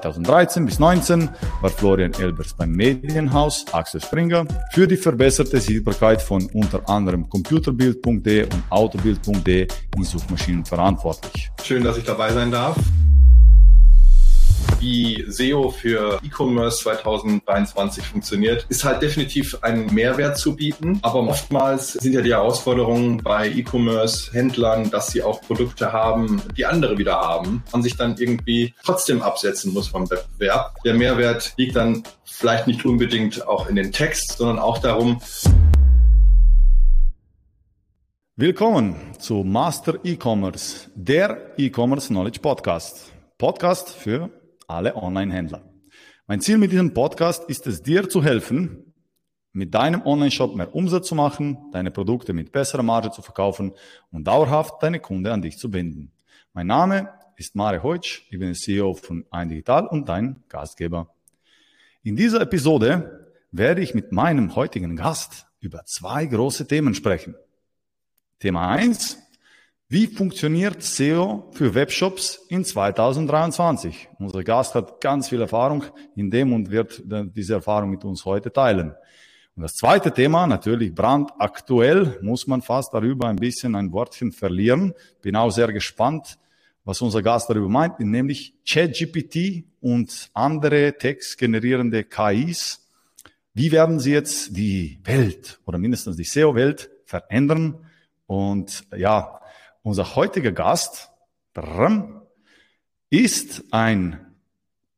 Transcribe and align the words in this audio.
2013 0.00 0.64
bis 0.64 0.78
19 0.78 1.28
war 1.60 1.70
Florian 1.70 2.14
Elbers 2.14 2.54
beim 2.54 2.70
Medienhaus 2.70 3.66
Axel 3.72 4.00
Springer 4.00 4.46
für 4.72 4.86
die 4.86 4.96
verbesserte 4.96 5.60
Sichtbarkeit 5.60 6.22
von 6.22 6.46
unter 6.54 6.88
anderem 6.88 7.28
computerbild.de 7.28 8.44
und 8.44 8.62
autobild.de 8.70 9.68
in 9.96 10.04
Suchmaschinen 10.04 10.64
verantwortlich. 10.64 11.50
Schön, 11.62 11.84
dass 11.84 11.98
ich 11.98 12.04
dabei 12.04 12.32
sein 12.32 12.50
darf 12.50 12.76
wie 14.80 15.24
SEO 15.28 15.70
für 15.70 16.18
E-Commerce 16.22 16.78
2023 16.82 18.04
funktioniert, 18.04 18.66
ist 18.68 18.84
halt 18.84 19.02
definitiv 19.02 19.58
einen 19.62 19.92
Mehrwert 19.94 20.38
zu 20.38 20.56
bieten. 20.56 20.98
Aber 21.02 21.20
oftmals 21.20 21.92
sind 21.94 22.12
ja 22.12 22.20
die 22.20 22.32
Herausforderungen 22.32 23.18
bei 23.18 23.48
E-Commerce-Händlern, 23.48 24.90
dass 24.90 25.08
sie 25.08 25.22
auch 25.22 25.40
Produkte 25.40 25.92
haben, 25.92 26.42
die 26.56 26.66
andere 26.66 26.98
wieder 26.98 27.20
haben 27.20 27.62
und 27.72 27.82
sich 27.82 27.96
dann 27.96 28.16
irgendwie 28.18 28.74
trotzdem 28.84 29.22
absetzen 29.22 29.72
muss 29.72 29.88
vom 29.88 30.10
Wettbewerb. 30.10 30.74
Der 30.84 30.94
Mehrwert 30.94 31.54
liegt 31.56 31.76
dann 31.76 32.02
vielleicht 32.24 32.66
nicht 32.66 32.84
unbedingt 32.84 33.46
auch 33.46 33.68
in 33.68 33.76
den 33.76 33.92
Text, 33.92 34.38
sondern 34.38 34.58
auch 34.58 34.78
darum, 34.78 35.20
Willkommen 38.34 38.96
zu 39.18 39.44
Master 39.44 39.98
E-Commerce, 40.02 40.90
der 40.94 41.52
E-Commerce 41.58 42.08
Knowledge 42.08 42.40
Podcast. 42.40 43.12
Podcast 43.36 43.90
für 43.90 44.30
alle 44.72 44.96
Online-Händler. 44.96 45.62
Mein 46.26 46.40
Ziel 46.40 46.56
mit 46.56 46.72
diesem 46.72 46.94
Podcast 46.94 47.48
ist 47.48 47.66
es, 47.66 47.82
dir 47.82 48.08
zu 48.08 48.24
helfen, 48.24 48.94
mit 49.52 49.74
deinem 49.74 50.02
Online-Shop 50.02 50.56
mehr 50.56 50.74
Umsatz 50.74 51.08
zu 51.08 51.14
machen, 51.14 51.58
deine 51.72 51.90
Produkte 51.90 52.32
mit 52.32 52.52
besserer 52.52 52.82
Marge 52.82 53.10
zu 53.10 53.20
verkaufen 53.20 53.72
und 54.10 54.26
dauerhaft 54.26 54.82
deine 54.82 54.98
Kunde 54.98 55.32
an 55.32 55.42
dich 55.42 55.58
zu 55.58 55.70
binden. 55.70 56.12
Mein 56.54 56.68
Name 56.68 57.10
ist 57.36 57.54
Mare 57.54 57.82
Heutsch, 57.82 58.22
ich 58.30 58.38
bin 58.38 58.48
der 58.48 58.54
CEO 58.54 58.94
von 58.94 59.26
Ein 59.30 59.50
Digital 59.50 59.86
und 59.86 60.08
dein 60.08 60.42
Gastgeber. 60.48 61.14
In 62.02 62.16
dieser 62.16 62.40
Episode 62.40 63.34
werde 63.50 63.82
ich 63.82 63.94
mit 63.94 64.10
meinem 64.10 64.56
heutigen 64.56 64.96
Gast 64.96 65.46
über 65.60 65.84
zwei 65.84 66.24
große 66.24 66.66
Themen 66.66 66.94
sprechen. 66.94 67.34
Thema 68.38 68.70
eins 68.70 69.21
wie 69.92 70.06
funktioniert 70.06 70.82
SEO 70.82 71.50
für 71.52 71.74
Webshops 71.74 72.46
in 72.48 72.64
2023? 72.64 74.08
Unser 74.18 74.42
Gast 74.42 74.74
hat 74.74 75.02
ganz 75.02 75.28
viel 75.28 75.42
Erfahrung 75.42 75.84
in 76.16 76.30
dem 76.30 76.54
und 76.54 76.70
wird 76.70 77.02
diese 77.06 77.52
Erfahrung 77.52 77.90
mit 77.90 78.02
uns 78.02 78.24
heute 78.24 78.50
teilen. 78.50 78.94
Und 79.54 79.62
das 79.62 79.74
zweite 79.74 80.10
Thema, 80.10 80.46
natürlich 80.46 80.94
brandaktuell, 80.94 82.18
muss 82.22 82.46
man 82.46 82.62
fast 82.62 82.94
darüber 82.94 83.28
ein 83.28 83.36
bisschen 83.36 83.74
ein 83.74 83.92
Wortchen 83.92 84.32
verlieren. 84.32 84.94
Bin 85.20 85.36
auch 85.36 85.50
sehr 85.50 85.70
gespannt, 85.70 86.38
was 86.86 87.02
unser 87.02 87.20
Gast 87.20 87.50
darüber 87.50 87.68
meint, 87.68 88.00
nämlich 88.00 88.54
ChatGPT 88.66 89.66
und 89.82 90.30
andere 90.32 90.96
textgenerierende 90.96 92.04
KIs. 92.04 92.88
Wie 93.52 93.70
werden 93.70 94.00
sie 94.00 94.12
jetzt 94.12 94.56
die 94.56 95.00
Welt 95.04 95.60
oder 95.66 95.76
mindestens 95.76 96.16
die 96.16 96.24
SEO-Welt 96.24 96.90
verändern? 97.04 97.76
Und 98.26 98.84
ja, 98.96 99.38
unser 99.82 100.16
heutiger 100.16 100.52
Gast 100.52 101.10
ist 103.10 103.64
ein 103.70 104.34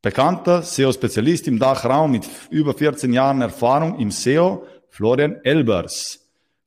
bekannter 0.01 0.61
SEO-Spezialist 0.61 1.47
im 1.47 1.59
Dachraum 1.59 2.11
mit 2.11 2.29
über 2.49 2.73
14 2.73 3.11
Jahren 3.11 3.41
Erfahrung 3.41 3.99
im 3.99 4.11
SEO, 4.11 4.65
Florian 4.89 5.37
Elbers. 5.43 6.19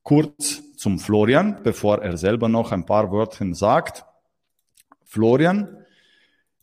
Kurz 0.02 0.62
zum 0.77 0.98
Florian, 0.98 1.61
bevor 1.62 2.02
er 2.02 2.16
selber 2.16 2.48
noch 2.48 2.72
ein 2.72 2.84
paar 2.84 3.11
Wörter 3.12 3.55
sagt. 3.55 4.05
Florian 5.05 5.84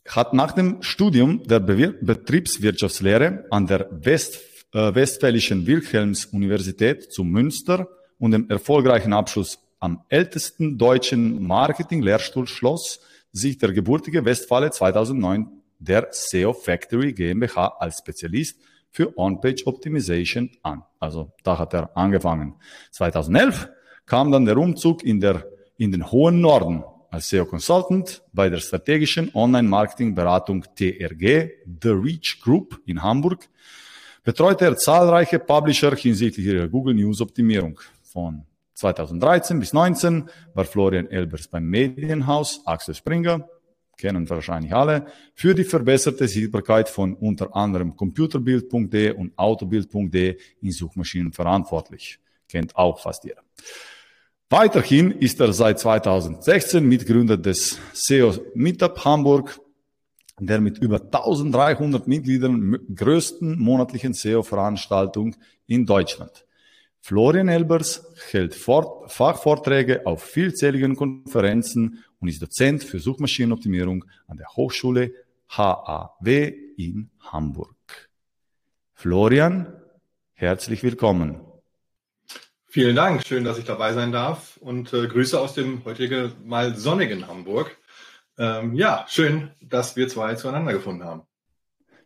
hat 0.06 0.34
nach 0.34 0.52
dem 0.52 0.82
Studium 0.82 1.42
der 1.44 1.60
Betriebswirtschaftslehre 1.60 3.46
an 3.50 3.66
der 3.66 3.88
West, 3.90 4.38
äh, 4.72 4.94
Westfälischen 4.94 5.66
Wilhelms-Universität 5.66 7.12
zu 7.12 7.24
Münster 7.24 7.88
und 8.18 8.30
dem 8.30 8.48
erfolgreichen 8.48 9.12
Abschluss 9.12 9.58
am 9.86 10.02
ältesten 10.08 10.78
deutschen 10.78 11.46
Marketing-Lehrstuhl 11.46 12.48
schloss 12.48 12.98
sich 13.30 13.56
der 13.56 13.72
geburtige 13.72 14.24
Westfale 14.24 14.72
2009 14.72 15.48
der 15.78 16.08
SEO 16.10 16.54
Factory 16.54 17.12
GmbH 17.12 17.76
als 17.78 17.98
Spezialist 17.98 18.58
für 18.90 19.16
On-Page 19.16 19.64
Optimization 19.64 20.50
an. 20.64 20.82
Also 20.98 21.30
da 21.44 21.56
hat 21.56 21.72
er 21.72 21.96
angefangen. 21.96 22.56
2011 22.90 23.68
kam 24.06 24.32
dann 24.32 24.44
der 24.44 24.56
Umzug 24.56 25.04
in, 25.04 25.20
der, 25.20 25.46
in 25.76 25.92
den 25.92 26.10
hohen 26.10 26.40
Norden 26.40 26.82
als 27.10 27.28
SEO 27.28 27.44
Consultant 27.44 28.24
bei 28.32 28.50
der 28.50 28.58
strategischen 28.58 29.32
Online-Marketing-Beratung 29.36 30.64
TRG, 30.74 31.48
The 31.80 31.90
Reach 31.90 32.40
Group 32.42 32.80
in 32.86 33.00
Hamburg, 33.00 33.48
betreute 34.24 34.64
er 34.64 34.76
zahlreiche 34.76 35.38
Publisher 35.38 35.94
hinsichtlich 35.94 36.44
ihrer 36.44 36.66
Google 36.66 36.94
News 36.94 37.20
Optimierung 37.20 37.78
von 38.02 38.44
2013 38.76 39.58
bis 39.58 39.72
19 39.72 40.28
war 40.54 40.64
Florian 40.64 41.10
Elbers 41.10 41.48
beim 41.48 41.64
Medienhaus 41.64 42.60
Axel 42.66 42.94
Springer, 42.94 43.48
kennen 43.96 44.28
wahrscheinlich 44.28 44.74
alle, 44.74 45.06
für 45.34 45.54
die 45.54 45.64
verbesserte 45.64 46.28
Sichtbarkeit 46.28 46.90
von 46.90 47.14
unter 47.14 47.56
anderem 47.56 47.96
computerbild.de 47.96 49.12
und 49.12 49.36
autobild.de 49.38 50.38
in 50.60 50.70
Suchmaschinen 50.70 51.32
verantwortlich. 51.32 52.18
Kennt 52.48 52.76
auch 52.76 53.00
fast 53.00 53.24
jeder. 53.24 53.42
Weiterhin 54.50 55.10
ist 55.10 55.40
er 55.40 55.52
seit 55.54 55.80
2016 55.80 56.86
Mitgründer 56.86 57.38
des 57.38 57.78
SEO 57.94 58.34
Meetup 58.54 59.04
Hamburg, 59.04 59.58
der 60.38 60.60
mit 60.60 60.78
über 60.78 61.00
1300 61.00 62.06
Mitgliedern 62.06 62.78
größten 62.94 63.58
monatlichen 63.58 64.12
SEO-Veranstaltung 64.12 65.34
in 65.66 65.86
Deutschland. 65.86 66.45
Florian 67.06 67.46
Elbers 67.46 68.04
hält 68.32 68.52
Fort 68.52 69.12
Fachvorträge 69.12 70.04
auf 70.06 70.24
vielzähligen 70.24 70.96
Konferenzen 70.96 72.02
und 72.18 72.26
ist 72.26 72.42
Dozent 72.42 72.82
für 72.82 72.98
Suchmaschinenoptimierung 72.98 74.06
an 74.26 74.38
der 74.38 74.48
Hochschule 74.56 75.12
HAW 75.48 76.52
in 76.76 77.10
Hamburg. 77.20 78.08
Florian, 78.92 79.72
herzlich 80.32 80.82
willkommen. 80.82 81.40
Vielen 82.66 82.96
Dank, 82.96 83.24
schön, 83.24 83.44
dass 83.44 83.58
ich 83.58 83.64
dabei 83.64 83.92
sein 83.92 84.10
darf 84.10 84.56
und 84.56 84.92
äh, 84.92 85.06
Grüße 85.06 85.38
aus 85.38 85.54
dem 85.54 85.84
heutigen 85.84 86.32
mal 86.44 86.74
sonnigen 86.74 87.28
Hamburg. 87.28 87.76
Ähm, 88.36 88.74
ja, 88.74 89.06
schön, 89.08 89.52
dass 89.60 89.94
wir 89.94 90.08
zwei 90.08 90.34
zueinander 90.34 90.72
gefunden 90.72 91.04
haben. 91.04 91.22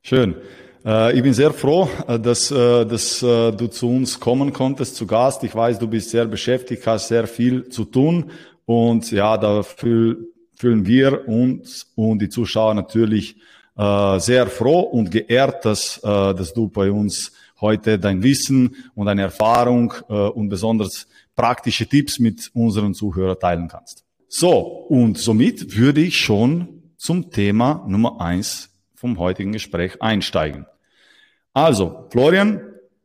Schön. 0.02 0.36
Äh, 0.84 1.16
ich 1.16 1.22
bin 1.22 1.34
sehr 1.34 1.52
froh, 1.52 1.88
äh, 2.06 2.18
dass, 2.18 2.50
äh, 2.50 2.86
dass 2.86 3.20
du 3.20 3.66
zu 3.68 3.88
uns 3.88 4.18
kommen 4.18 4.52
konntest, 4.52 4.96
zu 4.96 5.06
Gast. 5.06 5.44
Ich 5.44 5.54
weiß, 5.54 5.78
du 5.78 5.86
bist 5.86 6.10
sehr 6.10 6.26
beschäftigt, 6.26 6.86
hast 6.86 7.08
sehr 7.08 7.26
viel 7.26 7.68
zu 7.68 7.84
tun. 7.84 8.30
Und 8.64 9.10
ja, 9.10 9.36
da 9.36 9.62
fühlen 9.62 10.26
wir 10.62 11.28
uns 11.28 11.90
und 11.96 12.20
die 12.20 12.28
Zuschauer 12.28 12.74
natürlich 12.74 13.36
sehr 13.76 14.46
froh 14.46 14.80
und 14.80 15.10
geehrt, 15.10 15.64
dass, 15.64 16.00
dass 16.02 16.52
du 16.52 16.68
bei 16.68 16.90
uns 16.90 17.32
heute 17.60 17.98
dein 17.98 18.22
Wissen 18.22 18.76
und 18.94 19.06
deine 19.06 19.22
Erfahrung 19.22 19.94
und 20.08 20.50
besonders 20.50 21.08
praktische 21.34 21.86
Tipps 21.86 22.18
mit 22.18 22.50
unseren 22.52 22.92
Zuhörern 22.92 23.38
teilen 23.40 23.68
kannst. 23.68 24.04
So, 24.28 24.58
und 24.58 25.18
somit 25.18 25.76
würde 25.76 26.02
ich 26.02 26.18
schon 26.18 26.82
zum 26.98 27.30
Thema 27.30 27.84
Nummer 27.88 28.20
eins 28.20 28.70
vom 28.94 29.18
heutigen 29.18 29.52
Gespräch 29.52 30.02
einsteigen. 30.02 30.66
Also, 31.62 32.06
Florian, 32.08 32.62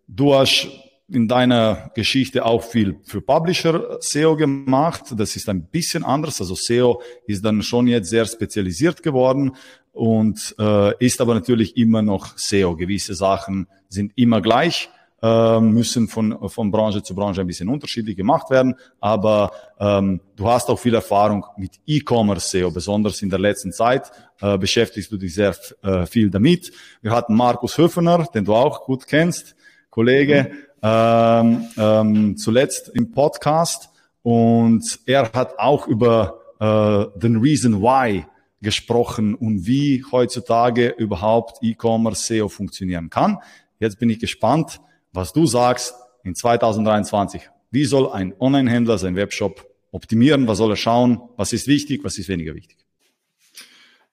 du 0.07 0.33
hast 0.33 0.69
in 1.09 1.27
deiner 1.27 1.91
Geschichte 1.93 2.45
auch 2.45 2.63
viel 2.63 2.95
für 3.03 3.19
Publisher 3.19 3.97
SEO 3.99 4.37
gemacht. 4.37 5.07
Das 5.17 5.35
ist 5.35 5.49
ein 5.49 5.65
bisschen 5.65 6.05
anders. 6.05 6.39
Also 6.39 6.55
SEO 6.55 7.01
ist 7.27 7.43
dann 7.43 7.61
schon 7.61 7.87
jetzt 7.87 8.09
sehr 8.09 8.25
spezialisiert 8.25 9.03
geworden 9.03 9.57
und 9.91 10.55
äh, 10.57 11.05
ist 11.05 11.19
aber 11.19 11.33
natürlich 11.33 11.75
immer 11.75 12.01
noch 12.01 12.37
SEO. 12.37 12.77
Gewisse 12.77 13.13
Sachen 13.13 13.67
sind 13.89 14.13
immer 14.15 14.39
gleich, 14.41 14.89
äh, 15.25 15.59
müssen 15.59 16.07
von, 16.07 16.49
von 16.49 16.69
Branche 16.69 17.01
zu 17.01 17.15
Branche 17.15 17.41
ein 17.41 17.47
bisschen 17.47 17.67
unterschiedlich 17.67 18.15
gemacht 18.15 18.51
werden. 18.51 18.75
Aber 18.99 19.51
ähm, 19.79 20.21
du 20.35 20.47
hast 20.47 20.69
auch 20.69 20.77
viel 20.77 20.93
Erfahrung 20.93 21.45
mit 21.57 21.79
E-Commerce 21.87 22.49
SEO, 22.49 22.69
besonders 22.69 23.23
in 23.23 23.31
der 23.31 23.39
letzten 23.39 23.71
Zeit 23.71 24.11
äh, 24.41 24.57
beschäftigst 24.57 25.11
du 25.11 25.17
dich 25.17 25.33
sehr 25.33 25.55
äh, 25.81 26.05
viel 26.05 26.29
damit. 26.29 26.71
Wir 27.01 27.11
hatten 27.11 27.33
Markus 27.33 27.77
Höfener, 27.77 28.27
den 28.33 28.45
du 28.45 28.53
auch 28.53 28.85
gut 28.85 29.07
kennst, 29.07 29.55
Kollege, 29.89 30.51
ähm, 30.83 31.67
ähm, 31.75 32.37
zuletzt 32.37 32.91
im 32.93 33.11
Podcast 33.11 33.89
und 34.21 34.99
er 35.07 35.31
hat 35.31 35.57
auch 35.57 35.87
über 35.87 36.39
äh, 36.59 37.19
the 37.19 37.35
reason 37.35 37.81
why 37.81 38.25
gesprochen 38.61 39.33
und 39.33 39.65
wie 39.65 40.03
heutzutage 40.11 40.89
überhaupt 40.89 41.63
E-Commerce 41.63 42.25
SEO 42.25 42.47
funktionieren 42.47 43.09
kann. 43.09 43.39
Jetzt 43.79 43.97
bin 43.99 44.09
ich 44.09 44.19
gespannt, 44.19 44.79
was 45.15 45.33
du 45.33 45.45
sagst 45.45 45.95
in 46.23 46.35
2023. 46.35 47.49
Wie 47.71 47.85
soll 47.85 48.11
ein 48.11 48.33
Online-Händler 48.39 48.97
seinen 48.97 49.15
Webshop 49.15 49.65
optimieren? 49.91 50.47
Was 50.47 50.57
soll 50.57 50.71
er 50.71 50.77
schauen? 50.77 51.21
Was 51.37 51.53
ist 51.53 51.67
wichtig? 51.67 52.03
Was 52.03 52.17
ist 52.17 52.29
weniger 52.29 52.55
wichtig? 52.55 52.77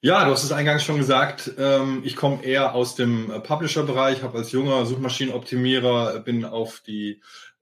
Ja, 0.04 0.24
du 0.24 0.32
hast 0.32 0.42
es 0.42 0.50
eingangs 0.50 0.82
schon 0.82 0.98
gesagt. 0.98 1.52
Ähm, 1.58 2.02
ich 2.04 2.16
komme 2.16 2.42
eher 2.44 2.74
aus 2.74 2.96
dem 2.96 3.30
äh, 3.30 3.38
Publisher-Bereich, 3.38 4.24
habe 4.24 4.38
als 4.38 4.50
junger 4.50 4.84
Suchmaschinenoptimierer 4.84 6.16
äh, 6.16 6.20
bin 6.20 6.44
auf 6.44 6.80
die 6.84 7.20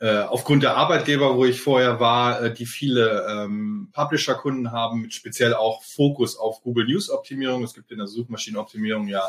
aufgrund 0.08 0.62
der 0.62 0.76
Arbeitgeber, 0.76 1.36
wo 1.36 1.44
ich 1.44 1.60
vorher 1.60 2.00
war, 2.00 2.48
die 2.48 2.64
viele 2.64 3.26
ähm, 3.28 3.90
Publisher-Kunden 3.92 4.72
haben, 4.72 5.02
mit 5.02 5.12
speziell 5.12 5.52
auch 5.52 5.82
Fokus 5.84 6.38
auf 6.38 6.62
Google 6.62 6.86
News 6.86 7.10
Optimierung. 7.10 7.62
Es 7.64 7.74
gibt 7.74 7.90
in 7.90 7.98
der 7.98 8.06
Suchmaschinenoptimierung 8.06 9.08
ja 9.08 9.22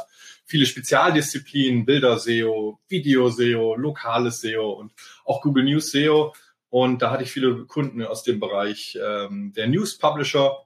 viele 0.45 0.65
Spezialdisziplinen, 0.65 1.85
Bilder-SEO, 1.85 2.79
Video-SEO, 2.88 3.75
lokales 3.75 4.39
SEO 4.39 4.71
und 4.71 4.94
auch 5.25 5.41
Google 5.41 5.65
News 5.65 5.91
SEO. 5.91 6.33
Und 6.69 7.01
da 7.01 7.12
hatte 7.12 7.24
ich 7.24 7.31
viele 7.31 7.65
Kunden 7.65 8.01
aus 8.06 8.24
dem 8.24 8.39
Bereich 8.39 8.97
ähm, 9.01 9.51
der 9.53 9.67
News 9.67 9.97
Publisher 9.97 10.65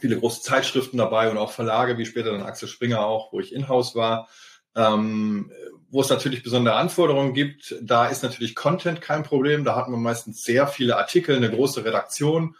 viele 0.00 0.18
große 0.18 0.42
Zeitschriften 0.42 0.96
dabei 0.96 1.30
und 1.30 1.38
auch 1.38 1.52
Verlage, 1.52 1.98
wie 1.98 2.06
später 2.06 2.32
dann 2.32 2.42
Axel 2.42 2.68
Springer 2.68 3.04
auch, 3.04 3.32
wo 3.32 3.40
ich 3.40 3.52
in-house 3.52 3.94
war. 3.94 4.28
Ähm, 4.74 5.52
wo 5.92 6.00
es 6.00 6.08
natürlich 6.08 6.42
besondere 6.42 6.76
Anforderungen 6.76 7.34
gibt, 7.34 7.76
da 7.82 8.06
ist 8.06 8.22
natürlich 8.22 8.54
Content 8.54 9.02
kein 9.02 9.22
Problem. 9.22 9.62
Da 9.62 9.76
hatten 9.76 9.92
wir 9.92 9.98
meistens 9.98 10.42
sehr 10.42 10.66
viele 10.66 10.96
Artikel, 10.96 11.36
eine 11.36 11.50
große 11.50 11.84
Redaktion. 11.84 12.56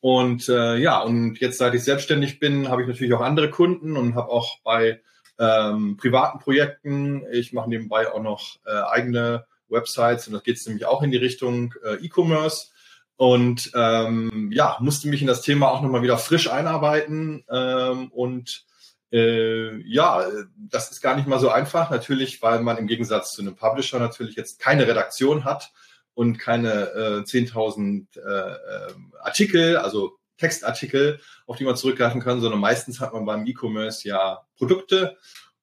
Und 0.00 0.48
äh, 0.48 0.76
ja, 0.76 1.00
und 1.00 1.40
jetzt, 1.40 1.58
seit 1.58 1.74
ich 1.74 1.82
selbstständig 1.82 2.38
bin, 2.38 2.68
habe 2.68 2.82
ich 2.82 2.88
natürlich 2.88 3.12
auch 3.12 3.22
andere 3.22 3.50
Kunden 3.50 3.96
und 3.96 4.14
habe 4.14 4.30
auch 4.30 4.60
bei 4.62 5.00
ähm, 5.38 5.96
privaten 5.96 6.38
Projekten, 6.38 7.24
ich 7.32 7.52
mache 7.52 7.68
nebenbei 7.68 8.10
auch 8.10 8.22
noch 8.22 8.56
äh, 8.64 8.70
eigene 8.70 9.46
Websites 9.68 10.28
und 10.28 10.34
da 10.34 10.38
geht 10.38 10.56
es 10.56 10.66
nämlich 10.66 10.86
auch 10.86 11.02
in 11.02 11.10
die 11.10 11.16
Richtung 11.16 11.74
äh, 11.84 11.96
E-Commerce 11.96 12.68
und 13.16 13.72
ähm, 13.74 14.50
ja, 14.52 14.76
musste 14.80 15.08
mich 15.08 15.22
in 15.22 15.26
das 15.26 15.42
Thema 15.42 15.72
auch 15.72 15.82
nochmal 15.82 16.02
wieder 16.02 16.18
frisch 16.18 16.48
einarbeiten. 16.50 17.44
Ähm, 17.50 18.12
und 18.12 18.65
äh, 19.12 19.76
ja, 19.82 20.26
das 20.56 20.90
ist 20.90 21.00
gar 21.00 21.16
nicht 21.16 21.28
mal 21.28 21.38
so 21.38 21.48
einfach, 21.48 21.90
natürlich, 21.90 22.42
weil 22.42 22.60
man 22.60 22.76
im 22.76 22.86
Gegensatz 22.86 23.32
zu 23.32 23.42
einem 23.42 23.56
Publisher 23.56 23.98
natürlich 23.98 24.36
jetzt 24.36 24.58
keine 24.58 24.86
Redaktion 24.86 25.44
hat 25.44 25.72
und 26.14 26.38
keine 26.38 26.90
äh, 26.92 27.22
10.000 27.22 28.06
äh, 28.16 28.90
ähm, 28.90 29.12
Artikel, 29.20 29.76
also 29.76 30.18
Textartikel, 30.38 31.20
auf 31.46 31.56
die 31.56 31.64
man 31.64 31.76
zurückgreifen 31.76 32.20
kann, 32.20 32.40
sondern 32.40 32.60
meistens 32.60 33.00
hat 33.00 33.12
man 33.12 33.24
beim 33.24 33.46
E-Commerce 33.46 34.06
ja 34.08 34.40
Produkte 34.56 35.16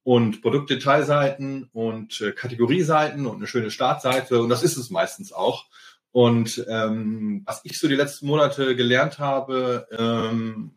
und 0.04 0.42
Produktdetailseiten 0.42 1.70
und 1.74 2.22
äh, 2.22 2.32
Kategorieseiten 2.32 3.26
und 3.26 3.38
eine 3.38 3.48
schöne 3.48 3.72
Startseite 3.72 4.42
und 4.42 4.50
das 4.50 4.64
ist 4.64 4.78
es 4.78 4.90
meistens 4.90 5.34
auch. 5.34 5.66
Und 6.12 6.64
ähm, 6.70 7.42
was 7.46 7.62
ich 7.64 7.80
so 7.80 7.88
die 7.88 7.96
letzten 7.96 8.28
Monate 8.28 8.76
gelernt 8.76 9.18
habe, 9.18 9.88
ähm, 9.92 10.72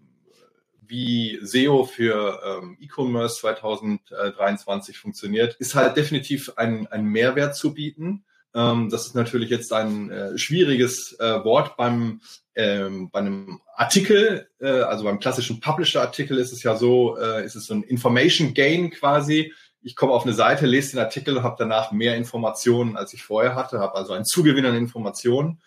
wie 0.89 1.39
SEO 1.43 1.85
für 1.85 2.41
ähm, 2.45 2.77
E-Commerce 2.81 3.41
2023 3.41 4.99
funktioniert, 4.99 5.55
ist 5.57 5.75
halt 5.75 5.97
definitiv 5.97 6.53
ein, 6.57 6.87
ein 6.89 7.05
Mehrwert 7.05 7.57
zu 7.57 7.75
bieten. 7.75 8.25
Ähm, 8.55 8.89
das 8.91 9.07
ist 9.07 9.15
natürlich 9.15 9.51
jetzt 9.51 9.73
ein 9.73 10.11
äh, 10.11 10.39
schwieriges 10.39 11.17
äh, 11.19 11.45
Wort 11.45 11.77
beim 11.77 12.21
ähm, 12.55 13.11
bei 13.11 13.19
einem 13.19 13.61
Artikel, 13.75 14.49
äh, 14.61 14.67
also 14.67 15.05
beim 15.05 15.21
klassischen 15.21 15.61
Publisher-Artikel 15.61 16.39
ist 16.39 16.53
es 16.53 16.63
ja 16.63 16.75
so, 16.75 17.19
äh, 17.19 17.45
ist 17.45 17.55
es 17.55 17.67
so 17.67 17.75
ein 17.75 17.83
Information 17.83 18.55
Gain 18.55 18.91
quasi 18.91 19.53
ich 19.87 19.95
komme 19.95 20.13
auf 20.13 20.25
eine 20.25 20.35
Seite, 20.35 20.67
lese 20.67 20.93
den 20.97 20.99
Artikel, 20.99 21.45
habe 21.45 21.55
danach 21.61 21.93
mehr 21.93 22.17
Informationen, 22.17 22.97
als 22.97 23.15
ich 23.15 23.23
vorher 23.23 23.55
hatte, 23.55 23.79
habe 23.79 23.95
also 23.95 24.15
einen 24.15 24.25
Zugewinn 24.25 24.67
an 24.67 24.75
Informationen. 24.75 25.63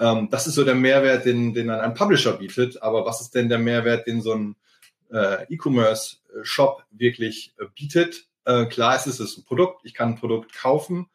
Ähm, 0.00 0.28
das 0.30 0.46
ist 0.46 0.54
so 0.54 0.64
der 0.64 0.74
Mehrwert, 0.74 1.24
den, 1.24 1.54
den 1.54 1.70
ein 1.70 1.94
Publisher 1.94 2.34
bietet. 2.34 2.82
Aber 2.82 3.04
was 3.04 3.20
ist 3.20 3.34
denn 3.34 3.48
der 3.48 3.58
Mehrwert, 3.58 4.06
den 4.06 4.22
so 4.22 4.32
ein 4.32 4.56
äh, 5.10 5.44
E-Commerce-Shop 5.52 6.84
wirklich 6.90 7.54
äh, 7.58 7.64
bietet? 7.74 8.26
Äh, 8.44 8.66
klar 8.66 8.96
ist 8.96 9.06
es 9.06 9.20
ist 9.20 9.38
ein 9.38 9.44
Produkt, 9.44 9.80
ich 9.84 9.94
kann 9.94 10.10
ein 10.10 10.18
Produkt 10.18 10.54
kaufen. 10.54 11.08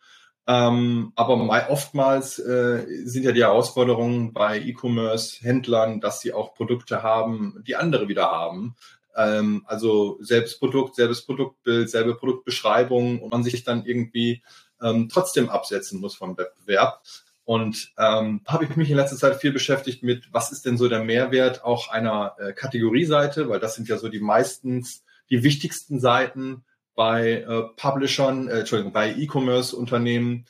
Ähm, 0.46 1.14
aber 1.16 1.70
oftmals 1.70 2.38
äh, 2.38 2.86
sind 3.06 3.24
ja 3.24 3.32
die 3.32 3.44
Herausforderungen 3.44 4.34
bei 4.34 4.60
E-Commerce-Händlern, 4.60 6.02
dass 6.02 6.20
sie 6.20 6.34
auch 6.34 6.54
Produkte 6.54 7.02
haben, 7.02 7.64
die 7.66 7.78
andere 7.78 8.10
wieder 8.10 8.30
haben. 8.30 8.76
Ähm, 9.16 9.64
also 9.68 10.18
selbes 10.20 10.60
Produkt, 10.60 10.96
selbes 10.96 11.26
Produktbild, 11.26 11.90
selbe 11.90 12.16
Produktbeschreibung 12.16 13.22
und 13.22 13.32
man 13.32 13.44
sich 13.44 13.64
dann 13.64 13.86
irgendwie 13.86 14.44
ähm, 14.82 15.08
trotzdem 15.10 15.50
absetzen 15.50 16.02
muss 16.02 16.16
vom 16.16 16.38
Wettbewerb. 16.38 17.02
Und 17.46 17.92
ähm, 17.98 18.42
habe 18.48 18.66
ich 18.66 18.76
mich 18.76 18.90
in 18.90 18.96
letzter 18.96 19.18
Zeit 19.18 19.36
viel 19.36 19.52
beschäftigt 19.52 20.02
mit, 20.02 20.32
was 20.32 20.52
ist 20.52 20.66
denn 20.66 20.78
so 20.78 20.88
der 20.88 21.04
Mehrwert 21.04 21.64
auch 21.64 21.90
einer 21.90 22.36
äh, 22.40 22.54
Kategorieseite, 22.54 23.50
weil 23.50 23.60
das 23.60 23.76
sind 23.76 23.90
ja 23.90 23.98
so 23.98 24.08
die 24.08 24.20
meistens 24.20 25.04
die 25.30 25.44
wichtigsten 25.44 26.00
Seiten 26.00 26.64
bei 26.96 27.42
äh, 27.42 27.64
Publishern, 27.76 28.48
äh, 28.48 28.60
Entschuldigung, 28.60 28.94
bei 28.94 29.14
E-Commerce-Unternehmen, 29.14 30.46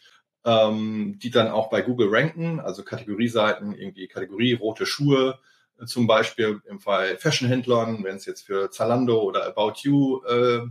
ähm, 0.46 1.18
die 1.22 1.32
dann 1.32 1.48
auch 1.48 1.70
bei 1.70 1.82
Google 1.82 2.10
ranken, 2.12 2.60
also 2.60 2.84
Kategorieseiten, 2.84 3.74
irgendwie 3.74 4.08
Kategorie 4.08 4.54
rote 4.54 4.86
Schuhe, 4.86 5.40
zum 5.86 6.08
Beispiel 6.08 6.62
im 6.68 6.80
Fall 6.80 7.18
Fashionhändlern, 7.18 8.04
wenn 8.04 8.18
es 8.18 8.26
jetzt 8.26 8.46
für 8.46 8.70
Zalando 8.70 9.22
oder 9.22 9.46
About 9.48 9.74
You 9.82 10.24
äh, 10.24 10.62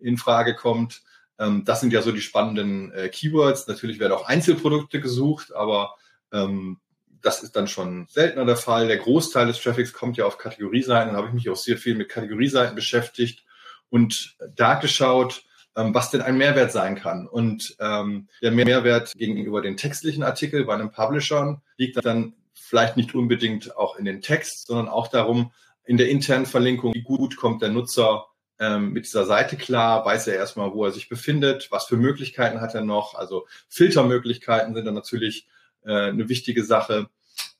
in 0.00 0.16
Frage 0.16 0.54
kommt. 0.54 1.02
Ähm, 1.38 1.64
das 1.64 1.80
sind 1.80 1.92
ja 1.92 2.02
so 2.02 2.12
die 2.12 2.20
spannenden 2.20 2.92
äh, 2.92 3.08
Keywords. 3.08 3.66
Natürlich 3.66 3.98
werden 3.98 4.12
auch 4.12 4.26
Einzelprodukte 4.26 5.00
gesucht, 5.00 5.54
aber 5.54 5.94
ähm, 6.32 6.80
das 7.22 7.42
ist 7.42 7.56
dann 7.56 7.68
schon 7.68 8.06
seltener 8.08 8.44
der 8.44 8.56
Fall. 8.56 8.88
Der 8.88 8.98
Großteil 8.98 9.46
des 9.46 9.60
Traffics 9.60 9.92
kommt 9.92 10.16
ja 10.16 10.26
auf 10.26 10.38
Kategorieseiten. 10.38 11.12
Da 11.12 11.18
habe 11.18 11.28
ich 11.28 11.34
mich 11.34 11.48
auch 11.50 11.56
sehr 11.56 11.76
viel 11.76 11.94
mit 11.94 12.08
Kategorieseiten 12.08 12.74
beschäftigt 12.74 13.44
und 13.90 14.36
da 14.54 14.74
geschaut, 14.74 15.44
ähm, 15.76 15.94
was 15.94 16.10
denn 16.10 16.22
ein 16.22 16.38
Mehrwert 16.38 16.72
sein 16.72 16.96
kann. 16.96 17.26
Und 17.26 17.76
ähm, 17.80 18.28
der 18.42 18.52
Mehrwert 18.52 19.12
gegenüber 19.16 19.60
den 19.60 19.76
textlichen 19.76 20.22
Artikeln 20.22 20.66
bei 20.66 20.74
einem 20.74 20.90
Publisher 20.90 21.62
liegt 21.76 22.04
dann 22.04 22.34
vielleicht 22.54 22.96
nicht 22.96 23.14
unbedingt 23.14 23.76
auch 23.76 23.96
in 23.96 24.04
den 24.04 24.22
Text, 24.22 24.66
sondern 24.66 24.88
auch 24.88 25.08
darum, 25.08 25.52
in 25.84 25.96
der 25.96 26.08
internen 26.08 26.46
Verlinkung, 26.46 26.94
wie 26.94 27.02
gut 27.02 27.36
kommt 27.36 27.62
der 27.62 27.68
Nutzer 27.68 28.26
ähm, 28.58 28.92
mit 28.92 29.04
dieser 29.04 29.26
Seite 29.26 29.56
klar, 29.56 30.04
weiß 30.04 30.28
er 30.28 30.36
erstmal, 30.36 30.72
wo 30.72 30.84
er 30.84 30.92
sich 30.92 31.08
befindet, 31.08 31.68
was 31.70 31.86
für 31.86 31.96
Möglichkeiten 31.96 32.60
hat 32.60 32.74
er 32.74 32.82
noch. 32.82 33.14
Also 33.14 33.46
Filtermöglichkeiten 33.68 34.74
sind 34.74 34.84
dann 34.84 34.94
natürlich 34.94 35.46
äh, 35.84 36.08
eine 36.08 36.28
wichtige 36.28 36.64
Sache. 36.64 37.08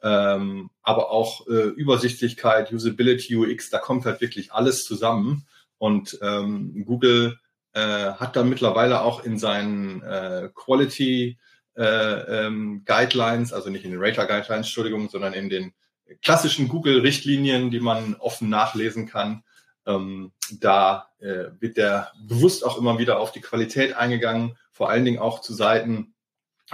Ähm, 0.02 0.70
aber 0.82 1.10
auch 1.10 1.46
äh, 1.48 1.68
Übersichtlichkeit, 1.68 2.72
Usability, 2.72 3.36
UX, 3.36 3.70
da 3.70 3.78
kommt 3.78 4.04
halt 4.04 4.20
wirklich 4.20 4.52
alles 4.52 4.84
zusammen. 4.84 5.46
Und 5.78 6.18
ähm, 6.22 6.84
Google 6.86 7.38
äh, 7.74 8.12
hat 8.12 8.36
da 8.36 8.42
mittlerweile 8.42 9.02
auch 9.02 9.22
in 9.24 9.38
seinen 9.38 10.02
äh, 10.02 10.48
Quality 10.54 11.38
äh, 11.76 12.46
ähm, 12.46 12.82
Guidelines, 12.86 13.52
also 13.52 13.68
nicht 13.68 13.84
in 13.84 13.90
den 13.90 14.00
Rater 14.02 14.26
Guidelines, 14.26 14.66
Entschuldigung, 14.68 15.10
sondern 15.10 15.34
in 15.34 15.50
den 15.50 15.74
klassischen 16.22 16.68
Google-Richtlinien, 16.68 17.70
die 17.70 17.80
man 17.80 18.14
offen 18.14 18.48
nachlesen 18.48 19.06
kann. 19.06 19.42
Ähm, 19.86 20.32
da 20.60 21.10
äh, 21.20 21.50
wird 21.60 21.76
der 21.76 22.12
bewusst 22.26 22.64
auch 22.64 22.78
immer 22.78 22.98
wieder 22.98 23.18
auf 23.18 23.32
die 23.32 23.40
Qualität 23.40 23.94
eingegangen, 23.94 24.56
vor 24.72 24.90
allen 24.90 25.04
Dingen 25.04 25.18
auch 25.18 25.40
zu 25.40 25.54
Seiten, 25.54 26.14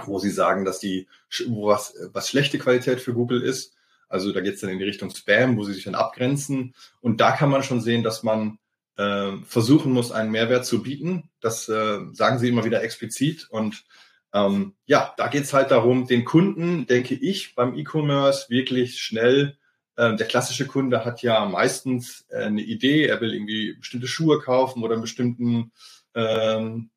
wo 0.03 0.19
sie 0.19 0.31
sagen, 0.31 0.65
dass 0.65 0.79
die, 0.79 1.07
wo 1.47 1.67
was, 1.67 1.95
was 2.11 2.29
schlechte 2.29 2.57
Qualität 2.57 2.99
für 2.99 3.13
Google 3.13 3.41
ist. 3.41 3.75
Also 4.09 4.31
da 4.31 4.41
geht 4.41 4.55
es 4.55 4.61
dann 4.61 4.69
in 4.69 4.79
die 4.79 4.85
Richtung 4.85 5.09
Spam, 5.09 5.57
wo 5.57 5.63
sie 5.63 5.73
sich 5.73 5.85
dann 5.85 5.95
abgrenzen. 5.95 6.75
Und 7.01 7.21
da 7.21 7.31
kann 7.31 7.49
man 7.49 7.63
schon 7.63 7.81
sehen, 7.81 8.03
dass 8.03 8.23
man 8.23 8.59
äh, 8.97 9.31
versuchen 9.45 9.91
muss, 9.91 10.11
einen 10.11 10.31
Mehrwert 10.31 10.65
zu 10.65 10.83
bieten. 10.83 11.29
Das 11.39 11.69
äh, 11.69 11.99
sagen 12.11 12.39
sie 12.39 12.49
immer 12.49 12.65
wieder 12.65 12.83
explizit. 12.83 13.47
Und 13.49 13.85
ähm, 14.33 14.75
ja, 14.85 15.13
da 15.17 15.27
geht's 15.27 15.53
halt 15.53 15.71
darum, 15.71 16.07
den 16.07 16.25
Kunden, 16.25 16.87
denke 16.87 17.15
ich, 17.15 17.55
beim 17.55 17.75
E-Commerce 17.75 18.49
wirklich 18.49 18.99
schnell 18.99 19.57
der 19.97 20.27
klassische 20.27 20.65
Kunde 20.65 21.05
hat 21.05 21.21
ja 21.21 21.45
meistens 21.45 22.25
äh, 22.29 22.45
eine 22.45 22.61
Idee, 22.61 23.05
er 23.05 23.21
will 23.21 23.33
irgendwie 23.33 23.73
bestimmte 23.73 24.07
Schuhe 24.07 24.39
kaufen 24.39 24.83
oder 24.83 24.93
einen 24.93 25.01
bestimmten 25.01 25.71
ähm, 26.15 26.89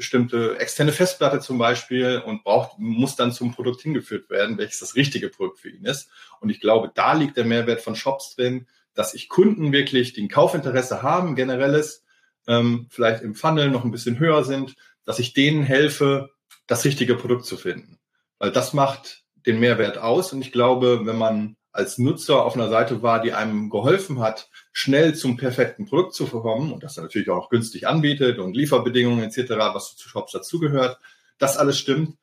bestimmte 0.00 0.58
externe 0.58 0.92
Festplatte 0.92 1.40
zum 1.40 1.58
Beispiel 1.58 2.22
und 2.24 2.42
braucht, 2.42 2.78
muss 2.78 3.16
dann 3.16 3.32
zum 3.32 3.52
Produkt 3.52 3.82
hingeführt 3.82 4.30
werden, 4.30 4.56
welches 4.56 4.78
das 4.78 4.96
richtige 4.96 5.28
Produkt 5.28 5.58
für 5.58 5.68
ihn 5.68 5.84
ist. 5.84 6.08
Und 6.40 6.48
ich 6.48 6.58
glaube, 6.58 6.90
da 6.94 7.12
liegt 7.12 7.36
der 7.36 7.44
Mehrwert 7.44 7.82
von 7.82 7.94
Shops 7.94 8.34
drin, 8.34 8.66
dass 8.94 9.12
ich 9.12 9.28
Kunden 9.28 9.72
wirklich, 9.72 10.14
die 10.14 10.22
ein 10.22 10.30
Kaufinteresse 10.30 11.02
haben, 11.02 11.36
generelles, 11.36 12.02
ähm, 12.46 12.86
vielleicht 12.88 13.22
im 13.22 13.34
Funnel 13.34 13.70
noch 13.70 13.84
ein 13.84 13.90
bisschen 13.90 14.18
höher 14.18 14.42
sind, 14.42 14.74
dass 15.04 15.18
ich 15.18 15.34
denen 15.34 15.64
helfe, 15.64 16.30
das 16.66 16.86
richtige 16.86 17.14
Produkt 17.14 17.44
zu 17.44 17.58
finden. 17.58 17.98
Weil 18.38 18.52
das 18.52 18.72
macht 18.72 19.24
den 19.44 19.60
Mehrwert 19.60 19.98
aus. 19.98 20.32
Und 20.32 20.40
ich 20.40 20.50
glaube, 20.50 21.04
wenn 21.04 21.18
man 21.18 21.56
als 21.72 21.98
Nutzer 21.98 22.44
auf 22.44 22.54
einer 22.54 22.68
Seite 22.68 23.02
war, 23.02 23.20
die 23.20 23.32
einem 23.32 23.70
geholfen 23.70 24.20
hat, 24.20 24.48
schnell 24.72 25.14
zum 25.14 25.36
perfekten 25.36 25.86
Produkt 25.86 26.14
zu 26.14 26.26
kommen 26.26 26.72
und 26.72 26.82
das 26.82 26.96
natürlich 26.96 27.30
auch 27.30 27.48
günstig 27.48 27.86
anbietet 27.86 28.38
und 28.38 28.56
Lieferbedingungen 28.56 29.24
etc., 29.24 29.50
was 29.72 29.96
zu 29.96 30.08
Shops 30.08 30.32
dazugehört, 30.32 30.98
das 31.38 31.56
alles 31.56 31.78
stimmt, 31.78 32.16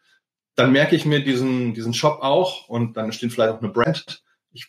dann 0.56 0.72
merke 0.72 0.96
ich 0.96 1.06
mir 1.06 1.24
diesen, 1.24 1.74
diesen 1.74 1.94
Shop 1.94 2.22
auch 2.22 2.68
und 2.68 2.98
dann 2.98 3.12
steht 3.12 3.32
vielleicht 3.32 3.54
auch 3.54 3.62
eine 3.62 3.72
Brand. 3.72 4.24
Ich 4.52 4.68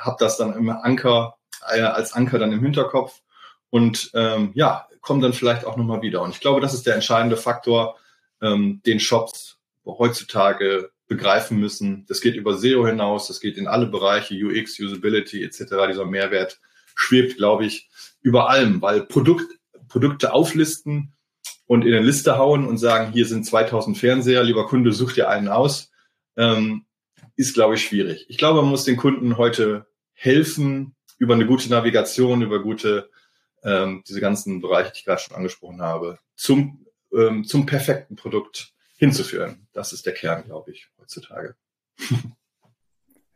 habe 0.00 0.16
das 0.18 0.36
dann 0.38 0.54
immer 0.54 0.84
Anker, 0.84 1.36
äh, 1.70 1.80
als 1.80 2.12
Anker 2.14 2.38
dann 2.38 2.52
im 2.52 2.62
Hinterkopf 2.62 3.20
und 3.70 4.10
ähm, 4.14 4.52
ja, 4.54 4.88
kommen 5.00 5.20
dann 5.20 5.34
vielleicht 5.34 5.66
auch 5.66 5.76
nochmal 5.76 6.02
wieder. 6.02 6.22
Und 6.22 6.30
ich 6.30 6.40
glaube, 6.40 6.60
das 6.60 6.74
ist 6.74 6.86
der 6.86 6.94
entscheidende 6.94 7.36
Faktor, 7.36 7.96
ähm, 8.40 8.80
den 8.86 8.98
Shops 8.98 9.58
heutzutage 9.84 10.90
begreifen 11.06 11.58
müssen. 11.58 12.06
Das 12.06 12.20
geht 12.20 12.36
über 12.36 12.56
SEO 12.56 12.86
hinaus, 12.86 13.28
das 13.28 13.40
geht 13.40 13.58
in 13.58 13.66
alle 13.66 13.86
Bereiche, 13.86 14.34
UX, 14.34 14.78
Usability 14.80 15.42
etc. 15.42 15.64
Dieser 15.88 16.06
Mehrwert 16.06 16.60
schwebt, 16.94 17.36
glaube 17.36 17.66
ich, 17.66 17.88
über 18.22 18.48
allem, 18.48 18.80
weil 18.80 19.04
Produkt, 19.04 19.58
Produkte 19.88 20.32
auflisten 20.32 21.12
und 21.66 21.82
in 21.82 21.94
eine 21.94 22.04
Liste 22.04 22.38
hauen 22.38 22.66
und 22.66 22.78
sagen, 22.78 23.12
hier 23.12 23.26
sind 23.26 23.44
2000 23.44 23.98
Fernseher, 23.98 24.42
lieber 24.42 24.66
Kunde, 24.66 24.92
such 24.92 25.12
dir 25.12 25.28
einen 25.28 25.48
aus, 25.48 25.90
ähm, 26.36 26.84
ist, 27.36 27.54
glaube 27.54 27.74
ich, 27.74 27.84
schwierig. 27.84 28.26
Ich 28.28 28.38
glaube, 28.38 28.62
man 28.62 28.70
muss 28.70 28.84
den 28.84 28.96
Kunden 28.96 29.36
heute 29.36 29.86
helfen 30.12 30.94
über 31.18 31.34
eine 31.34 31.46
gute 31.46 31.68
Navigation, 31.68 32.42
über 32.42 32.62
gute, 32.62 33.10
ähm, 33.62 34.02
diese 34.06 34.20
ganzen 34.20 34.60
Bereiche, 34.60 34.92
die 34.92 34.98
ich 34.98 35.04
gerade 35.04 35.20
schon 35.20 35.36
angesprochen 35.36 35.80
habe, 35.82 36.18
zum, 36.36 36.86
ähm, 37.16 37.44
zum 37.44 37.66
perfekten 37.66 38.16
Produkt 38.16 38.73
hinzuführen. 38.96 39.66
Das 39.72 39.92
ist 39.92 40.06
der 40.06 40.14
Kern, 40.14 40.44
glaube 40.44 40.72
ich, 40.72 40.88
heutzutage. 40.98 41.54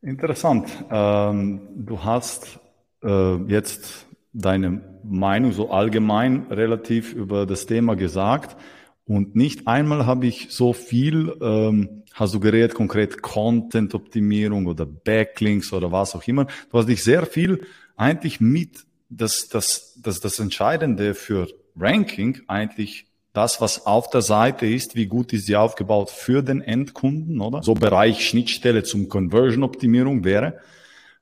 Interessant. 0.01 0.69
Ähm, 0.91 1.69
du 1.75 2.05
hast 2.05 2.61
äh, 3.03 3.37
jetzt 3.47 4.07
deine 4.33 5.01
Meinung 5.03 5.53
so 5.53 5.71
allgemein 5.71 6.47
relativ 6.51 7.13
über 7.13 7.47
das 7.47 7.67
Thema 7.67 7.97
gesagt. 7.97 8.57
Und 9.05 9.35
nicht 9.35 9.67
einmal 9.67 10.07
habe 10.07 10.27
ich 10.27 10.49
so 10.51 10.73
viel, 10.73 11.35
ähm, 11.41 12.05
hast 12.13 12.35
du 12.35 12.41
geredet, 12.41 12.75
konkret 12.75 13.23
Content-Optimierung 13.23 14.67
oder 14.67 14.85
Backlinks 14.87 15.73
oder 15.73 15.91
was 15.91 16.15
auch 16.15 16.27
immer. 16.29 16.47
Du 16.71 16.79
hast 16.79 16.89
dich 16.89 17.03
sehr 17.03 17.27
viel 17.27 17.67
eigentlich 17.97 18.41
mit 18.41 18.85
das, 19.09 19.49
das, 19.49 19.99
das, 20.03 20.21
das 20.21 20.39
Entscheidende 20.39 21.15
für 21.15 21.49
Ranking 21.75 22.43
eigentlich 22.47 23.08
das, 23.39 23.61
was 23.61 23.87
auf 23.87 24.11
der 24.11 24.21
Seite 24.21 24.67
ist, 24.67 24.97
wie 24.97 25.07
gut 25.07 25.33
ist 25.33 25.47
sie 25.47 25.55
aufgebaut 25.55 26.11
für 26.11 26.43
den 26.43 26.61
Endkunden, 26.61 27.41
oder? 27.41 27.63
So 27.63 27.75
Bereich 27.75 28.27
Schnittstelle 28.27 28.83
zum 28.83 29.09
Conversion-Optimierung 29.09 30.25
wäre. 30.25 30.59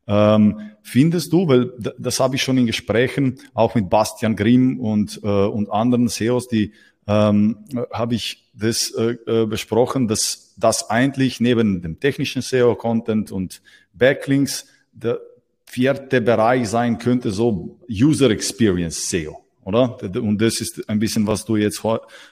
Ähm, 0.06 0.70
findest 0.80 1.30
du, 1.34 1.46
weil 1.46 1.72
das 1.98 2.18
habe 2.18 2.36
ich 2.36 2.42
schon 2.42 2.56
in 2.56 2.64
Gesprächen 2.64 3.38
auch 3.52 3.74
mit 3.74 3.90
Bastian 3.90 4.34
Grimm 4.34 4.80
und, 4.80 5.20
äh, 5.22 5.26
und 5.26 5.70
anderen 5.70 6.08
SEOs, 6.08 6.48
die 6.48 6.72
ähm, 7.06 7.58
habe 7.92 8.14
ich 8.14 8.48
das 8.54 8.92
äh, 8.92 9.16
äh, 9.26 9.46
besprochen, 9.46 10.08
dass 10.08 10.54
das 10.56 10.88
eigentlich 10.88 11.38
neben 11.40 11.82
dem 11.82 12.00
technischen 12.00 12.40
SEO-Content 12.40 13.30
und 13.30 13.60
Backlinks 13.92 14.66
der 14.92 15.20
vierte 15.66 16.22
Bereich 16.22 16.66
sein 16.70 16.96
könnte, 16.96 17.30
so 17.30 17.78
User 17.90 18.30
Experience 18.30 19.10
SEO, 19.10 19.44
oder? 19.66 19.98
Und 20.22 20.40
das 20.40 20.60
ist 20.60 20.88
ein 20.88 21.00
bisschen, 21.00 21.26
was 21.26 21.44
du 21.44 21.56
jetzt 21.56 21.82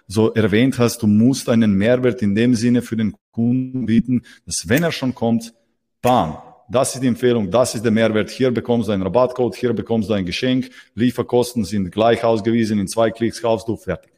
so 0.06 0.32
erwähnt 0.34 0.78
hast. 0.78 1.02
Du 1.02 1.08
musst 1.08 1.48
einen 1.48 1.74
Mehrwert 1.74 2.22
in 2.22 2.32
dem 2.36 2.54
Sinne 2.54 2.80
für 2.80 2.96
den 2.96 3.12
Kunden 3.32 3.86
bieten, 3.86 4.22
dass 4.46 4.68
wenn 4.68 4.84
er 4.84 4.92
schon 4.92 5.16
kommt, 5.16 5.52
bam, 6.00 6.38
das 6.70 6.94
ist 6.94 7.02
die 7.02 7.08
Empfehlung, 7.08 7.50
das 7.50 7.74
ist 7.74 7.84
der 7.84 7.90
Mehrwert. 7.90 8.30
Hier 8.30 8.52
bekommst 8.52 8.86
du 8.86 8.92
einen 8.92 9.02
Rabattcode, 9.02 9.56
hier 9.56 9.72
bekommst 9.72 10.08
du 10.08 10.14
ein 10.14 10.24
Geschenk, 10.24 10.70
Lieferkosten 10.94 11.64
sind 11.64 11.90
gleich 11.90 12.22
ausgewiesen, 12.22 12.78
in 12.78 12.86
zwei 12.86 13.10
Klicks 13.10 13.42
kaufst 13.42 13.66
du, 13.66 13.76
fertig. 13.76 14.12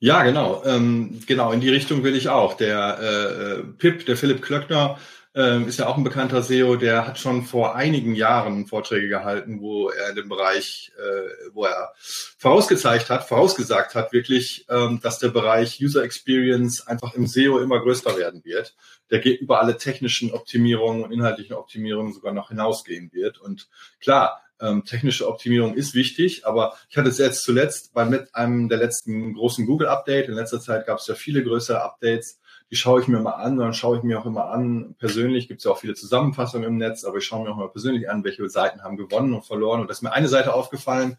Ja, 0.00 0.22
genau. 0.22 0.62
Ähm, 0.66 1.20
genau, 1.26 1.52
in 1.52 1.60
die 1.60 1.70
Richtung 1.70 2.04
will 2.04 2.14
ich 2.14 2.28
auch. 2.28 2.54
Der 2.54 2.98
äh, 3.00 3.60
äh 3.60 3.62
Pip, 3.78 4.04
der 4.04 4.18
Philipp 4.18 4.42
Klöckner, 4.42 4.98
äh, 5.34 5.62
ist 5.64 5.78
ja 5.78 5.86
auch 5.86 5.96
ein 5.96 6.04
bekannter 6.04 6.42
SEO, 6.42 6.76
der 6.76 7.06
hat 7.06 7.18
schon 7.18 7.44
vor 7.44 7.74
einigen 7.74 8.14
Jahren 8.14 8.66
Vorträge 8.66 9.08
gehalten, 9.08 9.60
wo 9.60 9.88
er 9.88 10.10
in 10.10 10.16
dem 10.16 10.28
Bereich, 10.28 10.92
äh, 10.98 11.50
wo 11.52 11.64
er 11.64 11.92
vorausgezeigt 12.38 13.10
hat, 13.10 13.28
vorausgesagt 13.28 13.94
hat, 13.94 14.12
wirklich, 14.12 14.66
ähm, 14.68 15.00
dass 15.02 15.18
der 15.18 15.28
Bereich 15.28 15.80
User 15.82 16.02
Experience 16.02 16.86
einfach 16.86 17.14
im 17.14 17.26
SEO 17.26 17.58
immer 17.58 17.80
größer 17.80 18.16
werden 18.16 18.44
wird 18.44 18.74
der 19.10 19.18
geht 19.18 19.40
über 19.40 19.60
alle 19.60 19.76
technischen 19.76 20.32
Optimierungen 20.32 21.02
und 21.02 21.12
inhaltlichen 21.12 21.56
Optimierungen 21.56 22.12
sogar 22.12 22.32
noch 22.32 22.48
hinausgehen 22.48 23.12
wird. 23.12 23.38
Und 23.38 23.68
klar, 24.00 24.42
ähm, 24.60 24.84
technische 24.84 25.26
Optimierung 25.26 25.74
ist 25.74 25.94
wichtig, 25.94 26.46
aber 26.46 26.76
ich 26.88 26.96
hatte 26.96 27.08
es 27.08 27.18
jetzt 27.18 27.42
zuletzt 27.42 27.92
bei 27.92 28.04
mit 28.04 28.34
einem 28.34 28.68
der 28.68 28.78
letzten 28.78 29.34
großen 29.34 29.66
Google-Update. 29.66 30.28
In 30.28 30.34
letzter 30.34 30.60
Zeit 30.60 30.86
gab 30.86 30.98
es 30.98 31.06
ja 31.06 31.14
viele 31.14 31.42
größere 31.42 31.82
Updates. 31.82 32.39
Die 32.70 32.76
schaue 32.76 33.00
ich 33.00 33.08
mir 33.08 33.20
mal 33.20 33.32
an, 33.32 33.56
dann 33.56 33.74
schaue 33.74 33.98
ich 33.98 34.02
mir 34.02 34.20
auch 34.20 34.26
immer 34.26 34.46
an. 34.50 34.94
Persönlich 34.98 35.48
gibt 35.48 35.58
es 35.58 35.64
ja 35.64 35.72
auch 35.72 35.78
viele 35.78 35.94
Zusammenfassungen 35.94 36.68
im 36.68 36.76
Netz, 36.76 37.04
aber 37.04 37.18
ich 37.18 37.24
schaue 37.24 37.44
mir 37.44 37.50
auch 37.50 37.56
mal 37.56 37.68
persönlich 37.68 38.08
an, 38.08 38.22
welche 38.24 38.48
Seiten 38.48 38.82
haben 38.82 38.96
gewonnen 38.96 39.34
und 39.34 39.44
verloren. 39.44 39.80
Und 39.80 39.88
da 39.88 39.92
ist 39.92 40.02
mir 40.02 40.12
eine 40.12 40.28
Seite 40.28 40.54
aufgefallen, 40.54 41.18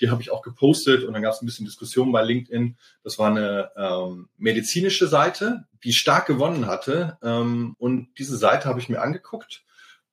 die 0.00 0.10
habe 0.10 0.22
ich 0.22 0.30
auch 0.30 0.42
gepostet 0.42 1.04
und 1.04 1.12
dann 1.12 1.22
gab 1.22 1.34
es 1.34 1.42
ein 1.42 1.46
bisschen 1.46 1.66
Diskussion 1.66 2.10
bei 2.12 2.22
LinkedIn. 2.22 2.76
Das 3.02 3.18
war 3.18 3.30
eine 3.30 3.70
ähm, 3.76 4.28
medizinische 4.36 5.06
Seite, 5.06 5.64
die 5.84 5.92
stark 5.92 6.26
gewonnen 6.26 6.66
hatte. 6.66 7.18
Ähm, 7.22 7.76
und 7.78 8.08
diese 8.18 8.36
Seite 8.36 8.68
habe 8.68 8.80
ich 8.80 8.88
mir 8.88 9.00
angeguckt 9.00 9.64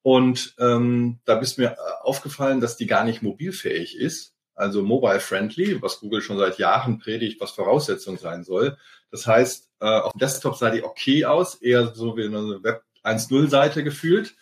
und 0.04 0.56
ähm, 0.60 1.20
da 1.26 1.40
ist 1.40 1.58
mir 1.58 1.78
aufgefallen, 2.04 2.60
dass 2.60 2.78
die 2.78 2.88
gar 2.88 3.04
nicht 3.04 3.22
mobilfähig 3.22 3.98
ist. 3.98 4.34
Also 4.56 4.84
mobile 4.84 5.20
friendly, 5.20 5.82
was 5.82 6.00
Google 6.00 6.22
schon 6.22 6.38
seit 6.38 6.60
Jahren 6.60 7.00
predigt, 7.00 7.42
was 7.42 7.52
Voraussetzung 7.52 8.18
sein 8.18 8.44
soll. 8.44 8.78
Das 9.10 9.26
heißt, 9.26 9.71
äh, 9.82 9.86
auf 9.86 10.14
dem 10.14 10.20
Desktop 10.20 10.56
sah 10.56 10.70
die 10.70 10.84
okay 10.84 11.26
aus, 11.26 11.56
eher 11.56 11.94
so 11.94 12.16
wie 12.16 12.26
eine 12.26 12.64
Web 12.64 12.84
1.0 13.04 13.50
Seite 13.50 13.84
gefühlt. 13.84 14.36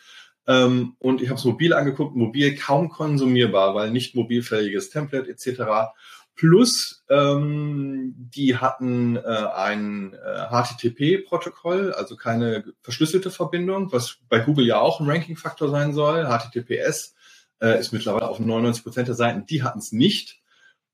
Ähm, 0.48 0.96
und 1.00 1.22
ich 1.22 1.30
habe 1.30 1.40
es 1.40 1.46
mobil 1.46 1.74
angeguckt, 1.74 2.16
mobil 2.16 2.56
kaum 2.56 2.90
konsumierbar, 2.90 3.76
weil 3.76 3.92
nicht 3.92 4.16
mobilfähiges 4.16 4.90
Template 4.90 5.30
etc. 5.30 5.92
Plus, 6.36 7.04
ähm, 7.10 8.16
die 8.18 8.58
hatten 8.58 9.18
äh, 9.18 9.20
ein 9.20 10.14
äh, 10.14 10.48
HTTP-Protokoll, 10.50 11.94
also 11.94 12.16
keine 12.16 12.64
verschlüsselte 12.82 13.30
Verbindung, 13.30 13.92
was 13.92 14.18
bei 14.28 14.40
Google 14.40 14.66
ja 14.66 14.80
auch 14.80 15.00
ein 15.00 15.10
Ranking-Faktor 15.10 15.70
sein 15.70 15.94
soll. 15.94 16.26
HTTPS 16.26 17.16
äh, 17.62 17.80
ist 17.80 17.92
mittlerweile 17.92 18.28
auf 18.28 18.40
99 18.40 18.84
Prozent 18.84 19.08
der 19.08 19.16
Seiten, 19.16 19.46
die 19.46 19.64
hatten 19.64 19.80
es 19.80 19.92
nicht. 19.92 20.39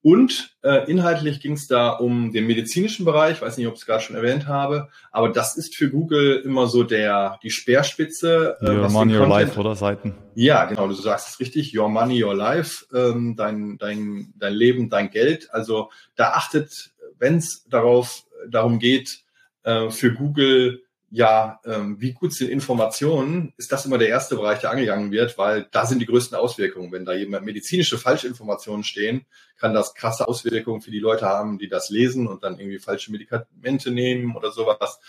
Und 0.06 0.56
äh, 0.62 0.88
inhaltlich 0.88 1.40
ging 1.40 1.54
es 1.54 1.66
da 1.66 1.90
um 1.90 2.32
den 2.32 2.46
medizinischen 2.46 3.06
Bereich, 3.06 3.42
weiß 3.42 3.58
nicht, 3.58 3.66
ob 3.66 3.74
ich 3.74 3.80
es 3.80 3.88
gerade 3.88 4.04
schon 4.04 4.16
erwähnt 4.16 4.46
habe, 4.46 4.90
aber 5.12 5.30
das 5.30 5.58
ist 5.58 5.76
für 5.76 5.90
Google 5.90 6.44
immer 6.46 6.68
so 6.68 6.84
der 6.84 7.40
die 7.42 7.50
Speerspitze. 7.50 8.56
Äh, 8.62 8.70
your 8.70 8.90
Money, 8.92 9.18
Your 9.18 9.28
Life 9.28 9.60
oder 9.60 9.76
Seiten. 9.76 10.14
Ja, 10.36 10.66
genau, 10.66 10.88
du 10.88 10.94
sagst 10.94 11.30
es 11.30 11.40
richtig, 11.40 11.76
Your 11.76 11.90
Money, 11.90 12.24
Your 12.24 12.36
Life, 12.36 12.86
ähm, 12.94 13.36
dein, 13.36 13.80
dein, 13.80 14.32
dein 14.38 14.54
Leben, 14.54 14.92
dein 14.92 15.10
Geld. 15.10 15.52
Also 15.52 15.90
da 16.16 16.34
achtet, 16.34 16.92
wenn 17.18 17.38
es 17.38 17.66
darauf 17.68 18.26
darum 18.48 18.78
geht, 18.78 19.24
äh, 19.64 19.90
für 19.90 20.14
Google 20.14 20.84
ja, 21.10 21.60
ähm, 21.66 22.02
wie 22.02 22.14
gut 22.14 22.34
sind 22.34 22.50
Informationen, 22.50 23.54
ist 23.58 23.72
das 23.72 23.86
immer 23.86 23.98
der 23.98 24.10
erste 24.10 24.36
Bereich, 24.36 24.60
der 24.60 24.72
angegangen 24.72 25.12
wird, 25.12 25.38
weil 25.38 25.68
da 25.72 25.86
sind 25.86 26.00
die 26.00 26.06
größten 26.06 26.38
Auswirkungen. 26.38 26.92
Wenn 26.92 27.06
da 27.06 27.14
jemand 27.14 27.46
medizinische 27.46 27.98
Falschinformationen 27.98 28.84
stehen, 28.84 29.26
kann 29.58 29.74
das 29.74 29.94
krasse 29.94 30.28
Auswirkungen 30.28 30.82
für 30.82 30.92
die 30.92 31.00
Leute 31.00 31.26
haben, 31.26 31.58
die 31.58 31.70
das 31.70 31.90
lesen 31.90 32.28
und 32.28 32.44
dann 32.44 32.60
irgendwie 32.60 32.80
falsche 32.80 33.12
Medikamente 33.12 33.92
nehmen 33.92 34.36
oder 34.36 34.52
sowas. 34.52 35.00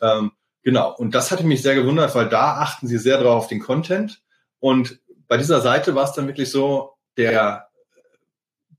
Ähm, 0.00 0.32
genau. 0.62 0.94
Und 0.96 1.14
das 1.14 1.30
hatte 1.30 1.44
mich 1.44 1.62
sehr 1.62 1.74
gewundert, 1.74 2.14
weil 2.14 2.28
da 2.28 2.56
achten 2.56 2.88
sie 2.88 2.98
sehr 2.98 3.18
drauf 3.18 3.44
auf 3.44 3.48
den 3.48 3.60
Content. 3.60 4.22
Und 4.58 5.00
bei 5.28 5.36
dieser 5.36 5.60
Seite 5.60 5.94
war 5.94 6.04
es 6.04 6.12
dann 6.12 6.26
wirklich 6.26 6.50
so, 6.50 6.94
der 7.16 7.68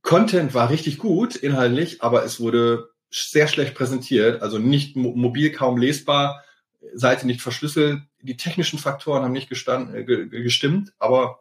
Content 0.01 0.53
war 0.53 0.69
richtig 0.69 0.97
gut 0.97 1.35
inhaltlich, 1.35 2.01
aber 2.01 2.23
es 2.23 2.39
wurde 2.39 2.89
sehr 3.09 3.47
schlecht 3.47 3.75
präsentiert, 3.75 4.41
also 4.41 4.57
nicht 4.57 4.95
mobil 4.95 5.51
kaum 5.51 5.77
lesbar 5.77 6.43
Seite 6.93 7.27
nicht 7.27 7.41
verschlüsselt. 7.41 8.01
Die 8.21 8.37
technischen 8.37 8.79
Faktoren 8.79 9.23
haben 9.23 9.31
nicht 9.31 9.51
äh, 9.51 10.03
gestimmt, 10.03 10.93
aber 10.99 11.39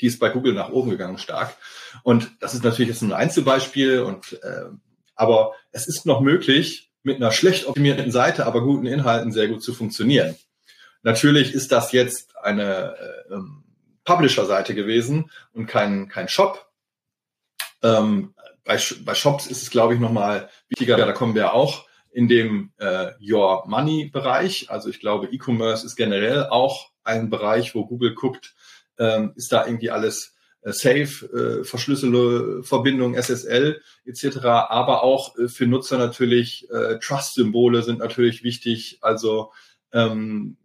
die 0.00 0.06
ist 0.06 0.18
bei 0.18 0.28
Google 0.28 0.54
nach 0.54 0.70
oben 0.70 0.90
gegangen 0.90 1.18
stark. 1.18 1.56
Und 2.02 2.32
das 2.40 2.54
ist 2.54 2.64
natürlich 2.64 2.88
jetzt 2.88 3.02
ein 3.02 3.12
Einzelbeispiel 3.12 4.00
und 4.00 4.38
äh, 4.42 4.66
aber 5.14 5.52
es 5.70 5.86
ist 5.86 6.06
noch 6.06 6.20
möglich, 6.20 6.90
mit 7.04 7.16
einer 7.16 7.32
schlecht 7.32 7.66
optimierten 7.66 8.10
Seite, 8.10 8.46
aber 8.46 8.62
guten 8.62 8.86
Inhalten 8.86 9.30
sehr 9.30 9.48
gut 9.48 9.62
zu 9.62 9.74
funktionieren. 9.74 10.34
Natürlich 11.02 11.52
ist 11.52 11.70
das 11.70 11.92
jetzt 11.92 12.36
eine 12.38 12.96
äh, 13.28 13.34
ähm, 13.34 13.62
Publisher-Seite 14.04 14.74
gewesen 14.74 15.30
und 15.52 15.66
kein, 15.66 16.08
kein 16.08 16.28
Shop. 16.28 16.66
Ähm, 17.82 18.34
bei, 18.64 18.80
bei 19.04 19.14
Shops 19.14 19.46
ist 19.46 19.62
es, 19.62 19.70
glaube 19.70 19.94
ich, 19.94 20.00
nochmal 20.00 20.48
wichtiger, 20.68 20.96
da 20.96 21.12
kommen 21.12 21.34
wir 21.34 21.52
auch 21.52 21.83
in 22.14 22.28
dem 22.28 22.70
äh, 22.78 23.10
Your 23.20 23.64
Money 23.66 24.08
Bereich. 24.12 24.70
Also 24.70 24.88
ich 24.88 25.00
glaube, 25.00 25.26
E-Commerce 25.26 25.84
ist 25.84 25.96
generell 25.96 26.46
auch 26.46 26.90
ein 27.02 27.28
Bereich, 27.28 27.74
wo 27.74 27.84
Google 27.86 28.14
guckt, 28.14 28.54
ähm, 28.98 29.32
ist 29.34 29.50
da 29.50 29.66
irgendwie 29.66 29.90
alles 29.90 30.36
äh, 30.62 30.72
safe, 30.72 31.26
äh, 31.26 31.64
verschlüsselte 31.64 32.62
Verbindung, 32.62 33.14
SSL 33.14 33.82
etc. 34.06 34.38
Aber 34.44 35.02
auch 35.02 35.36
äh, 35.36 35.48
für 35.48 35.66
Nutzer 35.66 35.98
natürlich 35.98 36.70
äh, 36.70 37.00
Trust-Symbole 37.00 37.82
sind 37.82 37.98
natürlich 37.98 38.44
wichtig. 38.44 38.98
Also 39.00 39.52
ähm, 39.92 40.56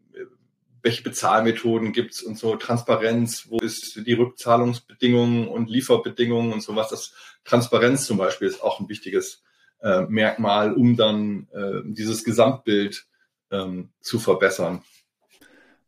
welche 0.84 1.02
Bezahlmethoden 1.02 1.94
gibt's 1.94 2.22
und 2.22 2.38
so 2.38 2.56
Transparenz, 2.58 3.48
wo 3.50 3.58
ist 3.58 4.06
die 4.06 4.14
Rückzahlungsbedingungen 4.14 5.48
und 5.48 5.68
Lieferbedingungen 5.68 6.54
und 6.54 6.62
sowas. 6.62 6.90
Das 6.90 7.14
Transparenz 7.44 8.06
zum 8.06 8.18
Beispiel 8.18 8.48
ist 8.48 8.62
auch 8.62 8.80
ein 8.80 8.88
wichtiges 8.88 9.42
äh, 9.82 10.02
Merkmal, 10.02 10.74
um 10.74 10.96
dann 10.96 11.48
äh, 11.54 11.82
dieses 11.86 12.24
Gesamtbild 12.24 13.06
ähm, 13.52 13.90
zu 14.02 14.20
verbessern. 14.20 14.82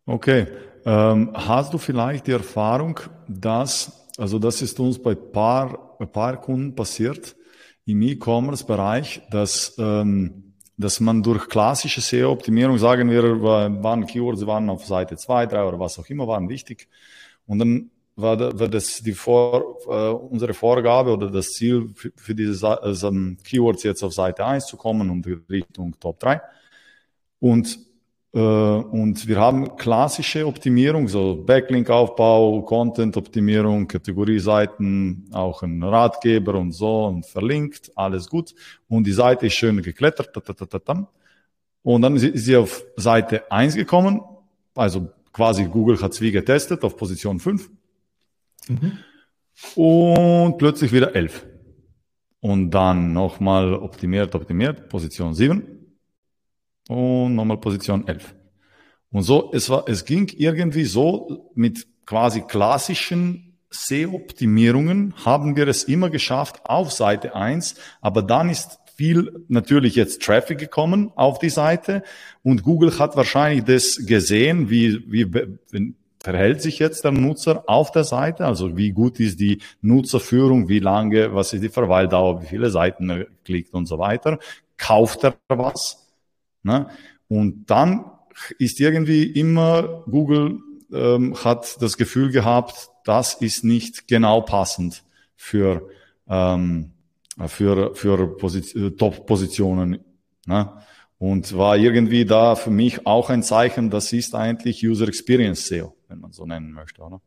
Okay. 0.06 0.48
Ähm, 0.86 1.32
hast 1.34 1.74
du 1.74 1.78
vielleicht 1.78 2.28
die 2.28 2.32
Erfahrung, 2.32 3.00
dass, 3.28 4.10
also 4.18 4.40
das 4.40 4.62
ist 4.62 4.80
uns 4.80 5.02
bei 5.02 5.14
paar, 5.14 5.96
bei 6.00 6.06
paar 6.06 6.42
Kunden 6.42 6.76
passiert 6.76 7.36
im 7.86 8.02
E-Commerce-Bereich, 8.02 9.22
dass, 9.30 9.76
ähm, 9.78 10.54
dass 10.78 11.00
man 11.00 11.22
durch 11.22 11.48
klassische 11.48 12.02
SEO-Optimierung, 12.02 12.78
sagen 12.80 13.10
wir, 13.10 13.24
waren 13.42 14.06
Keywords, 14.08 14.46
waren 14.48 14.70
auf 14.70 14.86
Seite 14.86 15.18
2, 15.18 15.46
3 15.46 15.64
oder 15.64 15.80
was 15.80 16.00
auch 16.00 16.08
immer, 16.08 16.28
waren 16.28 16.50
wichtig. 16.50 16.88
Und 17.46 17.60
dann 17.60 17.92
war, 18.22 18.60
war 18.60 18.68
das 18.68 19.01
die 19.01 19.13
Vor, 19.13 19.78
äh, 19.88 20.10
unsere 20.10 20.54
Vorgabe 20.54 21.12
oder 21.12 21.30
das 21.30 21.54
Ziel 21.54 21.90
für, 21.96 22.12
für 22.16 22.36
diese 22.36 22.82
also 22.82 23.12
Keywords 23.44 23.84
jetzt 23.84 24.04
auf 24.04 24.13
Seite 24.13 24.46
1 24.46 24.68
zu 24.68 24.78
kommen 24.78 25.10
und 25.10 25.25
Richtung 25.50 26.00
Top 26.00 26.20
3. 26.20 26.42
Und, 27.40 27.80
äh, 28.34 28.40
und 28.40 29.28
wir 29.28 29.40
haben 29.40 29.75
klassische 29.75 30.46
Optimierung, 30.46 31.08
so 31.08 31.36
Backlink-Aufbau, 31.36 32.62
Content-Optimierung, 32.62 33.88
Kategorieseiten, 33.88 35.30
auch 35.32 35.63
ein 35.63 35.82
Ratgeber 35.84 36.56
und 36.56 36.72
so 36.72 37.06
und 37.06 37.25
verlinkt, 37.25 37.92
alles 37.96 38.30
gut. 38.30 38.54
Und 38.88 39.06
die 39.08 39.12
Seite 39.12 39.48
ist 39.48 39.54
schön 39.54 39.82
geklettert. 39.82 40.30
Und 41.84 42.01
dann 42.01 42.16
ist 42.16 42.46
sie 42.46 42.56
auf 42.56 42.84
Seite 42.96 43.51
1 43.51 43.75
gekommen, 43.75 44.22
also 44.75 45.10
quasi 45.34 45.66
Google 45.66 46.00
hat 46.01 46.12
es 46.12 46.22
wie 46.22 46.32
getestet 46.32 46.84
auf 46.84 46.96
Position 46.96 47.40
5 47.40 47.70
Mhm. 48.68 48.98
Und 49.75 50.58
plötzlich 50.58 50.91
wieder 50.91 51.15
11. 51.15 51.46
Und 52.39 52.72
dann 52.72 53.13
nochmal 53.13 53.74
optimiert, 53.74 54.34
optimiert, 54.34 54.89
Position 54.89 55.34
7. 55.34 55.63
Und 56.89 57.36
nochmal 57.36 57.58
Position 57.58 58.08
11. 58.08 58.36
Und 59.12 59.24
so, 59.24 59.51
es 59.53 59.70
war, 59.70 59.88
es 59.88 60.06
ging 60.06 60.32
irgendwie 60.36 60.86
so 60.86 61.51
mit 61.53 61.88
quasi 62.06 62.41
klassischen 62.41 63.51
SEO-Optimierungen 63.70 65.13
haben 65.24 65.56
wir 65.56 65.68
es 65.68 65.86
immer 65.86 66.10
geschafft 66.10 66.62
auf 66.65 66.91
Seite 66.91 67.36
1, 67.36 67.75
aber 68.01 68.22
dann 68.22 68.50
ist 68.50 68.80
viel 68.96 69.46
natürlich 69.48 69.96
jetzt 69.96 70.22
Traffic 70.22 70.58
gekommen 70.58 71.12
auf 71.15 71.39
die 71.39 71.50
Seite 71.50 72.03
und 72.44 72.63
Google 72.63 73.00
hat 73.00 73.15
wahrscheinlich 73.15 73.63
das 73.63 74.06
gesehen, 74.06 74.70
wie, 74.70 75.10
wie, 75.10 75.96
verhält 76.24 76.62
sich 76.62 76.80
jetzt 76.80 77.04
der 77.04 77.12
Nutzer 77.12 77.63
auf 77.68 77.92
der 77.92 78.04
Seite? 78.04 78.46
Also 78.46 78.78
wie 78.78 78.92
gut 78.92 79.20
ist 79.20 79.40
die 79.40 79.60
Nutzerführung, 79.82 80.70
wie 80.70 80.80
lange, 80.80 81.34
was 81.34 81.54
ist 81.54 81.63
die 81.63 81.70
Verweildauer, 81.70 82.42
wie 82.42 82.48
viele 82.48 82.70
Seiten 82.70 83.10
er 83.10 83.25
klickt 83.44 83.74
und 83.74 83.88
so 83.88 83.98
weiter? 83.98 84.40
Kauft 84.78 85.24
er 85.24 85.36
was? 85.48 86.08
Ne? 86.63 86.88
Und 87.28 87.66
dann 87.70 88.06
ist 88.60 88.80
irgendwie 88.80 89.24
immer 89.24 90.04
Google 90.10 90.60
ähm, 90.94 91.36
hat 91.44 91.82
das 91.82 91.98
Gefühl 91.98 92.32
gehabt, 92.32 92.90
das 93.06 93.36
ist 93.36 93.63
nicht 93.63 94.08
genau 94.08 94.42
passend 94.42 95.04
für 95.36 95.90
ähm, 96.30 96.92
für 97.48 97.96
für 97.96 98.38
Position, 98.38 98.96
Top-Positionen. 98.98 100.00
Ne? 100.46 100.70
Und 101.18 101.56
war 101.56 101.78
irgendwie 101.78 102.25
da 102.25 102.56
für 102.56 102.72
mich 102.72 103.06
auch 103.06 103.30
ein 103.30 103.44
Zeichen, 103.44 103.90
das 103.90 104.12
ist 104.12 104.36
eigentlich 104.36 104.86
User 104.86 105.08
Experience 105.08 105.68
SEO 105.68 105.96
wenn 106.12 106.20
man 106.20 106.34
so 106.34 106.46
nennen 106.46 106.74
möchte, 106.74 107.01
oder? 107.01 107.22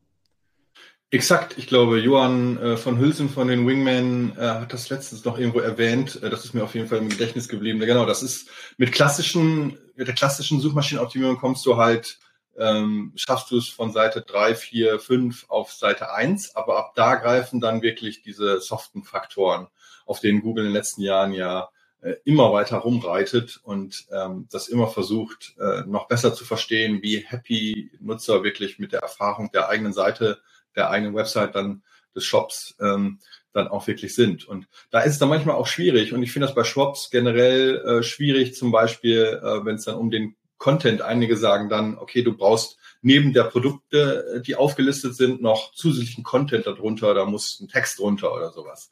Exakt, 1.11 1.57
ich 1.59 1.69
glaube, 1.69 1.99
Johann 1.99 2.59
äh, 2.59 2.77
von 2.77 2.99
Hülsen 2.99 3.31
von 3.31 3.49
den 3.49 3.67
Wingmen 3.67 4.37
äh, 4.37 4.41
hat 4.41 4.73
das 4.73 4.91
letztens 4.91 5.25
noch 5.25 5.39
irgendwo 5.39 5.61
erwähnt. 5.61 6.21
Äh, 6.23 6.29
das 6.29 6.45
ist 6.45 6.55
mir 6.55 6.65
auf 6.65 6.75
jeden 6.75 6.89
Fall 6.89 6.99
im 6.99 7.09
Gedächtnis 7.09 7.49
geblieben. 7.49 7.79
Genau, 7.81 8.05
das 8.05 8.23
ist 8.23 8.51
mit 8.79 8.93
klassischen, 8.93 9.79
mit 9.95 10.09
der 10.09 10.15
klassischen 10.15 10.61
Suchmaschinenoptimierung 10.61 11.37
kommst 11.39 11.65
du 11.67 11.77
halt, 11.77 12.19
ähm, 12.59 13.13
schaffst 13.15 13.51
du 13.51 13.59
es 13.59 13.69
von 13.69 13.93
Seite 13.93 14.23
3, 14.23 14.55
4, 14.55 14.99
5 14.99 15.47
auf 15.49 15.73
Seite 15.73 16.13
1, 16.13 16.57
aber 16.57 16.79
ab 16.79 16.93
da 16.95 17.15
greifen 17.15 17.61
dann 17.61 17.83
wirklich 17.83 18.23
diese 18.23 18.61
soften 18.61 19.05
Faktoren, 19.05 19.69
auf 20.07 20.21
denen 20.21 20.43
Google 20.43 20.65
in 20.65 20.71
den 20.71 20.77
letzten 20.77 21.03
Jahren 21.03 21.33
ja 21.33 21.69
äh, 22.05 22.17
immer 22.25 22.53
weiter 22.53 22.77
rumreitet 22.77 23.61
und 23.63 24.05
ähm, 24.13 24.47
das 24.51 24.69
immer 24.69 24.89
versucht, 24.89 25.55
äh, 25.59 25.87
noch 25.87 26.07
besser 26.07 26.35
zu 26.35 26.45
verstehen, 26.45 27.03
wie 27.03 27.25
happy 27.27 27.93
Nutzer 27.99 28.45
wirklich 28.45 28.79
mit 28.79 28.93
der 28.93 29.01
Erfahrung 29.01 29.51
der 29.53 29.71
eigenen 29.71 29.95
Seite, 29.95 30.39
der 30.77 30.91
eigenen 30.91 31.15
Website 31.15 31.55
dann 31.55 31.83
des 32.15 32.25
Shops 32.25 32.77
ähm, 32.79 33.21
dann 33.55 33.69
auch 33.69 33.87
wirklich 33.87 34.15
sind. 34.15 34.47
Und 34.47 34.69
da 34.91 35.01
ist 35.01 35.13
es 35.13 35.19
dann 35.19 35.31
manchmal 35.31 35.57
auch 35.57 35.67
schwierig. 35.67 36.13
Und 36.13 36.23
ich 36.23 36.31
finde 36.31 36.47
das 36.47 36.55
bei 36.55 36.65
Shops 36.65 37.09
generell 37.11 37.77
äh, 37.79 38.03
schwierig, 38.03 38.55
zum 38.55 38.71
Beispiel, 38.71 39.41
äh, 39.43 39.65
wenn 39.65 39.77
es 39.77 39.85
dann 39.85 39.97
um 39.97 40.11
den 40.11 40.37
Content, 40.59 41.01
einige 41.01 41.39
sagen 41.39 41.71
dann, 41.71 41.97
okay, 41.97 42.23
du 42.23 42.37
brauchst 42.37 42.77
neben 43.01 43.33
der 43.33 43.45
Produkte, 43.45 44.37
äh, 44.37 44.41
die 44.43 44.57
aufgelistet 44.57 45.15
sind, 45.15 45.41
noch 45.41 45.73
zusätzlichen 45.73 46.25
Content 46.25 46.67
darunter, 46.67 47.15
da 47.15 47.25
muss 47.25 47.61
ein 47.61 47.69
Text 47.69 47.99
drunter 47.99 48.35
oder 48.35 48.51
sowas. 48.51 48.91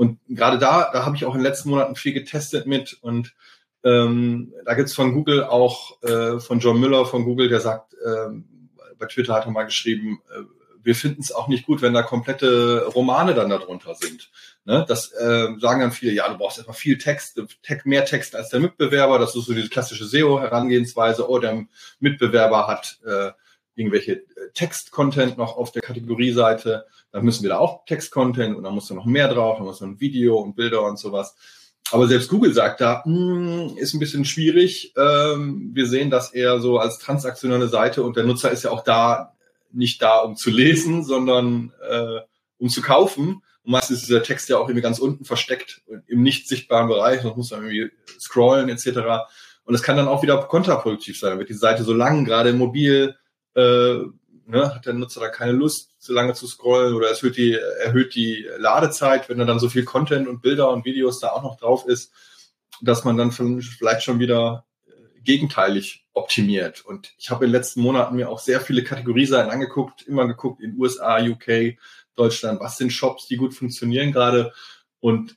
Und 0.00 0.18
gerade 0.30 0.56
da, 0.56 0.88
da 0.90 1.04
habe 1.04 1.14
ich 1.14 1.26
auch 1.26 1.34
in 1.34 1.40
den 1.40 1.46
letzten 1.46 1.68
Monaten 1.68 1.94
viel 1.94 2.14
getestet 2.14 2.66
mit 2.66 2.96
und 3.02 3.34
ähm, 3.84 4.54
da 4.64 4.72
gibt's 4.72 4.94
von 4.94 5.12
Google 5.12 5.44
auch, 5.44 6.02
äh, 6.02 6.40
von 6.40 6.58
John 6.58 6.80
Müller 6.80 7.04
von 7.04 7.24
Google, 7.24 7.50
der 7.50 7.60
sagt, 7.60 7.94
ähm, 8.06 8.70
bei 8.98 9.04
Twitter 9.04 9.34
hat 9.34 9.44
er 9.44 9.50
mal 9.50 9.64
geschrieben, 9.64 10.22
äh, 10.34 10.40
wir 10.82 10.94
finden 10.94 11.20
es 11.20 11.32
auch 11.32 11.48
nicht 11.48 11.66
gut, 11.66 11.82
wenn 11.82 11.92
da 11.92 12.02
komplette 12.02 12.86
Romane 12.86 13.34
dann 13.34 13.50
darunter 13.50 13.94
sind. 13.94 14.30
Ne? 14.64 14.86
Das 14.88 15.12
äh, 15.12 15.48
sagen 15.58 15.82
dann 15.82 15.92
viele, 15.92 16.12
ja, 16.12 16.30
du 16.30 16.38
brauchst 16.38 16.58
einfach 16.58 16.74
viel 16.74 16.96
Text, 16.96 17.38
mehr 17.84 18.06
Text 18.06 18.34
als 18.34 18.48
der 18.48 18.60
Mitbewerber. 18.60 19.18
Das 19.18 19.36
ist 19.36 19.44
so 19.44 19.52
diese 19.52 19.68
klassische 19.68 20.06
SEO-Herangehensweise. 20.06 21.28
Oh, 21.28 21.38
der 21.40 21.66
Mitbewerber 21.98 22.68
hat 22.68 23.00
äh, 23.04 23.32
irgendwelche 23.74 24.12
äh, 24.12 24.24
Text-Content 24.54 25.36
noch 25.36 25.58
auf 25.58 25.72
der 25.72 25.82
Kategorieseite, 25.82 26.86
dann 27.12 27.24
müssen 27.24 27.42
wir 27.42 27.50
da 27.50 27.58
auch 27.58 27.84
Text-Content 27.86 28.56
und 28.56 28.62
dann 28.62 28.74
muss 28.74 28.88
da 28.88 28.94
noch 28.94 29.06
mehr 29.06 29.28
drauf, 29.28 29.58
dann 29.58 29.66
muss 29.66 29.82
ein 29.82 30.00
Video 30.00 30.38
und 30.38 30.56
Bilder 30.56 30.82
und 30.82 30.98
sowas. 30.98 31.34
Aber 31.92 32.06
selbst 32.06 32.28
Google 32.28 32.54
sagt 32.54 32.80
da, 32.80 33.02
hm, 33.04 33.76
ist 33.76 33.94
ein 33.94 34.00
bisschen 34.00 34.24
schwierig. 34.24 34.94
Ähm, 34.96 35.70
wir 35.74 35.86
sehen 35.86 36.10
das 36.10 36.32
eher 36.32 36.60
so 36.60 36.78
als 36.78 36.98
transaktionelle 36.98 37.68
Seite 37.68 38.02
und 38.02 38.16
der 38.16 38.24
Nutzer 38.24 38.50
ist 38.50 38.62
ja 38.62 38.70
auch 38.70 38.84
da 38.84 39.34
nicht 39.72 40.00
da, 40.02 40.18
um 40.18 40.36
zu 40.36 40.50
lesen, 40.50 41.04
sondern 41.04 41.72
äh, 41.88 42.20
um 42.58 42.68
zu 42.68 42.82
kaufen. 42.82 43.42
Und 43.62 43.72
meistens 43.72 43.98
ist 43.98 44.08
dieser 44.08 44.22
Text 44.22 44.48
ja 44.48 44.58
auch 44.58 44.68
irgendwie 44.68 44.82
ganz 44.82 44.98
unten 44.98 45.24
versteckt 45.24 45.82
im 46.06 46.22
nicht 46.22 46.48
sichtbaren 46.48 46.88
Bereich, 46.88 47.22
sonst 47.22 47.36
muss 47.36 47.50
man 47.50 47.64
irgendwie 47.64 47.90
scrollen 48.18 48.68
etc. 48.68 49.26
Und 49.64 49.74
es 49.74 49.82
kann 49.82 49.96
dann 49.96 50.08
auch 50.08 50.22
wieder 50.22 50.38
kontraproduktiv 50.44 51.18
sein, 51.18 51.38
wird 51.38 51.48
die 51.48 51.54
Seite 51.54 51.84
so 51.84 51.92
lang, 51.92 52.24
gerade 52.24 52.52
mobil, 52.52 53.16
äh, 53.54 53.96
ne, 54.50 54.74
hat 54.74 54.86
der 54.86 54.94
Nutzer 54.94 55.20
da 55.20 55.28
keine 55.28 55.52
Lust, 55.52 55.90
so 55.98 56.12
lange 56.12 56.34
zu 56.34 56.46
scrollen 56.46 56.94
oder 56.94 57.10
es 57.10 57.22
erhöht 57.22 57.36
die, 57.36 57.54
erhöht 57.54 58.14
die 58.14 58.46
Ladezeit, 58.58 59.28
wenn 59.28 59.38
dann 59.38 59.58
so 59.58 59.68
viel 59.68 59.84
Content 59.84 60.28
und 60.28 60.42
Bilder 60.42 60.70
und 60.70 60.84
Videos 60.84 61.20
da 61.20 61.28
auch 61.28 61.42
noch 61.42 61.56
drauf 61.56 61.86
ist, 61.86 62.12
dass 62.80 63.04
man 63.04 63.16
dann 63.16 63.32
vielleicht 63.32 64.02
schon 64.02 64.18
wieder 64.18 64.64
äh, 64.86 65.20
gegenteilig 65.20 66.06
optimiert. 66.12 66.84
Und 66.84 67.14
ich 67.18 67.30
habe 67.30 67.44
in 67.44 67.50
den 67.50 67.58
letzten 67.58 67.80
Monaten 67.80 68.16
mir 68.16 68.28
auch 68.28 68.38
sehr 68.38 68.60
viele 68.60 68.84
Kategorieseiten 68.84 69.50
angeguckt, 69.50 70.02
immer 70.02 70.26
geguckt 70.26 70.60
in 70.60 70.78
USA, 70.78 71.18
UK, 71.18 71.78
Deutschland, 72.14 72.60
was 72.60 72.76
sind 72.76 72.92
Shops, 72.92 73.26
die 73.26 73.36
gut 73.36 73.54
funktionieren 73.54 74.12
gerade. 74.12 74.52
Und 74.98 75.36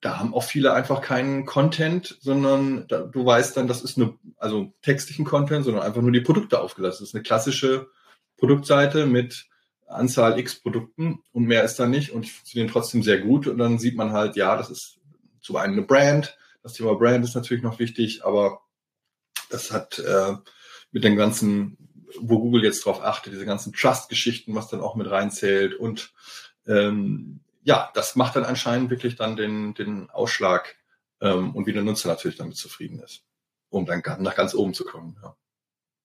da 0.00 0.18
haben 0.18 0.34
auch 0.34 0.44
viele 0.44 0.72
einfach 0.72 1.00
keinen 1.00 1.46
Content, 1.46 2.18
sondern 2.20 2.86
da, 2.88 3.00
du 3.00 3.24
weißt 3.24 3.56
dann, 3.56 3.66
das 3.66 3.82
ist 3.82 3.96
eine, 3.96 4.14
also 4.36 4.72
textlichen 4.82 5.24
Content, 5.24 5.64
sondern 5.64 5.82
einfach 5.82 6.02
nur 6.02 6.12
die 6.12 6.20
Produkte 6.20 6.60
aufgelassen. 6.60 7.02
Das 7.02 7.10
ist 7.10 7.14
eine 7.14 7.22
klassische 7.22 7.88
Produktseite 8.36 9.06
mit 9.06 9.46
Anzahl 9.86 10.38
X 10.38 10.56
Produkten 10.56 11.22
und 11.32 11.44
mehr 11.44 11.64
ist 11.64 11.76
da 11.76 11.86
nicht 11.86 12.10
und 12.10 12.24
die 12.24 12.30
funktionieren 12.30 12.70
trotzdem 12.70 13.02
sehr 13.02 13.20
gut. 13.20 13.46
Und 13.46 13.58
dann 13.58 13.78
sieht 13.78 13.96
man 13.96 14.12
halt, 14.12 14.36
ja, 14.36 14.56
das 14.56 14.70
ist 14.70 14.98
zum 15.40 15.56
einen 15.56 15.74
eine 15.74 15.82
Brand. 15.82 16.36
Das 16.62 16.74
Thema 16.74 16.94
Brand 16.94 17.24
ist 17.24 17.34
natürlich 17.34 17.62
noch 17.62 17.78
wichtig, 17.78 18.24
aber 18.24 18.60
das 19.50 19.70
hat 19.70 19.98
äh, 20.00 20.34
mit 20.90 21.04
den 21.04 21.16
ganzen, 21.16 21.76
wo 22.18 22.40
Google 22.40 22.64
jetzt 22.64 22.84
drauf 22.84 23.02
achtet, 23.02 23.32
diese 23.32 23.46
ganzen 23.46 23.72
Trust-Geschichten, 23.72 24.54
was 24.54 24.68
dann 24.68 24.80
auch 24.80 24.96
mit 24.96 25.10
reinzählt 25.10 25.74
und 25.74 26.12
ähm, 26.66 27.40
ja, 27.62 27.90
das 27.94 28.16
macht 28.16 28.36
dann 28.36 28.44
anscheinend 28.44 28.90
wirklich 28.90 29.16
dann 29.16 29.36
den, 29.36 29.74
den 29.74 30.08
Ausschlag 30.10 30.76
ähm, 31.20 31.54
und 31.54 31.66
wie 31.66 31.72
der 31.72 31.82
Nutzer 31.82 32.08
natürlich 32.08 32.36
damit 32.36 32.56
zufrieden 32.56 33.00
ist, 33.00 33.24
um 33.70 33.86
dann 33.86 34.02
nach 34.20 34.36
ganz 34.36 34.54
oben 34.54 34.74
zu 34.74 34.84
kommen. 34.84 35.16
Ja. 35.22 35.36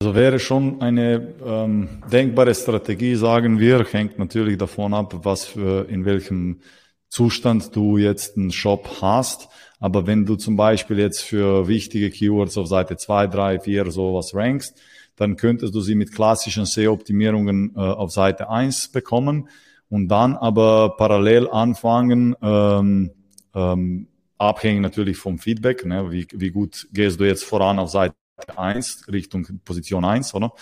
Also 0.01 0.15
wäre 0.15 0.39
schon 0.39 0.81
eine 0.81 1.35
ähm, 1.45 2.01
denkbare 2.11 2.55
Strategie, 2.55 3.13
sagen 3.13 3.59
wir, 3.59 3.85
hängt 3.91 4.17
natürlich 4.17 4.57
davon 4.57 4.95
ab, 4.95 5.13
was 5.21 5.45
für 5.45 5.87
in 5.89 6.05
welchem 6.05 6.61
Zustand 7.07 7.75
du 7.75 7.97
jetzt 7.97 8.35
einen 8.35 8.51
Shop 8.51 8.97
hast. 9.03 9.47
Aber 9.79 10.07
wenn 10.07 10.25
du 10.25 10.37
zum 10.37 10.55
Beispiel 10.55 10.97
jetzt 10.97 11.21
für 11.21 11.67
wichtige 11.67 12.09
Keywords 12.09 12.57
auf 12.57 12.65
Seite 12.65 12.97
2, 12.97 13.27
3, 13.27 13.59
4 13.59 13.91
sowas 13.91 14.33
rankst, 14.33 14.75
dann 15.17 15.35
könntest 15.35 15.75
du 15.75 15.81
sie 15.81 15.93
mit 15.93 16.11
klassischen 16.15 16.65
SEO-Optimierungen 16.65 17.75
äh, 17.75 17.79
auf 17.79 18.11
Seite 18.11 18.49
1 18.49 18.87
bekommen 18.87 19.49
und 19.87 20.07
dann 20.07 20.35
aber 20.35 20.97
parallel 20.97 21.47
anfangen, 21.47 22.35
ähm, 22.41 23.11
ähm, 23.53 24.07
abhängig 24.39 24.81
natürlich 24.81 25.17
vom 25.17 25.37
Feedback, 25.37 25.85
ne? 25.85 26.09
wie, 26.09 26.25
wie 26.33 26.49
gut 26.49 26.87
gehst 26.91 27.19
du 27.19 27.23
jetzt 27.23 27.43
voran 27.43 27.77
auf 27.77 27.91
Seite 27.91 28.15
1 28.49 29.07
Richtung 29.11 29.61
Position 29.63 30.05
1, 30.05 30.33
oder? 30.33 30.53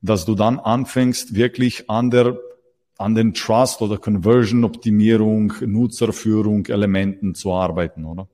Dass 0.00 0.24
du 0.24 0.34
dann 0.34 0.58
anfängst, 0.58 1.34
wirklich 1.34 1.88
an 1.88 2.10
der 2.10 2.38
an 2.96 3.14
den 3.14 3.34
Trust 3.34 3.82
oder 3.82 3.98
Conversion 3.98 4.64
Optimierung, 4.64 5.52
Nutzerführung 5.60 6.66
Elementen 6.66 7.34
zu 7.34 7.52
arbeiten, 7.52 8.04
oder? 8.04 8.28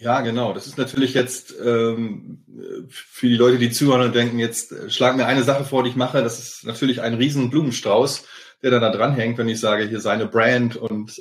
Ja, 0.00 0.20
genau. 0.20 0.52
Das 0.52 0.68
ist 0.68 0.78
natürlich 0.78 1.14
jetzt 1.14 1.54
ähm, 1.60 2.44
für 2.88 3.26
die 3.28 3.36
Leute, 3.36 3.58
die 3.58 3.70
zuhören 3.70 4.02
und 4.02 4.14
denken, 4.14 4.38
jetzt 4.38 4.72
schlag 4.92 5.16
mir 5.16 5.26
eine 5.26 5.42
Sache 5.42 5.64
vor, 5.64 5.82
die 5.82 5.90
ich 5.90 5.96
mache. 5.96 6.22
Das 6.22 6.38
ist 6.38 6.64
natürlich 6.64 7.02
ein 7.02 7.14
riesen 7.14 7.50
Blumenstrauß, 7.50 8.24
der 8.62 8.70
dann 8.70 8.82
da 8.82 8.92
dranhängt, 8.92 9.38
wenn 9.38 9.48
ich 9.48 9.58
sage, 9.58 9.88
hier 9.88 10.00
seine 10.00 10.26
Brand 10.26 10.76
und 10.76 11.20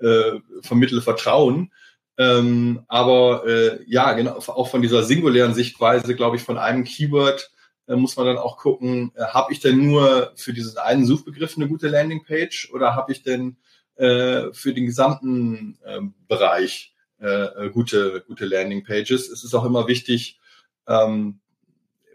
äh, 0.00 0.06
äh, 0.06 0.40
vermittle 0.62 1.02
Vertrauen. 1.02 1.72
Ähm, 2.18 2.82
aber 2.88 3.46
äh, 3.46 3.80
ja, 3.86 4.12
genau, 4.14 4.36
auch 4.36 4.68
von 4.68 4.82
dieser 4.82 5.02
singulären 5.02 5.54
Sichtweise, 5.54 6.14
glaube 6.14 6.36
ich, 6.36 6.42
von 6.42 6.56
einem 6.56 6.84
Keyword 6.84 7.50
äh, 7.88 7.96
muss 7.96 8.16
man 8.16 8.26
dann 8.26 8.38
auch 8.38 8.56
gucken, 8.56 9.12
äh, 9.16 9.24
habe 9.24 9.52
ich 9.52 9.60
denn 9.60 9.86
nur 9.86 10.32
für 10.34 10.52
diesen 10.52 10.78
einen 10.78 11.04
Suchbegriff 11.04 11.56
eine 11.56 11.68
gute 11.68 11.88
Landingpage 11.88 12.70
oder 12.72 12.94
habe 12.94 13.12
ich 13.12 13.22
denn 13.22 13.56
äh, 13.96 14.52
für 14.52 14.72
den 14.72 14.86
gesamten 14.86 15.78
äh, 15.84 16.00
Bereich 16.26 16.94
äh, 17.18 17.68
gute, 17.70 18.24
gute 18.26 18.46
Landingpages? 18.46 19.28
Es 19.28 19.44
ist 19.44 19.54
auch 19.54 19.64
immer 19.64 19.86
wichtig, 19.86 20.40
ähm, 20.88 21.40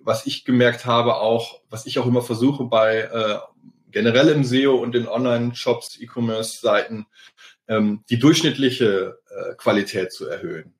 was 0.03 0.25
ich 0.25 0.45
gemerkt 0.45 0.85
habe, 0.85 1.17
auch, 1.17 1.61
was 1.69 1.85
ich 1.85 1.99
auch 1.99 2.07
immer 2.07 2.23
versuche 2.23 2.63
bei 2.63 3.01
äh, 3.01 3.37
generell 3.91 4.29
im 4.29 4.43
SEO 4.43 4.75
und 4.75 4.95
in 4.95 5.07
Online-Shops, 5.07 5.99
E-Commerce-Seiten, 5.99 7.05
ähm, 7.67 8.03
die 8.09 8.17
durchschnittliche 8.17 9.19
Qualität 9.57 10.11
zu 10.11 10.27
erhöhen 10.27 10.73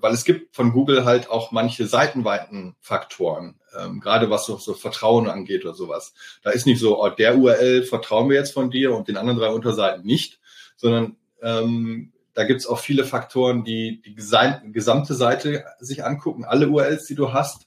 weil 0.00 0.12
es 0.12 0.24
gibt 0.24 0.54
von 0.54 0.72
Google 0.72 1.04
halt 1.04 1.30
auch 1.30 1.52
manche 1.52 1.86
seitenweiten 1.86 2.76
Faktoren, 2.80 3.56
ähm, 3.78 4.00
gerade 4.00 4.30
was 4.30 4.46
so, 4.46 4.56
so 4.56 4.74
Vertrauen 4.74 5.28
angeht 5.28 5.64
oder 5.64 5.74
sowas. 5.74 6.14
Da 6.42 6.50
ist 6.50 6.66
nicht 6.66 6.80
so, 6.80 7.02
oh, 7.02 7.08
der 7.08 7.38
URL 7.38 7.82
vertrauen 7.84 8.28
wir 8.28 8.36
jetzt 8.36 8.52
von 8.52 8.70
dir 8.70 8.94
und 8.94 9.08
den 9.08 9.16
anderen 9.16 9.38
drei 9.38 9.48
Unterseiten 9.48 10.04
nicht, 10.04 10.40
sondern 10.76 11.16
ähm, 11.42 12.12
da 12.34 12.44
gibt's 12.44 12.66
auch 12.66 12.78
viele 12.78 13.04
Faktoren, 13.04 13.64
die 13.64 14.02
die 14.02 14.14
gesamte 14.14 15.14
Seite 15.14 15.64
sich 15.78 16.04
angucken, 16.04 16.44
alle 16.44 16.68
URLs, 16.68 17.06
die 17.06 17.14
du 17.14 17.32
hast. 17.32 17.66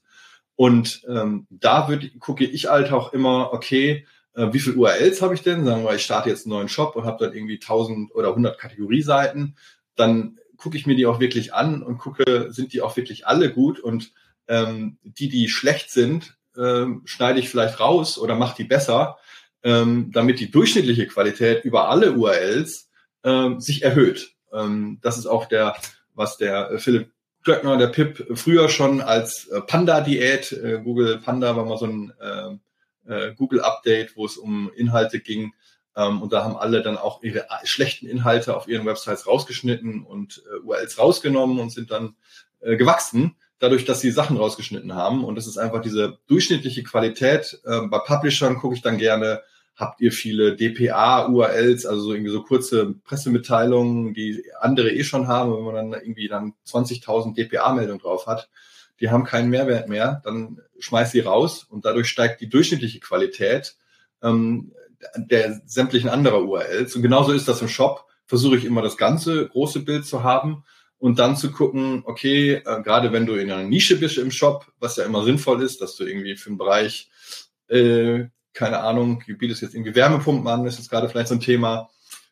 Und 0.56 1.02
ähm, 1.10 1.48
da 1.50 1.90
würde, 1.90 2.10
gucke 2.20 2.46
ich 2.46 2.68
halt 2.68 2.92
auch 2.92 3.12
immer, 3.12 3.52
okay, 3.54 4.06
äh, 4.36 4.54
wie 4.54 4.60
viele 4.60 4.78
URLs 4.78 5.22
habe 5.22 5.34
ich 5.34 5.42
denn? 5.42 5.66
Sagen 5.66 5.84
wir, 5.84 5.96
ich 5.96 6.04
starte 6.04 6.30
jetzt 6.30 6.46
einen 6.46 6.56
neuen 6.56 6.70
Shop 6.70 6.96
und 6.96 7.06
habe 7.06 7.26
dann 7.26 7.36
irgendwie 7.36 7.56
1000 7.56 8.14
oder 8.16 8.30
100 8.30 8.58
Kategorieseiten. 8.60 9.56
Dann 9.96 10.40
gucke 10.58 10.78
ich 10.78 10.86
mir 10.86 10.96
die 10.96 11.06
auch 11.06 11.20
wirklich 11.20 11.54
an 11.54 11.84
und 11.84 11.98
gucke, 11.98 12.48
sind 12.52 12.74
die 12.74 12.82
auch 12.82 12.96
wirklich 12.96 13.28
alle 13.28 13.52
gut 13.52 13.80
und 13.80 14.14
ähm, 14.48 14.98
die, 15.04 15.30
die 15.30 15.50
schlecht 15.50 15.92
sind, 15.92 16.38
ähm, 16.58 17.02
schneide 17.06 17.40
ich 17.40 17.50
vielleicht 17.50 17.80
raus 17.80 18.18
oder 18.18 18.36
mache 18.36 18.56
die 18.58 18.64
besser, 18.64 19.18
ähm, 19.64 20.12
damit 20.12 20.40
die 20.40 20.52
durchschnittliche 20.52 21.08
Qualität 21.08 21.64
über 21.66 21.90
alle 21.90 22.14
URLs 22.14 22.90
ähm, 23.24 23.60
sich 23.60 23.84
erhöht. 23.84 24.36
Ähm, 24.52 25.00
das 25.02 25.18
ist 25.18 25.26
auch 25.26 25.46
der, 25.46 25.76
was 26.14 26.38
der 26.38 26.72
äh, 26.72 26.78
Philipp 26.80 27.12
Klöckner, 27.44 27.78
der 27.78 27.88
Pip, 27.88 28.26
früher 28.36 28.70
schon 28.70 29.02
als 29.02 29.48
äh, 29.48 29.60
Panda-Diät, 29.60 30.54
äh, 30.54 30.80
Google 30.82 31.20
Panda 31.20 31.58
war 31.58 31.66
mal 31.66 31.78
so 31.78 31.88
ein 31.88 32.14
äh, 32.20 32.56
äh, 33.06 33.34
Google-Update, 33.36 34.16
wo 34.16 34.26
es 34.26 34.38
um 34.38 34.72
Inhalte 34.74 35.20
ging, 35.20 35.52
ähm, 35.52 35.54
und 35.96 36.34
da 36.34 36.44
haben 36.44 36.58
alle 36.58 36.82
dann 36.82 36.98
auch 36.98 37.22
ihre 37.24 37.46
schlechten 37.64 38.08
Inhalte 38.08 38.56
auf 38.56 38.68
ihren 38.68 38.86
Websites 38.86 39.28
rausgeschnitten 39.28 40.04
und 40.04 40.44
äh, 40.52 40.60
URLs 40.60 40.98
rausgenommen 40.98 41.60
und 41.60 41.72
sind 41.72 41.92
dann 41.92 42.16
äh, 42.62 42.76
gewachsen, 42.78 43.36
dadurch, 43.60 43.86
dass 43.86 44.02
sie 44.02 44.12
Sachen 44.12 44.38
rausgeschnitten 44.38 44.96
haben. 44.96 45.24
Und 45.24 45.36
das 45.36 45.48
ist 45.48 45.58
einfach 45.58 45.82
diese 45.82 46.18
durchschnittliche 46.28 46.84
Qualität. 46.84 47.60
Äh, 47.66 47.82
bei 47.88 48.00
Publishern 48.00 48.58
gucke 48.58 48.76
ich 48.76 48.82
dann 48.82 48.98
gerne, 48.98 49.42
habt 49.76 50.02
ihr 50.02 50.12
viele 50.12 50.56
DPA-URLs, 50.56 51.86
also 51.86 52.02
so 52.02 52.14
irgendwie 52.14 52.32
so 52.32 52.44
kurze 52.44 52.94
Pressemitteilungen, 53.04 54.14
die 54.14 54.44
andere 54.60 54.92
eh 54.92 55.04
schon 55.04 55.28
haben, 55.28 55.56
wenn 55.56 55.64
man 55.64 55.76
dann 55.76 56.02
irgendwie 56.02 56.28
dann 56.28 56.54
20.000 56.68 57.36
DPA-Meldungen 57.36 58.02
drauf 58.02 58.28
hat, 58.28 58.50
die 59.00 59.10
haben 59.10 59.24
keinen 59.24 59.50
Mehrwert 59.50 59.90
mehr, 59.90 60.22
dann 60.24 60.62
schmeiß 60.80 61.12
sie 61.12 61.22
raus 61.22 61.66
und 61.68 61.86
dadurch 61.86 62.08
steigt 62.08 62.42
die 62.42 62.50
durchschnittliche 62.50 63.00
Qualität. 63.00 63.76
Ähm, 64.22 64.72
der 65.16 65.62
sämtlichen 65.66 66.10
anderer 66.10 66.44
URLs. 66.44 66.96
Und 66.96 67.02
genauso 67.02 67.32
ist 67.32 67.48
das 67.48 67.62
im 67.62 67.68
Shop. 67.68 68.06
Versuche 68.26 68.58
ich 68.58 68.66
immer 68.66 68.82
das 68.82 68.98
ganze 68.98 69.48
große 69.48 69.82
Bild 69.82 70.06
zu 70.06 70.24
haben 70.24 70.64
und 70.98 71.20
dann 71.20 71.36
zu 71.36 71.52
gucken, 71.52 72.04
okay, 72.06 72.54
äh, 72.54 72.82
gerade 72.82 73.12
wenn 73.12 73.26
du 73.26 73.34
in 73.34 73.52
einer 73.52 73.64
Nische 73.64 73.98
bist 73.98 74.18
im 74.18 74.32
Shop, 74.32 74.72
was 74.80 74.96
ja 74.96 75.04
immer 75.04 75.24
sinnvoll 75.26 75.62
ist, 75.62 75.82
dass 75.82 75.98
du 75.98 76.06
irgendwie 76.06 76.38
für 76.38 76.50
einen 76.50 76.58
Bereich, 76.58 77.10
äh, 77.68 78.26
keine 78.54 78.80
Ahnung, 78.80 79.22
du 79.28 79.36
bietest 79.36 79.62
jetzt 79.62 79.76
irgendwie 79.76 79.96
Wärmepumpen 79.96 80.48
an, 80.48 80.66
ist 80.66 80.78
jetzt 80.78 80.90
gerade 80.90 81.10
vielleicht 81.10 81.28
so 81.28 81.36
ein 81.36 81.42
Thema, 81.42 81.90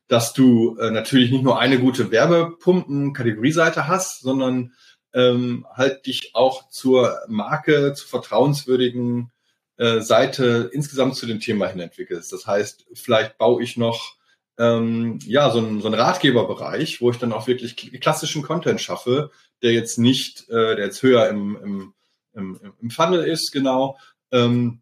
dass 0.07 0.34
du 0.34 0.77
äh, 0.77 0.91
natürlich 0.91 1.31
nicht 1.31 1.43
nur 1.43 1.60
eine 1.60 1.79
gute 1.79 2.12
Werbepumpen-Kategorieseite 2.12 3.88
hast, 3.88 4.21
sondern 4.21 4.73
ähm, 5.13 5.65
halt 5.73 6.05
dich 6.05 6.31
auch 6.34 6.69
zur 6.69 7.19
Marke, 7.27 7.93
zu 7.93 8.07
vertrauenswürdigen 8.07 9.30
äh, 9.81 10.01
Seite 10.01 10.69
insgesamt 10.71 11.15
zu 11.15 11.25
dem 11.25 11.39
Thema 11.39 11.65
hin 11.65 11.79
entwickelst. 11.79 12.31
Das 12.31 12.45
heißt, 12.45 12.85
vielleicht 12.93 13.39
baue 13.39 13.63
ich 13.63 13.77
noch 13.77 14.15
ähm, 14.59 15.17
ja 15.25 15.49
so 15.49 15.57
einen, 15.57 15.81
so 15.81 15.87
einen 15.87 15.99
Ratgeberbereich, 15.99 17.01
wo 17.01 17.09
ich 17.09 17.17
dann 17.17 17.33
auch 17.33 17.47
wirklich 17.47 17.99
klassischen 17.99 18.43
Content 18.43 18.79
schaffe, 18.79 19.31
der 19.63 19.71
jetzt 19.71 19.97
nicht, 19.97 20.47
äh, 20.49 20.75
der 20.75 20.85
jetzt 20.85 21.01
höher 21.01 21.27
im, 21.29 21.57
im, 21.63 21.93
im, 22.33 22.73
im 22.79 22.91
Funnel 22.91 23.23
ist, 23.23 23.51
genau. 23.51 23.97
Ähm, 24.31 24.81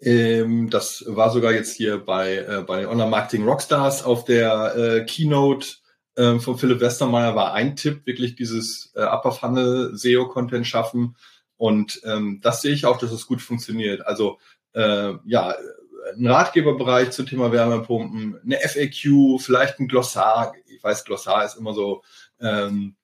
ähm, 0.00 0.68
das 0.68 1.04
war 1.06 1.30
sogar 1.30 1.52
jetzt 1.52 1.76
hier 1.76 1.98
bei, 1.98 2.38
äh, 2.38 2.64
bei 2.66 2.88
Online 2.88 3.08
Marketing 3.08 3.44
Rockstars 3.44 4.02
auf 4.02 4.24
der 4.24 4.74
äh, 4.76 5.04
Keynote 5.04 5.76
äh, 6.16 6.40
von 6.40 6.58
Philipp 6.58 6.80
Westermeier 6.80 7.36
war 7.36 7.54
ein 7.54 7.76
Tipp, 7.76 8.04
wirklich 8.04 8.34
dieses 8.34 8.90
äh, 8.96 9.02
Upper 9.02 9.30
Funnel 9.30 9.96
SEO 9.96 10.26
Content 10.26 10.66
schaffen, 10.66 11.14
und 11.62 12.00
ähm, 12.02 12.40
das 12.42 12.60
sehe 12.60 12.74
ich 12.74 12.86
auch, 12.86 12.98
dass 12.98 13.12
es 13.12 13.28
gut 13.28 13.40
funktioniert. 13.40 14.04
Also 14.04 14.40
äh, 14.72 15.12
ja, 15.24 15.54
ein 16.16 16.26
Ratgeberbereich 16.26 17.12
zum 17.12 17.24
Thema 17.26 17.52
Wärmepumpen, 17.52 18.36
eine 18.44 18.56
FAQ, 18.56 19.40
vielleicht 19.40 19.78
ein 19.78 19.86
Glossar. 19.86 20.54
Ich 20.66 20.82
weiß, 20.82 21.04
Glossar 21.04 21.44
ist 21.44 21.56
immer 21.56 21.72
so 21.72 22.02
ähm, 22.40 22.96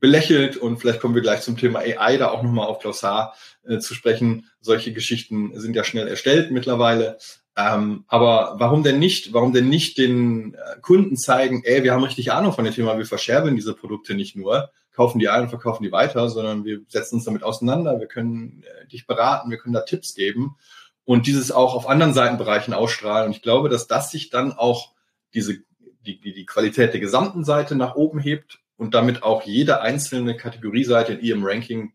belächelt 0.00 0.58
und 0.58 0.76
vielleicht 0.76 1.00
kommen 1.00 1.14
wir 1.14 1.22
gleich 1.22 1.40
zum 1.40 1.56
Thema 1.56 1.78
AI 1.78 2.18
da 2.18 2.28
auch 2.28 2.42
nochmal 2.42 2.66
auf 2.66 2.80
Glossar 2.80 3.34
äh, 3.66 3.78
zu 3.78 3.94
sprechen. 3.94 4.50
Solche 4.60 4.92
Geschichten 4.92 5.58
sind 5.58 5.74
ja 5.74 5.82
schnell 5.82 6.08
erstellt 6.08 6.50
mittlerweile. 6.50 7.16
Ähm, 7.56 8.04
aber 8.06 8.56
warum 8.58 8.82
denn 8.82 8.98
nicht? 8.98 9.32
Warum 9.32 9.54
denn 9.54 9.70
nicht 9.70 9.96
den 9.96 10.52
äh, 10.52 10.78
Kunden 10.82 11.16
zeigen, 11.16 11.62
ey, 11.64 11.84
wir 11.84 11.94
haben 11.94 12.04
richtig 12.04 12.32
Ahnung 12.32 12.52
von 12.52 12.66
dem 12.66 12.74
Thema, 12.74 12.98
wir 12.98 13.06
verscherbeln 13.06 13.56
diese 13.56 13.72
Produkte 13.72 14.12
nicht 14.12 14.36
nur, 14.36 14.70
kaufen 14.96 15.18
die 15.18 15.28
ein 15.28 15.42
und 15.42 15.50
verkaufen 15.50 15.84
die 15.84 15.92
weiter, 15.92 16.28
sondern 16.30 16.64
wir 16.64 16.80
setzen 16.88 17.16
uns 17.16 17.24
damit 17.24 17.42
auseinander, 17.42 18.00
wir 18.00 18.08
können 18.08 18.64
äh, 18.64 18.86
dich 18.88 19.06
beraten, 19.06 19.50
wir 19.50 19.58
können 19.58 19.74
da 19.74 19.82
Tipps 19.82 20.14
geben 20.14 20.56
und 21.04 21.26
dieses 21.26 21.52
auch 21.52 21.74
auf 21.74 21.86
anderen 21.86 22.14
Seitenbereichen 22.14 22.72
ausstrahlen. 22.72 23.26
Und 23.26 23.36
ich 23.36 23.42
glaube, 23.42 23.68
dass 23.68 23.86
das 23.86 24.10
sich 24.10 24.30
dann 24.30 24.52
auch 24.52 24.94
diese, 25.34 25.58
die, 26.06 26.18
die 26.20 26.46
Qualität 26.46 26.94
der 26.94 27.00
gesamten 27.00 27.44
Seite 27.44 27.76
nach 27.76 27.94
oben 27.94 28.18
hebt 28.18 28.58
und 28.78 28.94
damit 28.94 29.22
auch 29.22 29.42
jede 29.42 29.82
einzelne 29.82 30.36
Kategorieseite 30.36 31.12
in 31.12 31.20
ihrem 31.20 31.44
Ranking 31.44 31.92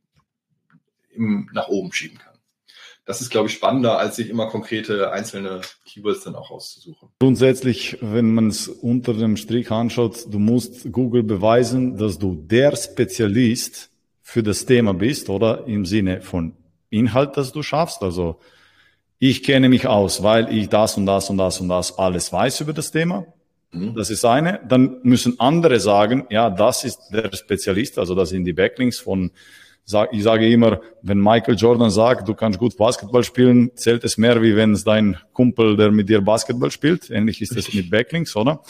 im, 1.09 1.49
nach 1.53 1.67
oben 1.67 1.91
schieben 1.91 2.19
kann 2.19 2.30
das 3.05 3.21
ist, 3.21 3.29
glaube 3.29 3.47
ich, 3.47 3.53
spannender, 3.53 3.97
als 3.97 4.15
sich 4.15 4.29
immer 4.29 4.47
konkrete 4.47 5.11
einzelne 5.11 5.61
Keywords 5.85 6.23
dann 6.23 6.35
auch 6.35 6.51
auszusuchen. 6.51 7.09
Grundsätzlich, 7.19 7.97
wenn 8.01 8.33
man 8.33 8.47
es 8.47 8.67
unter 8.67 9.13
dem 9.13 9.37
Strich 9.37 9.71
anschaut, 9.71 10.25
du 10.31 10.39
musst 10.39 10.91
Google 10.91 11.23
beweisen, 11.23 11.97
dass 11.97 12.19
du 12.19 12.35
der 12.35 12.75
Spezialist 12.75 13.89
für 14.21 14.43
das 14.43 14.65
Thema 14.65 14.93
bist, 14.93 15.29
oder 15.29 15.65
im 15.67 15.85
Sinne 15.85 16.21
von 16.21 16.53
Inhalt, 16.89 17.37
das 17.37 17.51
du 17.51 17.63
schaffst. 17.63 18.03
Also 18.03 18.39
ich 19.17 19.43
kenne 19.43 19.67
mich 19.67 19.87
aus, 19.87 20.23
weil 20.23 20.53
ich 20.55 20.69
das 20.69 20.95
und 20.95 21.05
das 21.05 21.29
und 21.29 21.37
das 21.37 21.59
und 21.59 21.69
das 21.69 21.97
alles 21.97 22.31
weiß 22.31 22.61
über 22.61 22.73
das 22.73 22.91
Thema. 22.91 23.25
Mhm. 23.71 23.95
Das 23.95 24.09
ist 24.09 24.23
eine. 24.25 24.59
Dann 24.67 24.99
müssen 25.03 25.39
andere 25.39 25.79
sagen, 25.79 26.27
ja, 26.29 26.49
das 26.49 26.83
ist 26.83 27.09
der 27.11 27.33
Spezialist, 27.35 27.97
also 27.97 28.15
das 28.15 28.29
sind 28.29 28.45
die 28.45 28.53
Backlinks 28.53 28.99
von 28.99 29.31
ich 30.11 30.23
sage 30.23 30.51
immer, 30.51 30.81
wenn 31.01 31.19
Michael 31.19 31.55
Jordan 31.55 31.89
sagt, 31.89 32.27
du 32.27 32.33
kannst 32.33 32.59
gut 32.59 32.77
Basketball 32.77 33.23
spielen, 33.23 33.71
zählt 33.75 34.03
es 34.03 34.17
mehr, 34.17 34.41
wie 34.41 34.55
wenn 34.55 34.73
es 34.73 34.83
dein 34.83 35.17
Kumpel, 35.33 35.75
der 35.75 35.91
mit 35.91 36.09
dir 36.09 36.21
Basketball 36.21 36.71
spielt. 36.71 37.09
Ähnlich 37.09 37.41
ist 37.41 37.55
es 37.55 37.73
mit 37.73 37.89
Backlinks, 37.89 38.35
oder? 38.35 38.61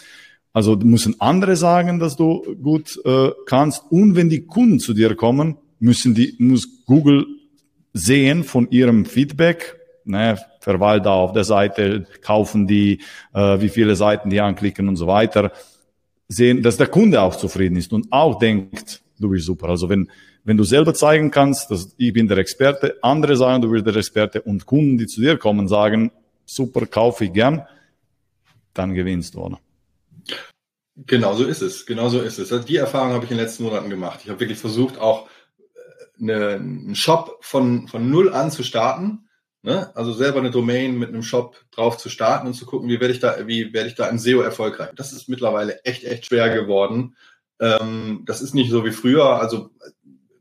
Also 0.54 0.76
müssen 0.76 1.20
andere 1.20 1.56
sagen, 1.56 2.00
dass 2.00 2.16
du 2.16 2.56
gut 2.62 3.00
äh, 3.06 3.30
kannst. 3.46 3.84
Und 3.90 4.16
wenn 4.16 4.30
die 4.30 4.46
Kunden 4.46 4.80
zu 4.80 4.94
dir 4.94 5.16
kommen, 5.16 5.58
müssen 5.80 6.14
die, 6.14 6.36
muss 6.40 6.86
Google 6.86 7.26
sehen 7.94 8.44
von 8.44 8.70
ihrem 8.70 9.06
Feedback, 9.06 9.80
ne, 10.06 10.38
verweilt 10.60 11.06
da 11.06 11.14
auf 11.14 11.32
der 11.32 11.44
Seite, 11.44 12.06
kaufen 12.22 12.68
die, 12.68 13.00
äh, 13.34 13.62
wie 13.62 13.70
viele 13.70 13.96
Seiten 13.96 14.30
die 14.30 14.42
anklicken 14.42 14.88
und 14.88 14.96
so 14.96 15.08
weiter, 15.08 15.52
sehen, 16.28 16.62
dass 16.62 16.78
der 16.78 16.88
Kunde 16.88 17.22
auch 17.22 17.36
zufrieden 17.36 17.78
ist 17.78 17.92
und 17.94 18.08
auch 18.12 18.40
denkt, 18.40 19.02
du 19.20 19.30
bist 19.30 19.46
super. 19.46 19.70
Also 19.70 19.90
wenn, 19.90 20.10
wenn 20.44 20.58
du 20.58 20.64
selber 20.64 20.94
zeigen 20.94 21.32
kannst, 21.32 21.70
dass 21.72 21.94
ich 21.98 22.14
bin 22.14 22.28
der 22.28 22.38
Experte, 22.38 22.98
andere 23.02 23.36
sagen, 23.36 23.62
du 23.62 23.70
bist 23.70 23.86
der 23.86 23.96
Experte 23.96 24.42
und 24.42 24.66
Kunden, 24.66 24.98
die 24.98 25.08
zu 25.08 25.22
dir 25.22 25.38
kommen, 25.38 25.68
sagen, 25.68 26.12
super, 26.46 26.86
kaufe 26.86 27.26
ich 27.26 27.34
gern, 27.34 27.66
dann 28.74 28.94
gewinnst 28.94 29.36
du, 29.36 29.42
oder? 29.42 29.60
Genau 30.96 31.34
so 31.34 31.46
ist 31.46 31.62
es. 31.62 31.86
Genau 31.86 32.10
so 32.10 32.22
ist 32.22 32.38
es. 32.38 32.52
Also 32.52 32.66
die 32.66 32.76
Erfahrung 32.76 33.14
habe 33.14 33.26
ich 33.26 33.32
in 33.32 33.38
den 33.38 33.46
letzten 33.46 33.64
Monaten 33.64 33.90
gemacht. 33.90 34.22
Ich 34.24 34.30
habe 34.30 34.40
wirklich 34.40 34.60
versucht, 34.60 35.00
auch 35.00 35.28
äh, 35.58 36.22
eine, 36.22 36.56
einen 36.56 36.96
Shop 36.96 37.38
von, 37.42 37.88
von 37.88 38.10
null 38.10 38.34
an 38.34 38.52
zu 38.52 38.64
starten. 38.64 39.28
Ne? 39.64 39.96
Also 39.96 40.14
selber 40.14 40.40
eine 40.40 40.52
Domain 40.52 40.98
mit 40.98 41.10
einem 41.10 41.24
Shop 41.24 41.56
drauf 41.72 41.98
zu 41.98 42.10
starten 42.10 42.48
und 42.48 42.54
zu 42.54 42.66
gucken, 42.66 42.90
wie 42.90 43.00
werde 43.00 43.14
ich 43.14 43.20
da, 43.20 43.48
wie 43.48 43.74
werde 43.74 43.90
ich 43.90 43.96
da 43.96 44.08
im 44.08 44.20
SEO 44.20 44.42
erfolgreich. 44.42 44.90
Das 44.96 45.14
ist 45.14 45.30
mittlerweile 45.30 45.84
echt, 45.86 46.04
echt 46.04 46.26
schwer 46.26 46.50
geworden. 46.50 47.16
Ähm, 47.60 48.24
das 48.26 48.42
ist 48.42 48.54
nicht 48.54 48.72
so 48.72 48.84
wie 48.86 48.92
früher. 48.92 49.40
Also 49.40 49.70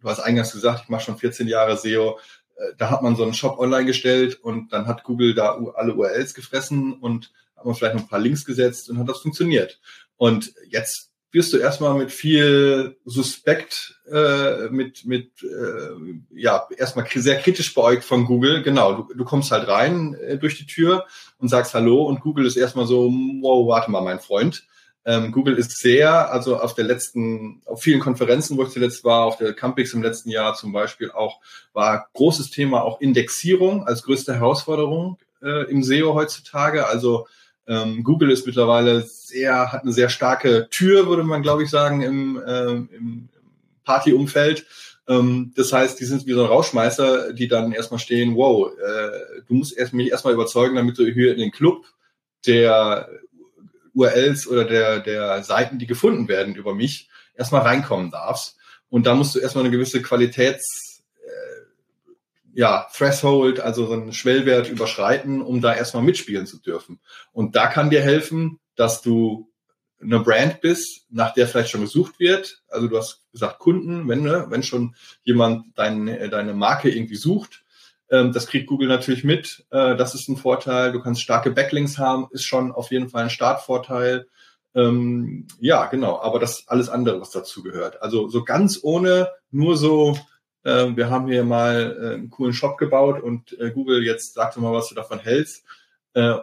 du 0.01 0.09
hast 0.09 0.21
eingangs 0.21 0.53
gesagt, 0.53 0.83
ich 0.85 0.89
mache 0.89 1.05
schon 1.05 1.19
14 1.19 1.49
Jahre 1.49 1.77
SEO. 1.77 2.19
Äh, 2.57 2.75
da 2.79 2.91
hat 2.91 3.03
man 3.03 3.17
so 3.17 3.23
einen 3.23 3.35
Shop 3.35 3.59
online 3.59 3.87
gestellt 3.87 4.39
und 4.43 4.73
dann 4.73 4.87
hat 4.87 5.05
Google 5.05 5.35
da 5.35 5.59
alle 5.75 5.95
URLs 5.95 6.35
gefressen 6.35 6.95
und 6.95 7.33
hat 7.57 7.65
man 7.65 7.75
vielleicht 7.75 7.95
noch 7.95 8.03
ein 8.03 8.09
paar 8.09 8.19
Links 8.19 8.45
gesetzt 8.45 8.91
und 8.91 8.99
hat 8.99 9.09
das 9.09 9.21
funktioniert. 9.21 9.81
Und 10.17 10.53
jetzt 10.69 11.11
wirst 11.33 11.53
du 11.53 11.59
erstmal 11.59 11.95
mit 11.95 12.11
viel 12.11 12.97
Suspekt, 13.05 14.01
äh, 14.11 14.69
mit, 14.71 15.05
mit 15.05 15.31
äh, 15.43 16.25
ja, 16.35 16.67
erstmal 16.77 17.07
sehr 17.09 17.39
kritisch 17.39 17.73
beäugt 17.75 18.05
von 18.05 18.25
Google. 18.27 18.63
Genau, 18.63 18.95
du, 18.95 19.15
du 19.15 19.25
kommst 19.25 19.53
halt 19.53 19.69
rein 19.69 20.15
äh, 20.15 20.39
durch 20.39 20.59
die 20.59 20.67
Tür 20.67 21.07
und 21.39 21.49
sagst 21.49 21.75
Hallo 21.75 22.03
und 22.03 22.21
Google 22.21 22.47
ist 22.47 22.57
erstmal 22.57 22.87
so, 22.87 23.09
wow, 23.43 23.69
warte 23.69 23.91
mal, 23.91 24.01
mein 24.01 24.19
Freund. 24.19 24.67
Ähm, 25.07 25.33
Google 25.33 25.57
ist 25.57 25.79
sehr, 25.79 26.31
also 26.31 26.59
auf 26.59 26.75
der 26.75 26.85
letzten, 26.85 27.63
auf 27.65 27.83
vielen 27.83 28.01
Konferenzen, 28.01 28.59
wo 28.59 28.65
ich 28.65 28.71
zuletzt 28.71 29.03
war, 29.05 29.25
auf 29.25 29.39
der 29.39 29.55
Campix 29.55 29.95
im 29.95 30.03
letzten 30.03 30.31
Jahr 30.31 30.55
zum 30.55 30.73
Beispiel 30.73 31.11
auch, 31.11 31.41
war 31.73 32.09
großes 32.13 32.51
Thema 32.51 32.83
auch 32.83 33.01
Indexierung 33.01 33.87
als 33.87 34.03
größte 34.03 34.35
Herausforderung 34.35 35.19
äh, 35.43 35.71
im 35.71 35.83
SEO 35.83 36.15
heutzutage. 36.15 36.87
Also 36.87 37.27
ähm, 37.67 38.05
Google 38.05 38.31
ist 38.31 38.47
mittlerweile 38.47 39.03
sehr, 39.03 39.73
hat 39.73 39.83
eine 39.83 39.93
sehr 39.93 40.11
starke 40.11 40.69
Tür, 40.71 41.07
würde 41.07 41.25
man, 41.25 41.43
glaube 41.43 41.63
ich, 41.63 41.71
sagen, 41.71 42.03
im, 42.03 42.43
äh, 42.45 42.73
im 42.73 43.29
Partyumfeld. 43.85 44.67
Ähm, 45.09 45.53
das 45.57 45.73
heißt, 45.73 45.99
die 45.99 46.05
sind 46.05 46.27
wie 46.27 46.35
so 46.35 46.43
ein 46.43 46.49
Rauschmeißer, 46.49 47.33
die 47.33 47.49
dann 47.49 47.73
erstmal 47.73 48.01
stehen, 48.01 48.37
wow, 48.37 48.71
äh, 48.73 49.43
du 49.49 49.55
musst 49.55 49.77
mich 49.93 50.11
erstmal 50.11 50.35
überzeugen, 50.35 50.77
damit 50.77 50.99
du 50.99 51.07
hier 51.07 51.33
in 51.33 51.39
den 51.39 51.53
Club 51.53 51.85
der 52.47 53.09
URLs 53.94 54.46
oder 54.46 54.64
der, 54.64 55.00
der 55.00 55.42
Seiten, 55.42 55.79
die 55.79 55.87
gefunden 55.87 56.29
werden 56.29 56.55
über 56.55 56.74
mich, 56.74 57.09
erstmal 57.35 57.62
reinkommen 57.62 58.11
darfst. 58.11 58.57
Und 58.88 59.07
da 59.07 59.14
musst 59.14 59.35
du 59.35 59.38
erstmal 59.38 59.64
eine 59.64 59.72
gewisse 59.72 60.00
Qualitäts- 60.00 60.90
ja, 62.53 62.87
Threshold, 62.92 63.61
also 63.61 63.87
so 63.87 63.92
einen 63.92 64.12
Schwellwert 64.12 64.68
überschreiten, 64.68 65.40
um 65.40 65.61
da 65.61 65.74
erstmal 65.74 66.03
mitspielen 66.03 66.46
zu 66.46 66.59
dürfen. 66.59 67.00
Und 67.33 67.57
da 67.57 67.66
kann 67.66 67.90
dir 67.90 68.03
helfen, 68.03 68.59
dass 68.76 69.03
du 69.03 69.50
eine 70.00 70.20
Brand 70.20 70.61
bist, 70.61 71.07
nach 71.11 71.35
der 71.35 71.46
vielleicht 71.46 71.70
schon 71.70 71.83
gesucht 71.83 72.18
wird. 72.18 72.62
Also 72.68 72.88
du 72.88 72.96
hast 72.96 73.22
gesagt 73.33 73.59
Kunden, 73.59 74.09
wenn, 74.09 74.22
ne, 74.22 74.46
wenn 74.48 74.62
schon 74.62 74.96
jemand 75.22 75.66
deine, 75.76 76.29
deine 76.29 76.55
Marke 76.55 76.90
irgendwie 76.90 77.16
sucht, 77.16 77.60
das 78.11 78.46
kriegt 78.46 78.66
Google 78.66 78.88
natürlich 78.88 79.25
mit. 79.25 79.64
Äh, 79.70 79.96
das 79.96 80.14
ist 80.14 80.29
ein 80.29 80.37
Vorteil. 80.37 80.92
Du 80.92 81.01
kannst 81.01 81.23
starke 81.23 81.51
Backlinks 81.51 81.99
haben, 81.99 82.29
ist 82.31 82.44
schon 82.44 82.73
auf 82.73 82.90
jeden 82.90 83.09
Fall 83.09 83.25
ein 83.25 83.31
Startvorteil. 83.31 84.27
Ähm, 84.75 85.46
ja, 85.61 85.87
genau. 85.87 86.20
Aber 86.20 86.38
das 86.38 86.64
alles 86.68 86.88
andere, 86.88 87.20
was 87.20 87.31
dazu 87.31 87.62
gehört. 87.62 88.03
Also 88.03 88.29
so 88.29 88.44
ganz 88.44 88.81
ohne 88.83 89.29
nur 89.51 89.77
so 89.77 90.16
äh, 90.62 90.94
wir 90.94 91.11
haben 91.11 91.27
hier 91.29 91.44
mal 91.44 91.96
äh, 92.01 92.14
einen 92.14 92.31
coolen 92.31 92.53
Shop 92.53 92.79
gebaut 92.79 93.23
und 93.23 93.59
äh, 93.59 93.70
Google 93.70 94.05
jetzt 94.05 94.35
sagt 94.35 94.57
mal, 94.57 94.73
was 94.73 94.88
du 94.88 94.94
davon 94.94 95.18
hältst, 95.18 95.64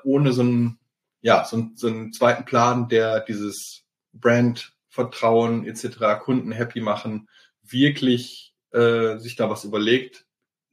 ohne 0.06 0.32
so 0.32 0.44
einen, 0.44 0.80
ja, 1.20 1.44
so, 1.44 1.58
einen, 1.58 1.76
so 1.76 1.88
einen 1.88 2.14
zweiten 2.14 2.46
Plan, 2.46 2.88
der 2.88 3.20
dieses 3.20 3.84
Brand 4.14 4.72
Vertrauen 4.88 5.68
etc., 5.68 6.22
Kunden 6.22 6.54
happy 6.54 6.80
machen, 6.80 7.28
wirklich 7.64 8.56
äh, 8.72 9.18
sich 9.18 9.36
da 9.36 9.50
was 9.50 9.66
überlegt, 9.66 10.26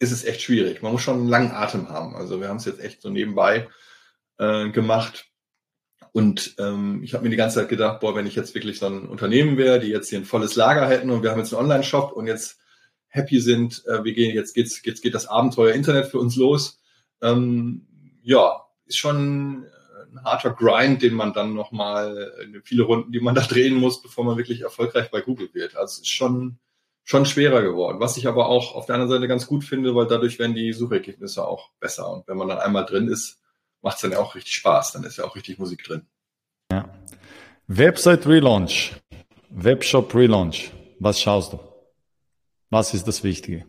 ist 0.05 0.13
es 0.13 0.25
echt 0.25 0.43
schwierig. 0.43 0.83
Man 0.83 0.93
muss 0.93 1.03
schon 1.03 1.19
einen 1.19 1.29
langen 1.29 1.53
Atem 1.53 1.89
haben. 1.89 2.15
Also 2.15 2.41
wir 2.41 2.49
haben 2.49 2.59
es 2.59 2.65
jetzt 2.65 2.81
echt 2.81 3.03
so 3.03 3.11
nebenbei 3.11 3.69
äh, 4.39 4.71
gemacht. 4.71 5.27
Und 6.13 6.55
ähm, 6.59 7.03
ich 7.03 7.15
habe 7.15 7.25
mir 7.25 7.31
die 7.31 7.37
ganze 7.37 7.57
Zeit 7.59 7.69
gedacht, 7.69 8.01
boah, 8.01 8.15
wenn 8.15 8.27
ich 8.27 8.37
jetzt 8.37 8.55
wirklich 8.55 8.79
so 8.79 8.87
ein 8.87 9.09
Unternehmen 9.09 9.57
wäre, 9.57 9.81
die 9.81 9.89
jetzt 9.89 10.11
hier 10.11 10.19
ein 10.19 10.25
volles 10.25 10.55
Lager 10.55 10.87
hätten 10.87 11.11
und 11.11 11.25
wir 11.25 11.31
haben 11.31 11.41
jetzt 11.41 11.53
einen 11.53 11.63
Online-Shop 11.63 12.13
und 12.13 12.29
jetzt 12.29 12.61
happy 13.09 13.41
sind, 13.41 13.85
äh, 13.87 14.05
wir 14.05 14.13
gehen, 14.13 14.35
jetzt 14.35 14.55
geht's, 14.55 14.81
jetzt 14.85 15.03
geht 15.03 15.15
das 15.15 15.27
Abenteuer 15.27 15.75
Internet 15.75 16.07
für 16.07 16.19
uns 16.19 16.37
los. 16.37 16.81
Ähm, 17.21 17.87
ja, 18.23 18.65
ist 18.87 18.99
schon 18.99 19.67
ein 20.15 20.25
harter 20.25 20.51
Grind, 20.51 21.03
den 21.03 21.15
man 21.15 21.33
dann 21.33 21.55
nochmal, 21.55 22.33
äh, 22.39 22.61
viele 22.63 22.85
Runden, 22.85 23.11
die 23.11 23.21
man 23.21 23.35
da 23.35 23.43
drehen 23.43 23.75
muss, 23.75 24.03
bevor 24.03 24.25
man 24.25 24.37
wirklich 24.37 24.61
erfolgreich 24.61 25.11
bei 25.11 25.21
Google 25.21 25.51
wird. 25.53 25.77
Also 25.77 25.95
es 25.95 25.99
ist 25.99 26.11
schon, 26.11 26.59
schon 27.05 27.27
schwerer 27.27 27.63
geworden. 27.63 28.01
Was 28.01 28.17
ich 28.17 28.27
aber 28.27 28.49
auch 28.49 28.75
auf 28.75 28.87
der 28.87 28.97
anderen 28.97 29.13
Seite 29.13 29.29
ganz 29.29 29.47
gut 29.47 29.63
finde, 29.63 29.95
weil 29.95 30.07
dadurch 30.07 30.39
werden 30.39 30.55
die 30.55 30.73
Suchergebnisse 30.73 31.47
auch 31.47 31.71
besser. 31.79 32.11
Und 32.11 32.27
wenn 32.27 32.37
man 32.37 32.49
dann 32.49 32.59
einmal 32.59 32.87
drin 32.87 33.09
ist, 33.09 33.41
macht 33.83 33.97
es 33.97 34.03
dann 34.03 34.13
ja 34.13 34.19
auch 34.19 34.35
richtig 34.35 34.55
Spaß. 34.55 34.93
Dann 34.93 35.05
ist 35.05 35.19
ja 35.19 35.25
auch 35.25 35.37
richtig 35.37 35.59
Musik 35.59 35.85
drin. 35.85 36.07
Ja. 36.73 36.89
Website 37.67 38.27
Relaunch, 38.27 38.95
Webshop 39.51 40.15
Relaunch. 40.15 40.73
Was 40.99 41.21
schaust 41.21 41.53
du? 41.53 41.61
Was 42.71 42.95
ist 42.95 43.07
das 43.07 43.23
Wichtige? 43.23 43.67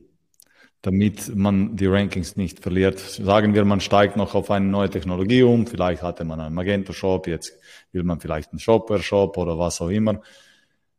Damit 0.82 1.36
man 1.36 1.76
die 1.76 1.88
Rankings 1.88 2.38
nicht 2.38 2.60
verliert. 2.60 3.00
Sagen 3.00 3.54
wir, 3.54 3.66
man 3.66 3.82
steigt 3.82 4.16
noch 4.16 4.36
auf 4.36 4.52
eine 4.52 4.66
neue 4.66 4.90
Technologie 4.90 5.44
um. 5.44 5.68
Vielleicht 5.68 6.04
hatte 6.04 6.24
man 6.24 6.40
einen 6.40 6.56
Magento-Shop, 6.56 7.28
jetzt 7.28 7.58
will 7.92 8.04
man 8.04 8.20
vielleicht 8.20 8.52
einen 8.52 8.60
Shopware-Shop 8.60 9.38
oder 9.38 9.58
was 9.58 9.82
auch 9.82 9.90
immer. 9.90 10.22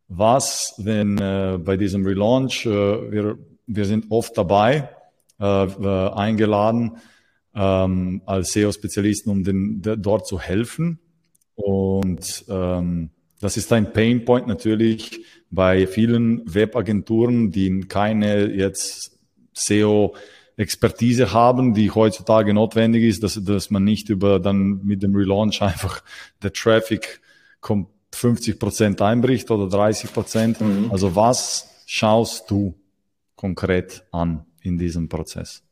Was, 0.08 0.74
wenn 0.78 1.18
äh, 1.18 1.58
bei 1.58 1.76
diesem 1.76 2.06
Relaunch, 2.06 2.64
äh, 2.66 2.70
wir, 2.70 3.38
wir 3.66 3.84
sind 3.84 4.06
oft 4.10 4.36
dabei, 4.38 4.88
äh, 5.40 5.64
äh 5.64 6.10
eingeladen, 6.10 6.98
ähm, 7.54 8.22
als 8.26 8.52
SEO-Spezialisten, 8.52 9.30
um 9.30 9.42
den, 9.42 9.82
dort 9.82 10.26
zu 10.26 10.38
helfen. 10.38 11.00
Und 11.54 12.44
ähm, 12.48 13.10
das 13.40 13.56
ist 13.56 13.72
ein 13.72 13.92
Painpoint 13.92 14.46
natürlich 14.46 15.24
bei 15.50 15.86
vielen 15.86 16.42
Webagenturen, 16.52 17.50
die 17.50 17.80
keine 17.80 18.52
jetzt 18.52 19.18
SEO-Expertise 19.54 21.32
haben, 21.32 21.74
die 21.74 21.90
heutzutage 21.90 22.54
notwendig 22.54 23.04
ist, 23.04 23.22
dass, 23.22 23.42
dass 23.42 23.70
man 23.70 23.84
nicht 23.84 24.10
über 24.10 24.38
dann 24.38 24.84
mit 24.84 25.02
dem 25.02 25.14
Relaunch 25.16 25.62
einfach 25.62 26.02
der 26.42 26.52
Traffic 26.52 27.20
kommt 27.60 27.88
50 28.16 28.58
Prozent 28.58 29.02
einbricht 29.02 29.50
oder 29.50 29.68
30 29.68 30.12
Prozent. 30.12 30.60
Mhm. 30.60 30.90
Also 30.90 31.14
was 31.14 31.68
schaust 31.86 32.50
du 32.50 32.74
konkret 33.36 34.04
an 34.10 34.44
in 34.62 34.78
diesem 34.78 35.08
Prozess? 35.08 35.62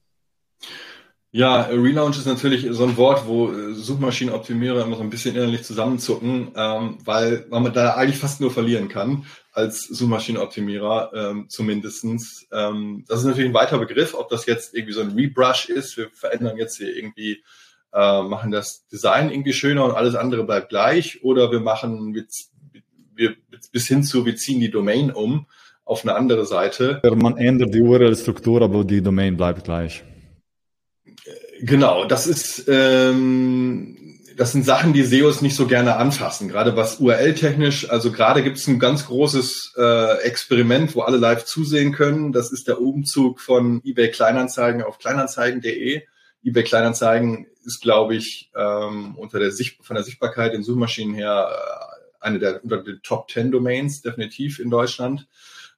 Ja, 1.37 1.63
Relaunch 1.63 2.17
ist 2.17 2.27
natürlich 2.27 2.65
so 2.71 2.85
ein 2.85 2.97
Wort, 2.97 3.27
wo 3.27 3.53
Suchmaschinenoptimierer 3.73 4.85
immer 4.85 4.95
so 4.95 5.03
ein 5.03 5.11
bisschen 5.11 5.35
innerlich 5.35 5.65
zusammenzucken, 5.65 6.53
ähm, 6.55 6.99
weil 7.05 7.47
man 7.51 7.73
da 7.73 7.95
eigentlich 7.95 8.19
fast 8.19 8.41
nur 8.41 8.53
verlieren 8.53 8.89
kann 8.89 9.27
als 9.51 9.83
Suchmaschinenoptimierer 9.83 11.11
ähm, 11.13 11.47
zumindestens. 11.49 12.47
Ähm, 12.53 13.05
das 13.09 13.21
ist 13.21 13.27
natürlich 13.27 13.51
ein 13.51 13.55
weiter 13.55 13.79
Begriff, 13.79 14.15
ob 14.15 14.29
das 14.29 14.47
jetzt 14.47 14.75
irgendwie 14.75 14.93
so 14.93 15.01
ein 15.01 15.11
Rebrush 15.11 15.69
ist. 15.71 15.97
Wir 15.97 16.09
verändern 16.13 16.57
jetzt 16.57 16.77
hier 16.77 16.95
irgendwie, 16.95 17.43
äh, 17.95 18.23
machen 18.23 18.51
das 18.51 18.87
Design 18.89 19.31
irgendwie 19.31 19.53
schöner 19.53 19.85
und 19.85 19.93
alles 19.93 20.15
andere 20.15 20.45
bleibt 20.45 20.69
gleich, 20.69 21.23
oder 21.23 21.51
wir 21.51 21.61
machen 21.61 22.15
wir, 22.15 22.25
wir, 23.15 23.37
bis 23.73 23.87
hin 23.87 24.03
zu, 24.03 24.27
wir 24.27 24.37
ziehen 24.37 24.61
die 24.61 24.71
Domain 24.71 25.11
um 25.11 25.47
auf 25.85 26.03
eine 26.03 26.15
andere 26.15 26.45
Seite. 26.47 27.01
Man 27.15 27.37
ändert 27.37 27.75
die 27.75 27.83
URL-Struktur, 27.83 28.63
aber 28.63 28.85
die 28.85 29.03
Domain 29.03 29.37
bleibt 29.37 29.65
gleich. 29.65 30.03
Genau, 31.61 32.05
das 32.05 32.27
ist 32.27 32.65
ähm, 32.69 34.05
das 34.37 34.53
sind 34.53 34.65
Sachen, 34.65 34.93
die 34.93 35.03
SEOs 35.05 35.43
nicht 35.43 35.55
so 35.55 35.67
gerne 35.67 35.97
anfassen, 35.97 36.49
gerade 36.49 36.77
was 36.77 37.01
URL-technisch. 37.01 37.91
Also 37.91 38.11
gerade 38.11 38.43
gibt 38.43 38.57
es 38.57 38.67
ein 38.67 38.79
ganz 38.79 39.07
großes 39.07 39.75
äh, 39.77 40.23
Experiment, 40.23 40.95
wo 40.95 41.03
alle 41.03 41.19
live 41.19 41.45
zusehen 41.45 41.93
können. 41.93 42.33
Das 42.33 42.53
ist 42.53 42.69
der 42.69 42.81
Umzug 42.81 43.41
von 43.41 43.81
eBay 43.85 44.11
Kleinanzeigen 44.11 44.83
auf 44.83 44.99
Kleinanzeigen.de. 44.99 46.03
eBay 46.43 46.65
Kleinanzeigen 46.65 47.47
ist, 47.65 47.81
glaube 47.81 48.17
ich, 48.17 48.51
ähm, 48.57 49.17
unter 49.17 49.39
der 49.39 49.51
Sicht 49.51 49.85
von 49.85 49.97
der 49.97 50.05
Sichtbarkeit 50.05 50.55
in 50.55 50.63
Suchmaschinen 50.63 51.15
her 51.15 51.49
äh, 51.51 52.25
eine 52.25 52.39
der 52.39 52.63
unter 52.63 52.83
den 52.83 53.01
Top 53.03 53.31
10 53.31 53.51
Domains 53.51 54.03
definitiv 54.03 54.59
in 54.59 54.71
Deutschland. 54.71 55.27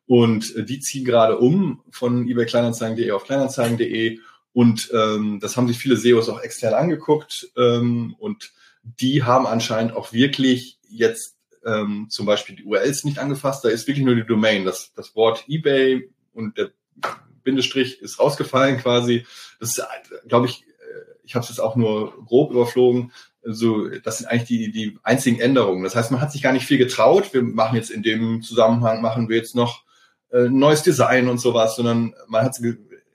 Und 0.07 0.55
äh, 0.57 0.65
die 0.65 0.81
ziehen 0.81 1.05
gerade 1.05 1.39
um 1.39 1.83
von 1.91 2.29
eBay 2.29 2.47
Kleinanzeigen.de 2.47 3.11
auf 3.11 3.25
Kleinanzeigen.de. 3.25 4.19
Und 4.53 4.91
ähm, 4.95 5.39
das 5.41 5.57
haben 5.57 5.69
sich 5.69 5.79
viele 5.79 5.97
SEOs 5.97 6.29
auch 6.29 6.41
extern 6.41 6.75
angeguckt. 6.75 7.49
Ähm, 7.57 8.15
und 8.19 8.53
die 8.83 9.25
haben 9.25 9.47
anscheinend 9.47 9.95
auch 9.95 10.13
wirklich 10.13 10.79
jetzt 10.89 11.37
ähm, 11.65 12.07
zum 12.09 12.27
Beispiel 12.27 12.57
die 12.57 12.65
URLs 12.65 13.05
nicht 13.05 13.19
angefasst. 13.19 13.65
Da 13.65 13.69
ist 13.69 13.87
wirklich 13.87 14.07
nur 14.07 14.15
die 14.15 14.27
Domain. 14.27 14.65
Das, 14.65 14.93
das 14.95 15.15
Wort 15.17 15.45
eBay 15.49 16.09
und 16.33 16.57
der 16.57 16.71
Bindestrich 17.43 18.01
ist 18.01 18.19
rausgefallen 18.19 18.79
quasi. 18.79 19.27
Das 19.59 19.71
ist, 19.77 19.87
glaube 20.29 20.47
ich, 20.47 20.63
äh, 20.63 20.76
ich 21.27 21.35
habe 21.35 21.43
es 21.43 21.51
jetzt 21.51 21.61
auch 21.61 21.77
nur 21.77 22.25
grob 22.25 22.53
überflogen. 22.53 23.13
So, 23.43 23.89
das 23.89 24.19
sind 24.19 24.27
eigentlich 24.27 24.49
die, 24.49 24.71
die 24.71 24.99
einzigen 25.03 25.41
Änderungen. 25.41 25.85
Das 25.85 25.95
heißt, 25.95 26.11
man 26.11 26.21
hat 26.21 26.33
sich 26.33 26.43
gar 26.43 26.53
nicht 26.53 26.67
viel 26.67 26.79
getraut. 26.79 27.35
Wir 27.35 27.43
machen 27.43 27.77
jetzt 27.77 27.91
in 27.91 28.03
dem 28.03 28.43
Zusammenhang, 28.43 29.03
machen 29.03 29.29
wir 29.29 29.37
jetzt 29.37 29.55
noch 29.55 29.85
äh, 30.33 30.49
neues 30.49 30.83
Design 30.83 31.29
und 31.29 31.39
sowas, 31.39 31.77
sondern 31.77 32.15
man 32.29 32.45
hat, 32.45 32.57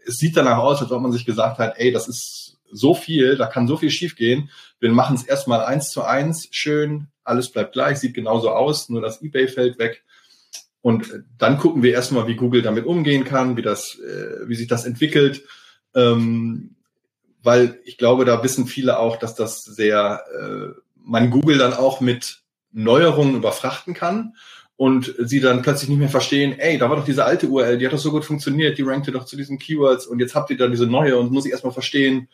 es 0.06 0.17
sieht 0.17 0.38
danach 0.38 0.58
aus, 0.58 0.82
als 0.82 0.91
ob 0.91 1.02
man 1.02 1.12
sich 1.12 1.26
gesagt 1.26 1.58
hat, 1.58 1.76
ey, 1.78 1.91
das 1.91 2.08
ist 2.08 2.60
so 2.71 2.93
viel, 2.93 3.36
da 3.36 3.47
kann 3.47 3.67
so 3.67 3.78
viel 3.78 3.91
schiefgehen. 3.91 4.50
Wir 4.80 4.91
machen 4.91 5.15
es 5.15 5.24
erstmal 5.24 5.63
eins 5.63 5.89
zu 5.89 6.04
eins, 6.04 6.47
schön, 6.52 7.08
alles 7.24 7.52
bleibt 7.52 7.74
gleich, 7.74 8.00
sieht 8.00 8.13
genauso 8.13 8.52
aus, 8.52 8.89
nur 8.89 9.02
das 9.02 9.21
eBay 9.21 9.47
fällt 9.47 9.78
weg. 9.80 10.04
Und 10.82 11.24
dann 11.38 11.58
gucken 11.58 11.84
wir 11.84 11.93
erstmal, 11.93 12.28
wie 12.28 12.36
Google 12.36 12.62
damit 12.62 12.86
umgehen 12.86 13.24
kann, 13.24 13.56
wie 13.58 13.62
das, 13.62 14.00
äh, 14.00 14.47
wie 14.47 14.56
sich 14.56 14.67
das 14.67 14.86
entwickelt. 14.86 15.43
Ähm, 15.93 16.76
weil 17.43 17.80
ich 17.84 17.97
glaube, 17.97 18.25
da 18.25 18.43
wissen 18.43 18.67
viele 18.67 18.99
auch, 18.99 19.17
dass 19.17 19.36
das 19.36 19.63
sehr, 19.63 20.23
äh, 20.39 20.80
man 20.95 21.30
Google 21.30 21.58
dann 21.58 21.73
auch 21.73 22.01
mit 22.01 22.41
Neuerungen 22.71 23.36
überfrachten 23.36 23.93
kann 23.93 24.36
und 24.77 25.13
sie 25.19 25.39
dann 25.39 25.62
plötzlich 25.62 25.89
nicht 25.89 25.99
mehr 25.99 26.10
verstehen, 26.10 26.58
ey, 26.58 26.77
da 26.77 26.89
war 26.89 26.97
doch 26.97 27.06
diese 27.06 27.25
alte 27.25 27.47
URL, 27.47 27.77
die 27.77 27.86
hat 27.86 27.93
doch 27.93 27.99
so 27.99 28.12
gut 28.12 28.25
funktioniert, 28.25 28.77
die 28.77 28.84
rankte 28.84 29.12
doch 29.12 29.25
zu 29.25 29.36
diesen 29.36 29.60
Keywords 29.60 30.08
und 30.08 30.19
jetzt 30.19 30.36
habt 30.36 30.49
ihr 30.49 30.58
da 30.58 30.67
diese 30.67 30.88
neue 30.88 31.17
und 31.17 31.32
muss 31.32 31.45
ich 31.45 31.51
erstmal 31.51 31.73
verstehen, 31.73 32.30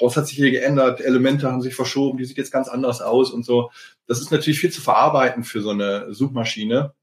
was 0.00 0.16
hat 0.16 0.26
sich 0.26 0.36
hier 0.36 0.50
geändert, 0.50 1.00
Elemente 1.00 1.50
haben 1.50 1.60
sich 1.60 1.74
verschoben, 1.74 2.18
die 2.18 2.24
sieht 2.24 2.38
jetzt 2.38 2.52
ganz 2.52 2.68
anders 2.68 3.00
aus 3.00 3.30
und 3.30 3.44
so. 3.44 3.70
Das 4.06 4.20
ist 4.20 4.30
natürlich 4.30 4.60
viel 4.60 4.70
zu 4.70 4.80
verarbeiten 4.80 5.44
für 5.44 5.60
so 5.60 5.70
eine 5.70 6.14
Suchmaschine. 6.14 6.94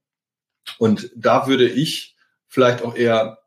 Und 0.77 1.11
da 1.15 1.47
würde 1.47 1.67
ich 1.67 2.15
vielleicht 2.47 2.81
auch 2.83 2.95
eher, 2.95 3.39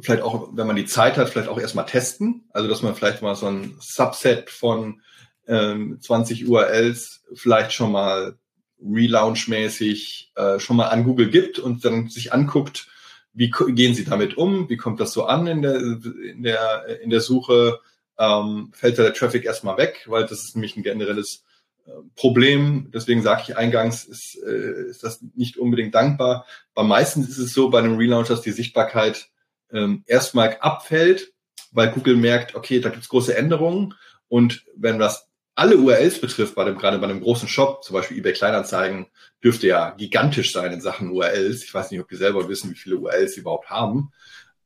vielleicht 0.00 0.22
auch, 0.22 0.48
wenn 0.52 0.66
man 0.66 0.76
die 0.76 0.86
Zeit 0.86 1.16
hat, 1.16 1.28
vielleicht 1.28 1.48
auch 1.48 1.60
erstmal 1.60 1.86
testen. 1.86 2.44
Also, 2.50 2.68
dass 2.68 2.82
man 2.82 2.94
vielleicht 2.94 3.22
mal 3.22 3.34
so 3.34 3.46
ein 3.46 3.76
Subset 3.80 4.50
von 4.50 5.00
ähm, 5.46 5.98
20 6.00 6.46
URLs 6.46 7.22
vielleicht 7.34 7.72
schon 7.72 7.92
mal 7.92 8.36
relaunchmäßig 8.82 10.32
äh, 10.34 10.58
schon 10.58 10.76
mal 10.76 10.88
an 10.88 11.04
Google 11.04 11.30
gibt 11.30 11.58
und 11.58 11.84
dann 11.84 12.08
sich 12.08 12.32
anguckt, 12.32 12.88
wie 13.32 13.50
gehen 13.50 13.94
sie 13.94 14.04
damit 14.04 14.36
um, 14.36 14.68
wie 14.68 14.76
kommt 14.76 15.00
das 15.00 15.12
so 15.12 15.24
an 15.24 15.46
in 15.46 15.62
der, 15.62 15.76
in 15.76 16.42
der, 16.42 17.00
in 17.02 17.10
der 17.10 17.20
Suche, 17.20 17.80
ähm, 18.18 18.70
fällt 18.72 18.98
da 18.98 19.02
der 19.02 19.14
Traffic 19.14 19.44
erstmal 19.44 19.76
weg, 19.76 20.04
weil 20.06 20.22
das 20.22 20.44
ist 20.44 20.54
nämlich 20.54 20.76
ein 20.76 20.84
generelles 20.84 21.44
äh, 21.86 21.90
Problem. 22.14 22.90
Deswegen 22.94 23.22
sage 23.22 23.42
ich 23.48 23.56
eingangs, 23.56 24.04
ist, 24.04 24.38
äh, 24.46 24.88
ist 24.88 25.02
das 25.02 25.20
nicht 25.34 25.56
unbedingt 25.56 25.94
dankbar. 25.94 26.46
Bei 26.74 26.84
meistens 26.84 27.28
ist 27.28 27.38
es 27.38 27.52
so 27.52 27.70
bei 27.70 27.80
einem 27.80 27.96
Relaunch, 27.96 28.28
dass 28.28 28.42
die 28.42 28.52
Sichtbarkeit 28.52 29.28
ähm, 29.72 30.04
erstmal 30.06 30.56
abfällt, 30.60 31.32
weil 31.72 31.90
Google 31.90 32.16
merkt, 32.16 32.54
okay, 32.54 32.80
da 32.80 32.88
gibt's 32.88 33.08
große 33.08 33.36
Änderungen. 33.36 33.94
Und 34.28 34.64
wenn 34.76 34.98
das 34.98 35.28
alle 35.54 35.76
URLs 35.76 36.20
betrifft, 36.20 36.54
bei 36.54 36.64
dem, 36.64 36.78
gerade 36.78 36.98
bei 36.98 37.08
einem 37.08 37.20
großen 37.20 37.48
Shop, 37.48 37.84
zum 37.84 37.94
Beispiel 37.94 38.18
eBay 38.18 38.32
Kleinanzeigen, 38.32 39.06
dürfte 39.42 39.68
ja 39.68 39.90
gigantisch 39.90 40.52
sein 40.52 40.72
in 40.72 40.80
Sachen 40.80 41.10
URLs. 41.10 41.64
Ich 41.64 41.72
weiß 41.72 41.90
nicht, 41.90 42.00
ob 42.00 42.08
die 42.08 42.16
selber 42.16 42.48
wissen, 42.48 42.70
wie 42.70 42.76
viele 42.76 42.96
URLs 42.96 43.34
sie 43.34 43.40
überhaupt 43.40 43.70
haben. 43.70 44.10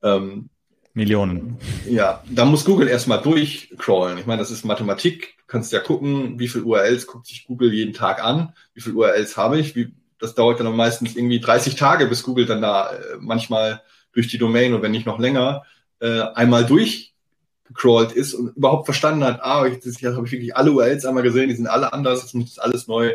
Ähm, 0.03 0.49
Millionen. 0.95 1.59
Ja, 1.87 2.25
da 2.29 2.45
muss 2.45 2.65
Google 2.65 2.89
erstmal 2.89 3.23
durchcrawlen. 3.23 4.19
Ich 4.19 4.27
meine, 4.27 4.41
das 4.41 4.51
ist 4.51 4.65
Mathematik. 4.65 5.37
Du 5.39 5.45
kannst 5.47 5.73
ja 5.73 5.81
gucken, 5.81 6.39
wie 6.39 6.49
viele 6.49 6.65
URLs 6.65 7.07
guckt 7.07 7.27
sich 7.27 7.47
Google 7.47 7.73
jeden 7.73 7.93
Tag 7.93 8.23
an, 8.23 8.53
wie 8.75 8.81
viele 8.81 8.97
URLs 8.97 9.37
habe 9.37 9.61
ich. 9.61 9.77
Wie, 9.77 9.95
das 10.19 10.35
dauert 10.35 10.59
dann 10.59 10.75
meistens 10.75 11.15
irgendwie 11.15 11.39
30 11.39 11.77
Tage, 11.77 12.07
bis 12.07 12.25
Google 12.25 12.47
dann 12.47 12.63
da 12.63 12.91
äh, 12.91 13.17
manchmal 13.21 13.83
durch 14.19 14.27
die 14.27 14.39
Domain 14.39 14.75
und 14.75 14.83
wenn 14.83 14.91
nicht 14.91 15.07
noch 15.07 15.21
länger 15.21 15.63
äh, 16.01 16.23
einmal 16.35 16.67
durchgecrawlt 16.67 18.11
ist 18.11 18.35
und 18.35 18.57
überhaupt 18.57 18.87
verstanden 18.87 19.23
hat, 19.23 19.41
ah, 19.45 19.65
jetzt, 19.65 19.87
jetzt 19.87 20.03
habe 20.05 20.27
ich 20.27 20.33
wirklich 20.33 20.57
alle 20.57 20.73
URLs 20.73 21.05
einmal 21.05 21.23
gesehen, 21.23 21.49
die 21.49 21.55
sind 21.55 21.69
alle 21.69 21.93
anders, 21.93 22.23
jetzt 22.23 22.35
muss 22.35 22.49
ich 22.49 22.55
das 22.57 22.65
alles 22.65 22.89
neu 22.89 23.15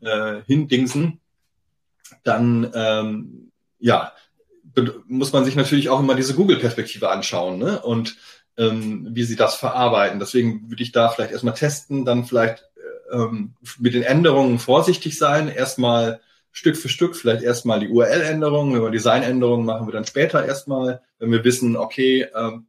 äh, 0.00 0.40
hindingsen. 0.46 1.20
Dann 2.24 2.70
ähm, 2.74 3.50
ja, 3.78 4.12
muss 5.06 5.34
man 5.34 5.44
sich 5.44 5.54
natürlich 5.54 5.90
auch 5.90 6.00
immer 6.00 6.14
diese 6.14 6.34
Google-Perspektive 6.34 7.10
anschauen 7.10 7.58
ne? 7.58 7.82
und 7.82 8.16
ähm, 8.56 9.08
wie 9.10 9.24
sie 9.24 9.36
das 9.36 9.54
verarbeiten. 9.54 10.18
Deswegen 10.18 10.70
würde 10.70 10.82
ich 10.82 10.92
da 10.92 11.10
vielleicht 11.10 11.32
erstmal 11.32 11.54
testen, 11.54 12.06
dann 12.06 12.24
vielleicht 12.24 12.64
ähm, 13.12 13.52
mit 13.78 13.92
den 13.92 14.02
Änderungen 14.02 14.58
vorsichtig 14.58 15.18
sein. 15.18 15.48
Erstmal 15.48 16.22
Stück 16.52 16.76
für 16.76 16.88
Stück, 16.88 17.16
vielleicht 17.16 17.42
erstmal 17.42 17.80
die 17.80 17.88
URL-Änderungen, 17.88 18.74
wenn 18.74 18.82
wir 18.82 18.90
Designänderungen 18.90 19.66
machen 19.66 19.86
wir 19.86 19.92
dann 19.92 20.06
später 20.06 20.44
erstmal, 20.44 21.02
wenn 21.18 21.30
wir 21.30 21.44
wissen, 21.44 21.76
okay, 21.76 22.26
ähm, 22.34 22.66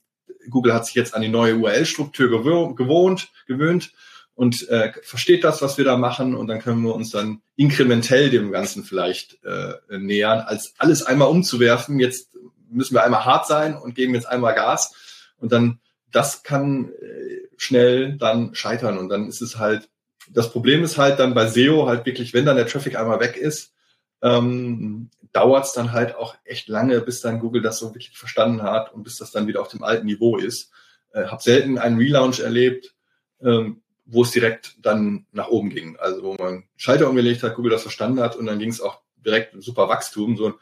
Google 0.49 0.73
hat 0.73 0.85
sich 0.85 0.95
jetzt 0.95 1.13
an 1.13 1.21
die 1.21 1.29
neue 1.29 1.55
URL-Struktur 1.55 2.29
gewohnt, 2.75 3.29
gewöhnt 3.47 3.91
und 4.35 4.69
äh, 4.69 4.93
versteht 5.03 5.43
das, 5.43 5.61
was 5.61 5.77
wir 5.77 5.85
da 5.85 5.97
machen 5.97 6.35
und 6.35 6.47
dann 6.47 6.59
können 6.59 6.81
wir 6.83 6.95
uns 6.95 7.09
dann 7.09 7.41
inkrementell 7.55 8.29
dem 8.29 8.51
Ganzen 8.51 8.83
vielleicht 8.83 9.43
äh, 9.43 9.73
nähern, 9.97 10.39
als 10.39 10.75
alles 10.77 11.03
einmal 11.03 11.27
umzuwerfen. 11.27 11.99
Jetzt 11.99 12.37
müssen 12.69 12.93
wir 12.93 13.03
einmal 13.03 13.25
hart 13.25 13.47
sein 13.47 13.75
und 13.75 13.95
geben 13.95 14.15
jetzt 14.15 14.29
einmal 14.29 14.55
Gas 14.55 14.95
und 15.37 15.51
dann 15.51 15.79
das 16.11 16.43
kann 16.43 16.91
äh, 17.01 17.49
schnell 17.57 18.17
dann 18.17 18.55
scheitern 18.55 18.97
und 18.97 19.09
dann 19.09 19.27
ist 19.27 19.41
es 19.41 19.57
halt 19.57 19.89
das 20.31 20.51
Problem 20.51 20.83
ist 20.83 20.97
halt 20.97 21.19
dann 21.19 21.33
bei 21.33 21.47
SEO 21.47 21.87
halt 21.87 22.05
wirklich, 22.05 22.33
wenn 22.33 22.45
dann 22.45 22.55
der 22.55 22.67
Traffic 22.67 22.95
einmal 22.95 23.19
weg 23.19 23.37
ist, 23.37 23.73
ähm, 24.21 25.09
dauert 25.31 25.65
es 25.65 25.73
dann 25.73 25.91
halt 25.91 26.15
auch 26.15 26.35
echt 26.43 26.67
lange, 26.67 27.01
bis 27.01 27.21
dann 27.21 27.39
Google 27.39 27.61
das 27.61 27.79
so 27.79 27.93
wirklich 27.93 28.17
verstanden 28.17 28.63
hat 28.63 28.93
und 28.93 29.03
bis 29.03 29.17
das 29.17 29.31
dann 29.31 29.47
wieder 29.47 29.61
auf 29.61 29.69
dem 29.69 29.83
alten 29.83 30.05
Niveau 30.05 30.37
ist. 30.37 30.71
Äh, 31.13 31.25
hab 31.25 31.41
selten 31.41 31.77
einen 31.77 31.97
Relaunch 31.97 32.39
erlebt, 32.39 32.95
ähm, 33.41 33.81
wo 34.05 34.23
es 34.23 34.31
direkt 34.31 34.75
dann 34.81 35.25
nach 35.31 35.49
oben 35.49 35.69
ging. 35.69 35.97
Also 35.97 36.23
wo 36.23 36.33
man 36.35 36.63
Schalter 36.77 37.09
umgelegt 37.09 37.43
hat, 37.43 37.55
Google 37.55 37.71
das 37.71 37.83
verstanden 37.83 38.21
hat 38.21 38.35
und 38.35 38.45
dann 38.45 38.59
ging 38.59 38.69
es 38.69 38.81
auch 38.81 39.01
direkt 39.23 39.55
super 39.61 39.87
Wachstum. 39.87 40.35
So 40.35 40.53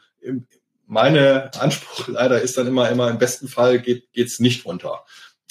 meine 0.86 1.50
Anspruch 1.60 2.08
leider 2.08 2.40
ist 2.40 2.56
dann 2.58 2.66
immer, 2.66 2.90
immer 2.90 3.10
im 3.10 3.18
besten 3.18 3.48
Fall 3.48 3.80
geht 3.80 4.08
es 4.14 4.40
nicht 4.40 4.64
runter. 4.64 5.04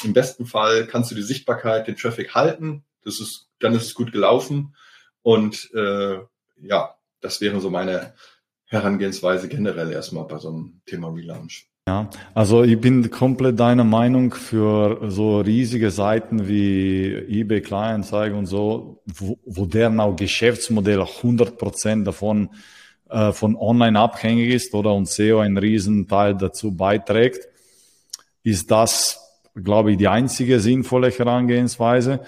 Im 0.04 0.14
besten 0.14 0.46
Fall 0.46 0.86
kannst 0.86 1.10
du 1.10 1.16
die 1.16 1.24
Sichtbarkeit, 1.24 1.88
den 1.88 1.96
Traffic 1.96 2.36
halten. 2.36 2.84
Das 3.04 3.20
ist, 3.20 3.47
dann 3.60 3.76
ist 3.76 3.84
es 3.84 3.94
gut 3.94 4.12
gelaufen. 4.12 4.76
Und 5.22 5.70
äh, 5.74 6.20
ja, 6.62 6.96
das 7.22 7.42
wäre 7.42 7.60
so 7.60 7.70
meine 7.70 8.14
Herangehensweise 8.66 9.48
generell 9.48 9.92
erstmal 9.92 10.26
bei 10.26 10.38
so 10.38 10.50
einem 10.50 10.82
Thema 10.86 11.10
Relaunch. 11.10 11.70
Ja, 11.88 12.10
also 12.34 12.64
ich 12.64 12.80
bin 12.82 13.10
komplett 13.10 13.58
deiner 13.58 13.86
Meinung 13.86 14.34
für 14.34 15.10
so 15.10 15.40
riesige 15.40 15.90
Seiten 15.90 16.50
wie 16.50 17.14
eBay 17.30 17.62
Kleinanzeigen 17.62 18.38
und 18.38 18.46
so, 18.46 19.02
wo, 19.06 19.40
wo 19.46 19.66
deren 19.66 20.02
auch 20.02 20.18
Geschäftsmodell 20.18 21.02
100 21.02 21.58
Prozent 21.58 22.06
davon 22.06 22.50
äh, 23.10 23.32
von 23.32 23.56
online 23.56 23.98
abhängig 23.98 24.54
ist 24.54 24.74
oder 24.74 24.94
und 24.94 25.08
SEO 25.08 25.40
einen 25.40 25.58
riesen 25.58 26.10
Teil 26.10 26.36
dazu 26.36 26.76
beiträgt, 26.76 27.48
ist 28.44 28.70
das, 28.70 29.22
glaube 29.56 29.92
ich, 29.92 29.98
die 29.98 30.10
einzige 30.10 30.60
sinnvolle 30.60 31.10
Herangehensweise. 31.10 32.20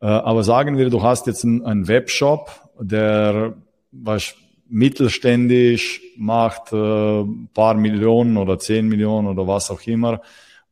Äh, 0.00 0.06
aber 0.06 0.44
sagen 0.44 0.78
wir, 0.78 0.90
du 0.90 1.02
hast 1.02 1.26
jetzt 1.26 1.44
einen, 1.44 1.88
Webshop, 1.88 2.50
der 2.80 3.54
was 3.92 4.34
mittelständisch, 4.68 6.00
macht 6.16 6.72
äh, 6.72 7.24
paar 7.54 7.74
Millionen 7.74 8.36
oder 8.36 8.58
zehn 8.58 8.88
Millionen 8.88 9.28
oder 9.28 9.46
was 9.46 9.70
auch 9.70 9.82
immer 9.86 10.22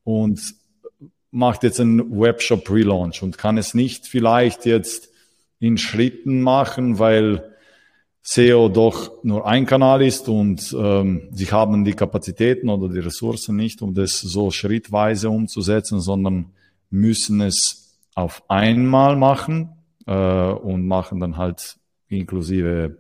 und 0.05 0.55
macht 1.31 1.63
jetzt 1.63 1.81
einen 1.81 2.19
Webshop 2.19 2.71
Relaunch 2.71 3.23
und 3.23 3.39
kann 3.39 3.59
es 3.59 3.75
nicht 3.75 4.07
vielleicht 4.07 4.67
jetzt 4.67 5.11
in 5.59 5.77
Schritten 5.77 6.41
machen, 6.41 6.99
weil 6.99 7.57
SEO 8.23 8.69
doch 8.69 9.25
nur 9.25 9.47
ein 9.47 9.67
Kanal 9.67 10.03
ist 10.03 10.29
und 10.29 10.75
ähm, 10.79 11.29
sie 11.33 11.47
haben 11.47 11.85
die 11.85 11.95
Kapazitäten 11.95 12.69
oder 12.69 12.93
die 12.93 13.01
Ressourcen 13.01 13.57
nicht, 13.57 13.83
um 13.83 13.95
das 13.95 14.21
so 14.21 14.51
schrittweise 14.51 15.31
umzusetzen, 15.31 16.01
sondern 16.01 16.53
müssen 16.91 17.41
es 17.41 17.78
auf 18.19 18.43
einmal 18.49 19.15
machen 19.15 19.77
äh, 20.05 20.13
und 20.13 20.89
machen 20.89 21.21
dann 21.21 21.37
halt 21.37 21.77
inklusive 22.09 22.99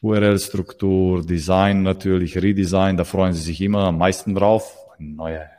URL-Struktur, 0.00 1.20
Design 1.22 1.82
natürlich, 1.82 2.38
Redesign, 2.40 2.96
da 2.96 3.04
freuen 3.04 3.34
sie 3.34 3.42
sich 3.42 3.60
immer 3.60 3.80
am 3.80 3.98
meisten 3.98 4.34
drauf. 4.34 4.74
Eine 4.98 5.10
neue 5.10 5.50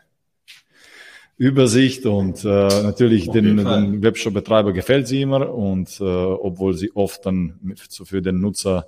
Übersicht 1.38 2.08
und 2.08 2.44
äh, 2.46 2.48
natürlich 2.48 3.30
den, 3.30 3.58
den 3.58 4.02
Webshop-Betreiber 4.02 4.74
gefällt 4.74 5.08
sie 5.08 5.22
immer 5.22 5.54
und 5.54 6.02
äh, 6.02 6.04
obwohl 6.04 6.74
sie 6.74 6.92
oft 6.96 7.28
dann 7.28 7.76
für 8.06 8.24
den 8.24 8.40
Nutzer 8.42 8.88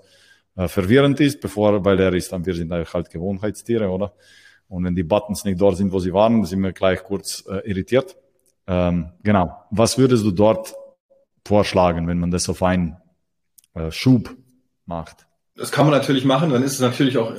äh, 0.55 0.67
verwirrend 0.67 1.19
ist, 1.19 1.41
bevor, 1.41 1.85
weil 1.85 1.99
er 1.99 2.13
ist, 2.13 2.31
wir 2.31 2.55
sind 2.55 2.71
halt 2.71 3.11
Gewohnheitstiere, 3.11 3.87
oder? 3.89 4.13
Und 4.67 4.83
wenn 4.83 4.95
die 4.95 5.03
Buttons 5.03 5.45
nicht 5.45 5.61
dort 5.61 5.77
sind, 5.77 5.91
wo 5.91 5.99
sie 5.99 6.11
waren, 6.11 6.43
sind 6.43 6.61
wir 6.61 6.71
gleich 6.71 7.03
kurz 7.03 7.45
äh, 7.47 7.69
irritiert. 7.69 8.17
Ähm, 8.67 9.11
genau. 9.23 9.63
Was 9.71 9.97
würdest 9.97 10.25
du 10.25 10.31
dort 10.31 10.75
vorschlagen, 11.45 12.07
wenn 12.07 12.19
man 12.19 12.31
das 12.31 12.49
auf 12.49 12.61
einen 12.61 12.97
äh, 13.73 13.91
Schub 13.91 14.35
macht? 14.85 15.25
Das 15.55 15.71
kann 15.71 15.85
man 15.85 15.95
natürlich 15.95 16.25
machen, 16.25 16.51
dann 16.51 16.63
ist 16.63 16.73
es 16.73 16.81
natürlich 16.81 17.17
auch 17.17 17.33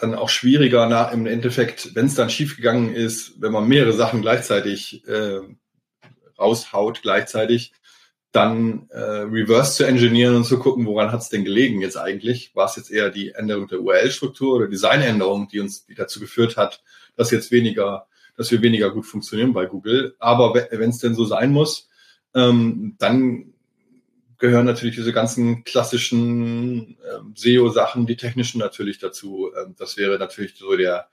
dann 0.00 0.14
auch 0.14 0.28
schwieriger 0.28 0.88
nach 0.88 1.12
im 1.12 1.26
Endeffekt, 1.26 1.94
wenn 1.94 2.06
es 2.06 2.14
dann 2.14 2.30
schiefgegangen 2.30 2.94
ist, 2.94 3.40
wenn 3.40 3.52
man 3.52 3.68
mehrere 3.68 3.92
Sachen 3.92 4.22
gleichzeitig 4.22 5.06
äh, 5.06 5.40
raushaut 6.38 7.02
gleichzeitig, 7.02 7.72
dann 8.32 8.88
äh, 8.90 8.98
reverse 8.98 9.74
zu 9.74 9.84
engineeren 9.84 10.36
und 10.36 10.44
zu 10.44 10.58
gucken, 10.58 10.86
woran 10.86 11.10
hat 11.10 11.20
es 11.20 11.28
denn 11.28 11.44
gelegen 11.44 11.80
jetzt 11.80 11.96
eigentlich? 11.96 12.54
War 12.54 12.66
es 12.66 12.76
jetzt 12.76 12.90
eher 12.90 13.10
die 13.10 13.30
Änderung 13.32 13.66
der 13.66 13.80
URL-Struktur 13.80 14.54
oder 14.54 14.68
Designänderung, 14.68 15.48
die 15.48 15.60
uns 15.60 15.84
die 15.84 15.94
dazu 15.94 16.20
geführt 16.20 16.56
hat, 16.56 16.82
dass 17.16 17.32
jetzt 17.32 17.50
weniger, 17.50 18.06
dass 18.40 18.50
wir 18.50 18.62
weniger 18.62 18.90
gut 18.90 19.04
funktionieren 19.04 19.52
bei 19.52 19.66
Google. 19.66 20.16
Aber 20.18 20.54
wenn 20.54 20.88
es 20.88 20.96
denn 20.96 21.14
so 21.14 21.26
sein 21.26 21.52
muss, 21.52 21.90
ähm, 22.34 22.96
dann 22.98 23.52
gehören 24.38 24.64
natürlich 24.64 24.94
diese 24.94 25.12
ganzen 25.12 25.62
klassischen 25.64 26.96
ähm, 27.12 27.34
SEO-Sachen, 27.36 28.06
die 28.06 28.16
technischen 28.16 28.58
natürlich 28.58 28.98
dazu. 28.98 29.50
Ähm, 29.54 29.74
das 29.78 29.98
wäre 29.98 30.18
natürlich 30.18 30.54
so 30.56 30.74
der, 30.74 31.10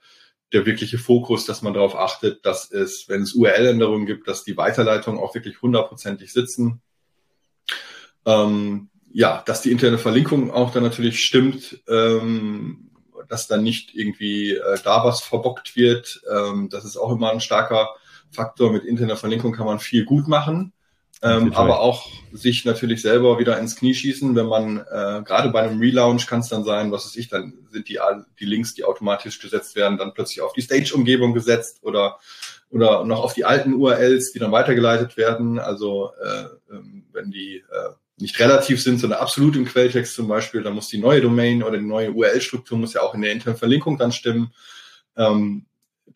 der 0.54 0.64
wirkliche 0.64 0.96
Fokus, 0.96 1.44
dass 1.44 1.60
man 1.60 1.74
darauf 1.74 1.96
achtet, 1.96 2.46
dass 2.46 2.70
es, 2.70 3.10
wenn 3.10 3.20
es 3.20 3.34
URL-Änderungen 3.34 4.06
gibt, 4.06 4.26
dass 4.26 4.44
die 4.44 4.56
Weiterleitungen 4.56 5.20
auch 5.20 5.34
wirklich 5.34 5.60
hundertprozentig 5.60 6.32
sitzen. 6.32 6.80
Ähm, 8.24 8.88
ja, 9.12 9.42
dass 9.44 9.60
die 9.60 9.70
interne 9.70 9.98
Verlinkung 9.98 10.50
auch 10.50 10.72
dann 10.72 10.82
natürlich 10.82 11.22
stimmt, 11.22 11.82
ähm, 11.88 12.87
dass 13.28 13.46
dann 13.46 13.62
nicht 13.62 13.94
irgendwie 13.94 14.52
äh, 14.52 14.78
da 14.82 15.04
was 15.04 15.20
verbockt 15.20 15.76
wird. 15.76 16.22
Ähm, 16.30 16.68
das 16.70 16.84
ist 16.84 16.96
auch 16.96 17.12
immer 17.12 17.30
ein 17.30 17.40
starker 17.40 17.90
Faktor. 18.30 18.72
Mit 18.72 18.84
interner 18.84 19.16
Verlinkung 19.16 19.52
kann 19.52 19.66
man 19.66 19.78
viel 19.78 20.04
gut 20.04 20.28
machen. 20.28 20.72
Ähm, 21.20 21.52
aber 21.52 21.80
auch 21.80 22.06
sich 22.32 22.64
natürlich 22.64 23.02
selber 23.02 23.40
wieder 23.40 23.58
ins 23.58 23.74
Knie 23.74 23.92
schießen, 23.92 24.36
wenn 24.36 24.46
man 24.46 24.78
äh, 24.78 25.22
gerade 25.24 25.50
bei 25.50 25.62
einem 25.62 25.80
Relaunch 25.80 26.28
kann 26.28 26.40
es 26.40 26.48
dann 26.48 26.62
sein, 26.62 26.92
was 26.92 27.06
weiß 27.06 27.16
ich, 27.16 27.28
dann 27.28 27.54
sind 27.72 27.88
die, 27.88 27.98
die 28.38 28.44
Links, 28.44 28.74
die 28.74 28.84
automatisch 28.84 29.40
gesetzt 29.40 29.74
werden, 29.74 29.98
dann 29.98 30.14
plötzlich 30.14 30.42
auf 30.42 30.52
die 30.52 30.60
Stage-Umgebung 30.60 31.34
gesetzt 31.34 31.80
oder 31.82 32.18
oder 32.70 33.04
noch 33.04 33.24
auf 33.24 33.34
die 33.34 33.44
alten 33.44 33.74
URLs, 33.74 34.32
die 34.32 34.38
dann 34.38 34.52
weitergeleitet 34.52 35.16
werden. 35.16 35.58
Also 35.58 36.12
äh, 36.22 36.74
ähm, 36.74 37.06
wenn 37.12 37.30
die 37.30 37.56
äh, 37.56 37.90
nicht 38.20 38.38
relativ 38.40 38.82
sind, 38.82 38.98
sondern 38.98 39.20
absolut 39.20 39.56
im 39.56 39.64
Quelltext 39.64 40.14
zum 40.14 40.28
Beispiel, 40.28 40.62
dann 40.62 40.74
muss 40.74 40.88
die 40.88 40.98
neue 40.98 41.20
Domain 41.20 41.62
oder 41.62 41.78
die 41.78 41.84
neue 41.84 42.12
URL-Struktur 42.12 42.78
muss 42.78 42.94
ja 42.94 43.02
auch 43.02 43.14
in 43.14 43.22
der 43.22 43.32
internen 43.32 43.56
Verlinkung 43.56 43.98
dann 43.98 44.12
stimmen, 44.12 44.52
ähm, 45.16 45.66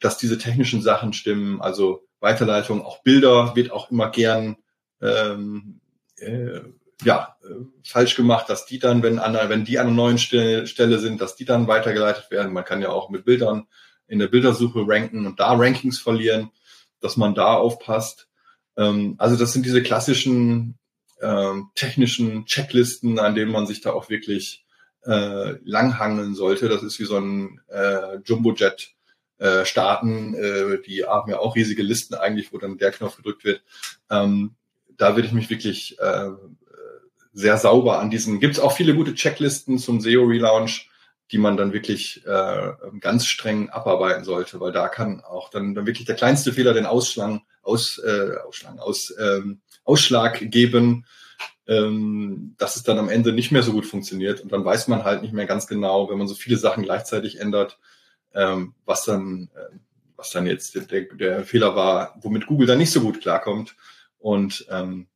dass 0.01 0.19
diese 0.19 0.39
technischen 0.39 0.83
Sachen 0.83 1.13
stimmen, 1.13 1.61
also 1.61 2.07
Weiterleitung, 2.21 2.83
auch 2.83 3.03
Bilder 3.03 3.55
wird 3.55 3.71
auch 3.71 3.91
immer 3.91 4.11
gern 4.11 4.57
ähm, 5.01 5.81
äh, 6.17 6.61
ja, 7.05 7.37
äh, 7.43 7.65
falsch 7.85 8.15
gemacht, 8.15 8.49
dass 8.49 8.67
die 8.67 8.79
dann, 8.79 9.03
wenn, 9.03 9.19
an, 9.19 9.37
wenn 9.49 9.65
die 9.65 9.79
an 9.79 9.89
einer 9.89 9.97
neuen 9.97 10.19
Stelle, 10.19 10.67
Stelle 10.67 10.99
sind, 10.99 11.21
dass 11.21 11.37
die 11.37 11.45
dann 11.45 11.67
weitergeleitet 11.67 12.31
werden. 12.31 12.53
Man 12.53 12.65
kann 12.65 12.83
ja 12.83 12.91
auch 12.91 13.11
mit 13.11 13.25
Bildern 13.25 13.67
in 14.07 14.19
der 14.19 14.29
Bildersuche 14.29 14.85
ranken 14.87 15.27
und 15.27 15.41
da 15.41 15.53
Rankings 15.53 15.99
verlieren, 15.99 16.51
dass 17.01 17.17
man 17.17 17.35
da 17.35 17.55
aufpasst. 17.55 18.29
Ähm, 18.77 19.17
also 19.19 19.37
das 19.37 19.53
sind 19.53 19.67
diese 19.67 19.83
klassischen 19.83 20.79
ähm, 21.23 21.71
technischen 21.75 22.47
Checklisten, 22.47 23.19
an 23.19 23.35
denen 23.35 23.53
man 23.53 23.67
sich 23.67 23.81
da 23.81 23.93
auch 23.93 24.11
wirklich 24.11 24.65
äh, 25.05 25.55
langhangeln 25.65 26.35
sollte. 26.35 26.69
Das 26.69 26.83
ist 26.83 26.99
wie 26.99 27.05
so 27.05 27.19
ein 27.19 27.61
äh, 27.69 28.19
Jumbojet 28.25 28.95
äh, 29.39 29.65
starten. 29.65 30.35
Äh, 30.35 30.83
die 30.83 31.05
haben 31.05 31.31
ja 31.31 31.39
auch 31.39 31.57
riesige 31.57 31.83
Listen 31.83 32.15
eigentlich, 32.15 32.53
wo 32.53 32.59
dann 32.59 32.79
der 32.79 32.93
Knopf 32.93 33.17
gedrückt 33.17 33.45
wird. 33.45 33.63
Ähm, 34.11 34.55
da 34.97 35.17
würde 35.17 35.27
ich 35.29 35.35
mich 35.35 35.51
wirklich 35.51 35.99
äh, 35.99 36.31
sehr 37.33 37.57
sauber 37.57 37.99
an 37.99 38.11
diesen. 38.11 38.41
Gibt 38.41 38.55
es 38.55 38.61
auch 38.61 38.73
viele 38.73 38.95
gute 38.95 39.15
Checklisten 39.15 39.79
zum 39.79 40.01
SEO 40.01 40.25
Relaunch, 40.25 40.89
die 41.31 41.39
man 41.39 41.57
dann 41.57 41.73
wirklich 41.73 42.25
äh, 42.27 42.73
ganz 43.01 43.27
streng 43.27 43.71
abarbeiten 43.71 44.25
sollte, 44.25 44.61
weil 44.61 44.73
da 44.73 44.89
kann 44.89 45.23
auch 45.23 45.49
dann, 45.49 45.75
dann 45.75 45.87
wirklich 45.87 46.07
der 46.07 46.15
kleinste 46.15 46.53
Fehler 46.53 46.75
den 46.75 46.87
Ausschlag, 46.87 47.41
aus, 47.63 47.99
äh, 47.99 48.37
Ausschlag, 48.47 48.79
aus, 48.79 49.15
ähm, 49.19 49.63
Ausschlag 49.85 50.51
geben, 50.51 51.07
ähm, 51.67 52.55
dass 52.59 52.77
es 52.77 52.83
dann 52.83 52.99
am 52.99 53.09
Ende 53.09 53.33
nicht 53.33 53.53
mehr 53.53 53.63
so 53.63 53.73
gut 53.73 53.87
funktioniert. 53.87 54.41
Und 54.41 54.53
dann 54.53 54.65
weiß 54.65 54.89
man 54.89 55.05
halt 55.05 55.23
nicht 55.23 55.33
mehr 55.33 55.47
ganz 55.47 55.67
genau, 55.67 56.11
wenn 56.11 56.19
man 56.19 56.29
so 56.29 56.35
viele 56.35 56.57
Sachen 56.57 56.83
gleichzeitig 56.83 57.41
ändert, 57.41 57.79
ähm, 58.35 58.75
was 58.85 59.05
dann, 59.05 59.51
äh, 59.55 59.77
was 60.17 60.31
dann 60.31 60.47
jetzt 60.47 60.75
der, 60.75 61.03
der 61.03 61.45
Fehler 61.45 61.75
war, 61.77 62.19
womit 62.21 62.47
Google 62.47 62.67
dann 62.67 62.79
nicht 62.79 62.93
so 62.93 63.01
gut 63.01 63.21
klarkommt. 63.21 63.77
Und 64.19 64.67
ähm, 64.71 65.09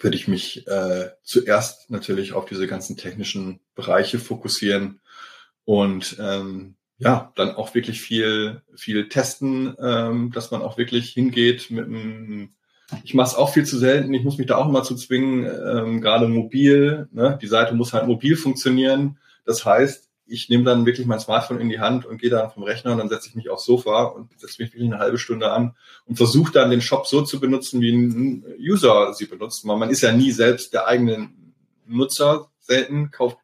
würde 0.00 0.16
ich 0.16 0.28
mich 0.28 0.66
äh, 0.66 1.10
zuerst 1.22 1.90
natürlich 1.90 2.32
auf 2.32 2.46
diese 2.46 2.66
ganzen 2.66 2.96
technischen 2.96 3.60
Bereiche 3.74 4.18
fokussieren 4.18 5.00
und 5.64 6.16
ähm, 6.18 6.76
ja, 6.98 7.32
dann 7.36 7.54
auch 7.54 7.74
wirklich 7.74 8.00
viel, 8.00 8.62
viel 8.74 9.08
testen, 9.08 9.76
ähm, 9.78 10.32
dass 10.32 10.50
man 10.50 10.62
auch 10.62 10.78
wirklich 10.78 11.10
hingeht 11.10 11.70
mit 11.70 11.84
einem 11.84 12.54
ich 13.04 13.14
mache 13.14 13.28
es 13.28 13.34
auch 13.34 13.52
viel 13.52 13.64
zu 13.64 13.78
selten. 13.78 14.14
Ich 14.14 14.22
muss 14.22 14.38
mich 14.38 14.46
da 14.46 14.56
auch 14.56 14.68
immer 14.68 14.82
zu 14.82 14.94
zwingen, 14.94 15.44
ähm, 15.44 16.00
gerade 16.00 16.28
mobil. 16.28 17.08
Ne? 17.12 17.38
Die 17.40 17.48
Seite 17.48 17.74
muss 17.74 17.92
halt 17.92 18.06
mobil 18.06 18.36
funktionieren. 18.36 19.18
Das 19.44 19.64
heißt, 19.64 20.08
ich 20.26 20.48
nehme 20.48 20.64
dann 20.64 20.86
wirklich 20.86 21.06
mein 21.06 21.20
Smartphone 21.20 21.60
in 21.60 21.68
die 21.68 21.78
Hand 21.78 22.04
und 22.04 22.18
gehe 22.18 22.30
dann 22.30 22.50
vom 22.50 22.64
Rechner 22.64 22.92
und 22.92 22.98
dann 22.98 23.08
setze 23.08 23.28
ich 23.28 23.36
mich 23.36 23.48
aufs 23.48 23.64
Sofa 23.64 24.04
und 24.04 24.30
setze 24.38 24.60
mich 24.60 24.72
wirklich 24.72 24.90
eine 24.90 24.98
halbe 24.98 25.18
Stunde 25.18 25.52
an 25.52 25.76
und 26.04 26.16
versuche 26.16 26.52
dann 26.52 26.70
den 26.70 26.80
Shop 26.80 27.06
so 27.06 27.22
zu 27.22 27.38
benutzen, 27.38 27.80
wie 27.80 27.92
ein 27.92 28.44
User 28.58 29.14
sie 29.14 29.26
benutzt. 29.26 29.64
Man 29.64 29.90
ist 29.90 30.00
ja 30.00 30.12
nie 30.12 30.32
selbst 30.32 30.72
der 30.72 30.86
eigene 30.88 31.30
Nutzer, 31.86 32.50
selten, 32.58 33.12
kauft 33.12 33.38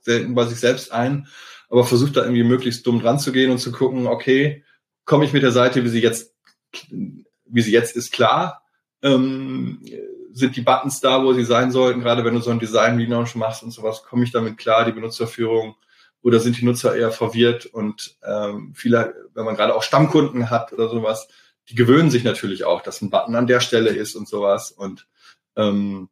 selten 0.00 0.34
bei 0.34 0.46
sich 0.46 0.60
selbst 0.60 0.92
ein, 0.92 1.26
aber 1.68 1.84
versucht 1.84 2.16
da 2.16 2.22
irgendwie 2.22 2.44
möglichst 2.44 2.86
dumm 2.86 3.00
dran 3.00 3.18
zu 3.18 3.32
gehen 3.32 3.50
und 3.50 3.58
zu 3.58 3.72
gucken, 3.72 4.06
okay, 4.06 4.64
komme 5.04 5.24
ich 5.24 5.32
mit 5.32 5.42
der 5.42 5.52
Seite, 5.52 5.84
wie 5.84 5.88
sie 5.88 6.00
jetzt, 6.00 6.34
wie 6.90 7.62
sie 7.62 7.72
jetzt 7.72 7.96
ist, 7.96 8.12
klar? 8.12 8.62
Ähm, 9.02 9.80
sind 10.32 10.56
die 10.56 10.62
Buttons 10.62 11.00
da, 11.00 11.22
wo 11.22 11.32
sie 11.32 11.44
sein 11.44 11.70
sollten, 11.70 12.00
gerade 12.00 12.24
wenn 12.24 12.34
du 12.34 12.40
so 12.40 12.50
ein 12.50 12.58
Design-Relaunch 12.58 13.34
machst 13.34 13.62
und 13.62 13.70
sowas, 13.70 14.02
komme 14.02 14.24
ich 14.24 14.32
damit 14.32 14.58
klar, 14.58 14.84
die 14.84 14.92
Benutzerführung 14.92 15.76
oder 16.22 16.40
sind 16.40 16.60
die 16.60 16.64
Nutzer 16.64 16.96
eher 16.96 17.12
verwirrt 17.12 17.66
und 17.66 18.16
ähm, 18.24 18.72
viele, 18.74 19.14
wenn 19.34 19.44
man 19.44 19.56
gerade 19.56 19.74
auch 19.74 19.82
Stammkunden 19.82 20.50
hat 20.50 20.72
oder 20.72 20.88
sowas, 20.88 21.28
die 21.68 21.74
gewöhnen 21.74 22.10
sich 22.10 22.24
natürlich 22.24 22.64
auch, 22.64 22.82
dass 22.82 23.02
ein 23.02 23.10
Button 23.10 23.36
an 23.36 23.46
der 23.46 23.60
Stelle 23.60 23.90
ist 23.90 24.14
und 24.14 24.28
sowas 24.28 24.70
und 24.70 25.06
ähm, 25.56 26.08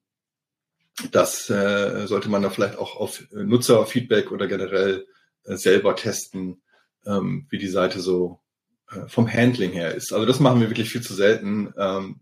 das 1.13 1.51
äh, 1.51 2.07
sollte 2.07 2.29
man 2.29 2.43
da 2.43 2.51
vielleicht 2.51 2.79
auch 2.79 2.97
auf 2.97 3.23
Nutzerfeedback 3.33 4.33
oder 4.33 4.47
generell 4.47 5.07
äh, 5.45 5.57
selber 5.57 5.95
testen, 5.95 6.63
ähm, 7.05 7.47
wie 7.51 7.59
die 7.59 7.69
Seite 7.69 8.01
so 8.01 8.41
äh, 8.91 9.07
vom 9.09 9.31
Handling 9.31 9.73
her 9.73 9.95
ist. 9.95 10.13
Also 10.13 10.27
das 10.27 10.41
machen 10.41 10.61
wir 10.61 10.71
wirklich 10.71 10.91
viel 10.91 11.03
zu 11.03 11.15
selten. 11.15 11.73
Ähm, 11.79 12.21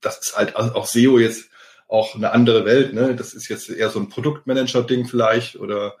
das 0.00 0.18
ist 0.18 0.36
halt 0.36 0.56
auch 0.56 0.86
SEO 0.86 1.18
jetzt 1.18 1.48
auch 1.88 2.14
eine 2.14 2.32
andere 2.32 2.64
Welt. 2.64 2.92
Ne? 2.92 3.16
Das 3.16 3.34
ist 3.34 3.48
jetzt 3.48 3.70
eher 3.70 3.90
so 3.90 3.98
ein 3.98 4.08
Produktmanager-Ding 4.08 5.06
vielleicht 5.06 5.56
oder 5.56 5.96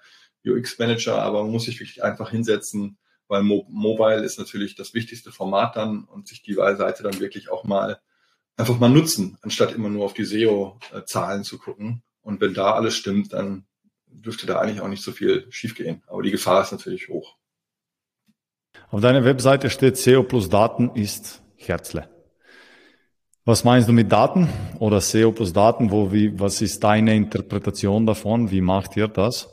UX-Manager, 0.46 1.20
aber 1.20 1.42
man 1.42 1.52
muss 1.52 1.64
sich 1.64 1.80
wirklich 1.80 2.04
einfach 2.04 2.30
hinsetzen, 2.30 2.98
weil 3.26 3.42
Mo 3.42 3.66
Mobile 3.68 4.22
ist 4.22 4.38
natürlich 4.38 4.74
das 4.76 4.94
wichtigste 4.94 5.32
Format 5.32 5.76
dann 5.76 6.04
und 6.04 6.28
sich 6.28 6.42
die 6.42 6.54
Seite 6.54 7.02
dann 7.02 7.20
wirklich 7.20 7.50
auch 7.50 7.64
mal 7.64 8.00
einfach 8.56 8.78
mal 8.78 8.88
nutzen, 8.88 9.38
anstatt 9.42 9.72
immer 9.72 9.88
nur 9.88 10.04
auf 10.04 10.14
die 10.14 10.24
SEO-Zahlen 10.24 11.44
zu 11.44 11.58
gucken. 11.58 12.02
Und 12.20 12.40
wenn 12.40 12.54
da 12.54 12.72
alles 12.72 12.96
stimmt, 12.96 13.32
dann 13.32 13.66
dürfte 14.06 14.46
da 14.46 14.58
eigentlich 14.58 14.80
auch 14.80 14.88
nicht 14.88 15.02
so 15.02 15.12
viel 15.12 15.46
schiefgehen. 15.50 16.02
Aber 16.06 16.22
die 16.22 16.30
Gefahr 16.30 16.62
ist 16.62 16.72
natürlich 16.72 17.08
hoch. 17.08 17.36
Auf 18.90 19.00
deiner 19.00 19.24
Webseite 19.24 19.70
steht 19.70 19.96
SEO 19.96 20.22
plus 20.22 20.48
Daten 20.48 20.90
ist 20.94 21.42
Herzle. 21.56 22.08
Was 23.48 23.64
meinst 23.64 23.88
du 23.88 23.94
mit 23.94 24.12
Daten 24.12 24.46
oder 24.78 25.00
SEO 25.00 25.32
plus 25.32 25.54
Daten? 25.54 25.90
Wo, 25.90 26.12
wie, 26.12 26.38
was 26.38 26.60
ist 26.60 26.84
deine 26.84 27.16
Interpretation 27.16 28.04
davon? 28.04 28.50
Wie 28.50 28.60
macht 28.60 28.94
ihr 28.94 29.08
das? 29.08 29.48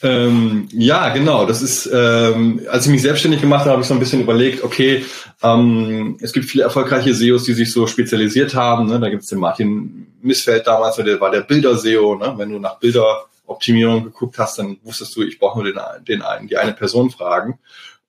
Ähm, 0.00 0.68
ja, 0.70 1.08
genau. 1.08 1.44
Das 1.44 1.60
ist, 1.60 1.90
ähm, 1.92 2.60
als 2.70 2.86
ich 2.86 2.92
mich 2.92 3.02
selbstständig 3.02 3.40
gemacht 3.40 3.62
habe, 3.62 3.72
habe 3.72 3.82
ich 3.82 3.88
so 3.88 3.94
ein 3.94 3.98
bisschen 3.98 4.20
überlegt, 4.20 4.62
okay, 4.62 5.04
ähm, 5.42 6.16
es 6.20 6.32
gibt 6.32 6.46
viele 6.46 6.62
erfolgreiche 6.62 7.12
SEOs, 7.12 7.42
die 7.42 7.54
sich 7.54 7.72
so 7.72 7.88
spezialisiert 7.88 8.54
haben. 8.54 8.86
Ne? 8.86 9.00
Da 9.00 9.10
gibt 9.10 9.24
es 9.24 9.28
den 9.28 9.40
Martin 9.40 10.06
Missfeld 10.22 10.64
damals, 10.64 10.94
der 10.94 11.20
war 11.20 11.32
der 11.32 11.40
Bilder-SEO. 11.40 12.14
Ne? 12.14 12.34
Wenn 12.36 12.50
du 12.50 12.60
nach 12.60 12.78
Bilderoptimierung 12.78 14.04
geguckt 14.04 14.38
hast, 14.38 14.60
dann 14.60 14.78
wusstest 14.84 15.16
du, 15.16 15.22
ich 15.22 15.40
brauche 15.40 15.60
nur 15.60 15.64
den, 15.64 15.80
den 16.06 16.22
einen, 16.22 16.46
die 16.46 16.56
eine 16.56 16.74
Person 16.74 17.10
fragen. 17.10 17.58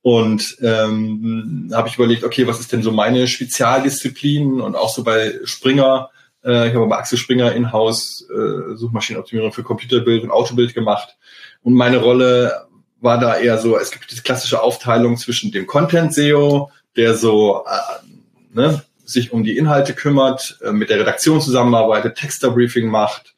Und 0.03 0.57
ähm, 0.61 1.71
habe 1.73 1.87
ich 1.87 1.95
überlegt, 1.95 2.23
okay, 2.23 2.45
was 2.45 2.59
ist 2.59 2.71
denn 2.71 2.83
so 2.83 2.91
meine 2.91 3.27
Spezialdisziplin? 3.27 4.61
Und 4.61 4.75
auch 4.75 4.93
so 4.93 5.03
bei 5.03 5.39
Springer 5.45 6.11
Äh, 6.43 6.67
ich 6.67 6.75
habe 6.75 6.87
bei 6.87 6.97
Axel 6.97 7.17
Springer 7.17 7.53
in-house 7.53 8.27
äh, 8.29 8.75
Suchmaschinenoptimierung 8.75 9.53
für 9.53 9.63
Computerbild 9.63 10.23
und 10.23 10.31
Autobild 10.31 10.73
gemacht. 10.73 11.15
Und 11.61 11.73
meine 11.73 11.97
Rolle 11.97 12.67
war 12.99 13.17
da 13.19 13.37
eher 13.37 13.57
so, 13.57 13.77
es 13.77 13.91
gibt 13.91 14.11
diese 14.11 14.23
klassische 14.23 14.61
Aufteilung 14.61 15.17
zwischen 15.17 15.51
dem 15.51 15.67
Content-SEO, 15.67 16.69
der 16.95 17.15
so 17.15 17.63
äh, 17.65 18.55
ne, 18.55 18.83
sich 19.05 19.31
um 19.31 19.43
die 19.43 19.57
Inhalte 19.57 19.93
kümmert, 19.93 20.59
äh, 20.63 20.71
mit 20.71 20.89
der 20.89 20.99
Redaktion 20.99 21.41
zusammenarbeitet, 21.41 22.15
Texter-Briefing 22.17 22.87
macht 22.87 23.32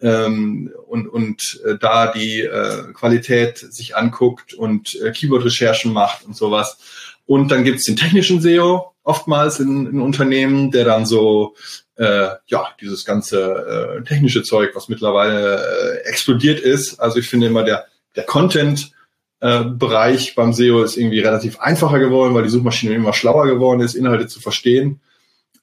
ähm, 0.00 0.72
und, 0.86 1.08
und 1.08 1.60
äh, 1.64 1.76
da 1.78 2.12
die 2.12 2.40
äh, 2.40 2.92
Qualität 2.94 3.58
sich 3.58 3.96
anguckt 3.96 4.54
und 4.54 4.98
äh, 5.00 5.12
Keyword-Recherchen 5.12 5.92
macht 5.92 6.24
und 6.24 6.36
sowas. 6.36 6.78
Und 7.26 7.50
dann 7.50 7.64
gibt's 7.64 7.84
den 7.84 7.96
technischen 7.96 8.40
SEO 8.40 8.92
oftmals 9.02 9.60
in, 9.60 9.86
in 9.86 10.00
Unternehmen, 10.00 10.70
der 10.70 10.84
dann 10.84 11.06
so 11.06 11.54
äh, 11.96 12.28
ja 12.46 12.68
dieses 12.80 13.04
ganze 13.04 13.98
äh, 14.00 14.04
technische 14.04 14.42
Zeug, 14.42 14.70
was 14.74 14.88
mittlerweile 14.88 15.56
äh, 15.56 16.08
explodiert 16.08 16.60
ist. 16.60 16.98
Also 16.98 17.18
ich 17.18 17.28
finde 17.28 17.46
immer 17.46 17.62
der 17.62 17.86
der 18.16 18.24
Content 18.24 18.92
äh, 19.40 19.64
Bereich 19.64 20.34
beim 20.34 20.52
SEO 20.52 20.82
ist 20.82 20.96
irgendwie 20.96 21.20
relativ 21.20 21.60
einfacher 21.60 21.98
geworden, 21.98 22.34
weil 22.34 22.42
die 22.42 22.50
Suchmaschine 22.50 22.94
immer 22.94 23.12
schlauer 23.12 23.46
geworden 23.46 23.80
ist, 23.80 23.94
Inhalte 23.94 24.26
zu 24.26 24.40
verstehen. 24.40 25.00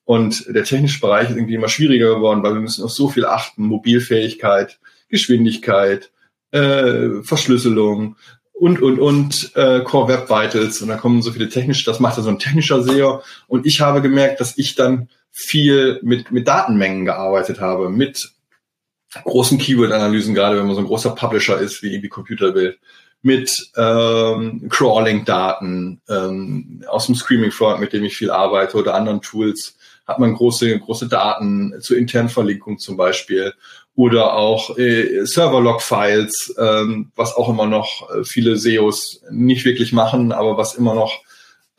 Und 0.07 0.45
der 0.47 0.63
technische 0.63 1.01
Bereich 1.01 1.29
ist 1.29 1.35
irgendwie 1.35 1.55
immer 1.55 1.67
schwieriger 1.67 2.15
geworden, 2.15 2.41
weil 2.41 2.53
wir 2.53 2.61
müssen 2.61 2.81
auf 2.85 2.91
so 2.91 3.09
viel 3.09 3.25
achten. 3.25 3.63
Mobilfähigkeit, 3.63 4.79
Geschwindigkeit, 5.09 6.11
äh, 6.51 7.21
Verschlüsselung 7.23 8.15
und, 8.53 8.81
und, 8.81 8.99
und 8.99 9.51
äh, 9.55 9.81
Core 9.81 10.07
Web 10.07 10.29
Vitals. 10.29 10.81
Und 10.81 10.87
da 10.87 10.95
kommen 10.95 11.21
so 11.21 11.33
viele 11.33 11.49
technische, 11.49 11.83
das 11.83 11.99
macht 11.99 12.15
ja 12.15 12.23
so 12.23 12.29
ein 12.29 12.39
technischer 12.39 12.81
SEO. 12.83 13.21
Und 13.47 13.65
ich 13.65 13.81
habe 13.81 14.01
gemerkt, 14.01 14.39
dass 14.39 14.57
ich 14.57 14.75
dann 14.75 15.09
viel 15.29 15.99
mit, 16.03 16.31
mit 16.31 16.47
Datenmengen 16.47 17.03
gearbeitet 17.03 17.59
habe, 17.59 17.89
mit 17.89 18.31
großen 19.25 19.57
Keyword-Analysen, 19.57 20.33
gerade 20.33 20.57
wenn 20.57 20.67
man 20.67 20.75
so 20.75 20.81
ein 20.81 20.87
großer 20.87 21.15
Publisher 21.15 21.59
ist, 21.59 21.83
wie 21.83 21.87
irgendwie 21.87 22.07
Computerbild 22.07 22.79
mit 23.23 23.71
ähm, 23.75 24.69
Crawling-Daten 24.69 26.01
ähm, 26.07 26.85
aus 26.87 27.07
dem 27.07 27.15
Screaming 27.15 27.51
Frog, 27.51 27.81
mit 27.81 27.91
dem 27.91 28.05
ich 28.05 28.15
viel 28.15 28.31
arbeite, 28.31 28.77
oder 28.77 28.95
anderen 28.95 29.21
Tools, 29.21 29.76
hat 30.07 30.19
man 30.19 30.33
große, 30.33 30.79
große 30.79 31.07
Daten 31.07 31.73
zur 31.81 31.97
internen 31.97 32.29
Verlinkung 32.29 32.79
zum 32.79 32.97
Beispiel 32.97 33.53
oder 33.95 34.35
auch 34.35 34.77
äh, 34.77 35.25
Server-Log-Files, 35.25 36.55
ähm, 36.57 37.11
was 37.15 37.35
auch 37.35 37.49
immer 37.49 37.65
noch 37.65 38.09
äh, 38.11 38.23
viele 38.23 38.55
SEOs 38.55 39.23
nicht 39.31 39.65
wirklich 39.65 39.91
machen, 39.91 40.31
aber 40.31 40.55
was 40.55 40.75
immer 40.75 40.93
noch 40.93 41.21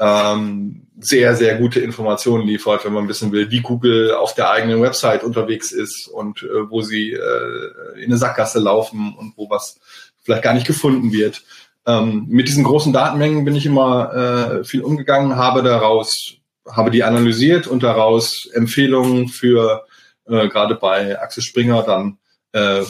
ähm, 0.01 0.87
sehr, 1.01 1.37
sehr 1.37 1.57
gute 1.57 1.81
Informationen 1.81 2.47
liefert, 2.47 2.85
wenn 2.85 2.93
man 2.93 3.09
wissen 3.09 3.33
will, 3.33 3.51
wie 3.51 3.61
Google 3.61 4.15
auf 4.15 4.35
der 4.35 4.51
eigenen 4.51 4.83
Website 4.83 5.25
unterwegs 5.25 5.73
ist 5.73 6.09
und 6.09 6.43
äh, 6.43 6.71
wo 6.71 6.83
sie 6.83 7.13
äh, 7.13 7.99
in 7.99 8.07
eine 8.07 8.17
Sackgasse 8.17 8.59
laufen 8.59 9.15
und 9.17 9.35
wo 9.37 9.49
was 9.49 9.79
vielleicht 10.23 10.43
gar 10.43 10.55
nicht 10.55 10.67
gefunden 10.67 11.13
wird. 11.13 11.43
Ähm, 11.87 12.27
mit 12.29 12.49
diesen 12.49 12.65
großen 12.65 12.93
Datenmengen 12.93 13.45
bin 13.45 13.55
ich 13.55 13.65
immer 13.65 14.13
äh, 14.61 14.65
viel 14.65 14.83
umgegangen, 14.83 15.37
habe 15.37 15.63
daraus, 15.63 16.35
habe 16.71 16.91
die 16.91 17.05
analysiert 17.05 17.67
und 17.67 17.83
daraus 17.83 18.47
Empfehlungen 18.47 19.29
für 19.29 19.85
äh, 20.27 20.49
gerade 20.49 20.75
bei 20.75 21.21
Axel 21.21 21.43
Springer 21.43 21.83
dann 21.83 22.19
äh, 22.53 22.85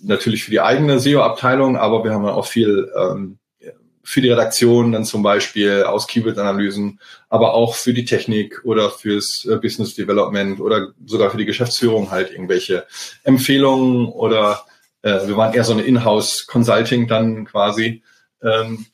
natürlich 0.00 0.44
für 0.44 0.50
die 0.50 0.60
eigene 0.60 0.98
SEO-Abteilung, 0.98 1.76
aber 1.76 2.04
wir 2.04 2.12
haben 2.12 2.26
auch 2.26 2.46
viel 2.46 2.90
ähm, 2.96 3.38
für 4.04 4.20
die 4.20 4.30
Redaktion 4.30 4.92
dann 4.92 5.04
zum 5.04 5.22
Beispiel 5.22 5.84
aus 5.84 6.06
Keyword-Analysen, 6.08 7.00
aber 7.28 7.54
auch 7.54 7.76
für 7.76 7.94
die 7.94 8.04
Technik 8.04 8.60
oder 8.64 8.90
fürs 8.90 9.44
äh, 9.44 9.56
Business 9.56 9.94
Development 9.94 10.60
oder 10.60 10.88
sogar 11.06 11.30
für 11.30 11.38
die 11.38 11.44
Geschäftsführung 11.44 12.10
halt 12.10 12.32
irgendwelche 12.32 12.84
Empfehlungen 13.22 14.08
oder 14.08 14.64
äh, 15.02 15.26
wir 15.26 15.36
waren 15.36 15.54
eher 15.54 15.64
so 15.64 15.72
eine 15.72 15.82
Inhouse-Consulting 15.82 17.06
dann 17.06 17.44
quasi, 17.44 18.02
ähm, 18.42 18.86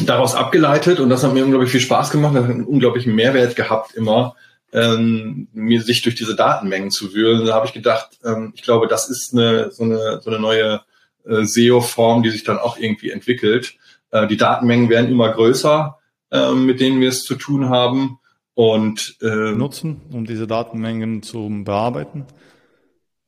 daraus 0.00 0.34
abgeleitet 0.34 1.00
und 1.00 1.10
das 1.10 1.24
hat 1.24 1.34
mir 1.34 1.44
unglaublich 1.44 1.70
viel 1.70 1.80
Spaß 1.80 2.10
gemacht, 2.10 2.34
das 2.34 2.44
hat 2.44 2.50
einen 2.50 2.64
unglaublichen 2.64 3.14
Mehrwert 3.14 3.56
gehabt 3.56 3.94
immer, 3.94 4.36
ähm, 4.72 5.48
mir 5.52 5.82
sich 5.82 6.02
durch 6.02 6.14
diese 6.14 6.36
Datenmengen 6.36 6.90
zu 6.90 7.14
wühlen. 7.14 7.46
Da 7.46 7.54
habe 7.54 7.66
ich 7.66 7.72
gedacht, 7.72 8.18
ähm, 8.24 8.52
ich 8.54 8.62
glaube, 8.62 8.86
das 8.86 9.08
ist 9.08 9.32
eine 9.32 9.70
so 9.70 9.84
eine, 9.84 10.20
so 10.20 10.30
eine 10.30 10.38
neue 10.38 10.82
äh, 11.26 11.44
SEO-Form, 11.44 12.22
die 12.22 12.30
sich 12.30 12.44
dann 12.44 12.58
auch 12.58 12.78
irgendwie 12.78 13.10
entwickelt. 13.10 13.74
Äh, 14.10 14.26
die 14.26 14.36
Datenmengen 14.36 14.88
werden 14.88 15.10
immer 15.10 15.30
größer, 15.30 15.98
äh, 16.30 16.52
mit 16.52 16.80
denen 16.80 17.00
wir 17.00 17.08
es 17.08 17.24
zu 17.24 17.34
tun 17.34 17.68
haben. 17.68 18.18
Und 18.54 19.16
äh, 19.22 19.52
nutzen, 19.52 20.00
um 20.12 20.26
diese 20.26 20.48
Datenmengen 20.48 21.22
zu 21.22 21.48
bearbeiten? 21.62 22.26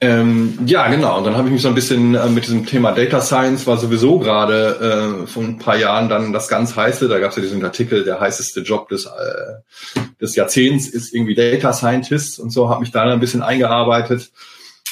Ähm, 0.03 0.59
ja, 0.65 0.89
genau. 0.89 1.19
Und 1.19 1.25
dann 1.25 1.37
habe 1.37 1.49
ich 1.49 1.53
mich 1.53 1.63
so 1.63 1.69
ein 1.69 1.75
bisschen 1.75 2.15
äh, 2.15 2.27
mit 2.31 2.45
diesem 2.45 2.65
Thema 2.65 2.93
Data 2.93 3.21
Science 3.21 3.67
war 3.67 3.77
sowieso 3.77 4.19
gerade 4.19 5.25
äh, 5.25 5.27
vor 5.27 5.43
ein 5.43 5.59
paar 5.59 5.77
Jahren 5.77 6.09
dann 6.09 6.33
das 6.33 6.49
ganz 6.49 6.75
heiße. 6.75 7.07
Da 7.07 7.19
gab 7.19 7.31
es 7.31 7.37
ja 7.37 7.43
diesen 7.43 7.63
Artikel, 7.63 8.03
der 8.03 8.19
heißeste 8.19 8.61
Job 8.61 8.89
des, 8.89 9.05
äh, 9.05 10.01
des 10.19 10.37
Jahrzehnts 10.37 10.89
ist 10.89 11.15
irgendwie 11.15 11.35
Data 11.35 11.75
Scientist 11.75 12.41
und 12.41 12.49
so 12.51 12.71
habe 12.71 12.81
mich 12.81 12.93
da 12.93 13.03
ein 13.03 13.21
bisschen 13.21 13.43
eingearbeitet. 13.43 14.31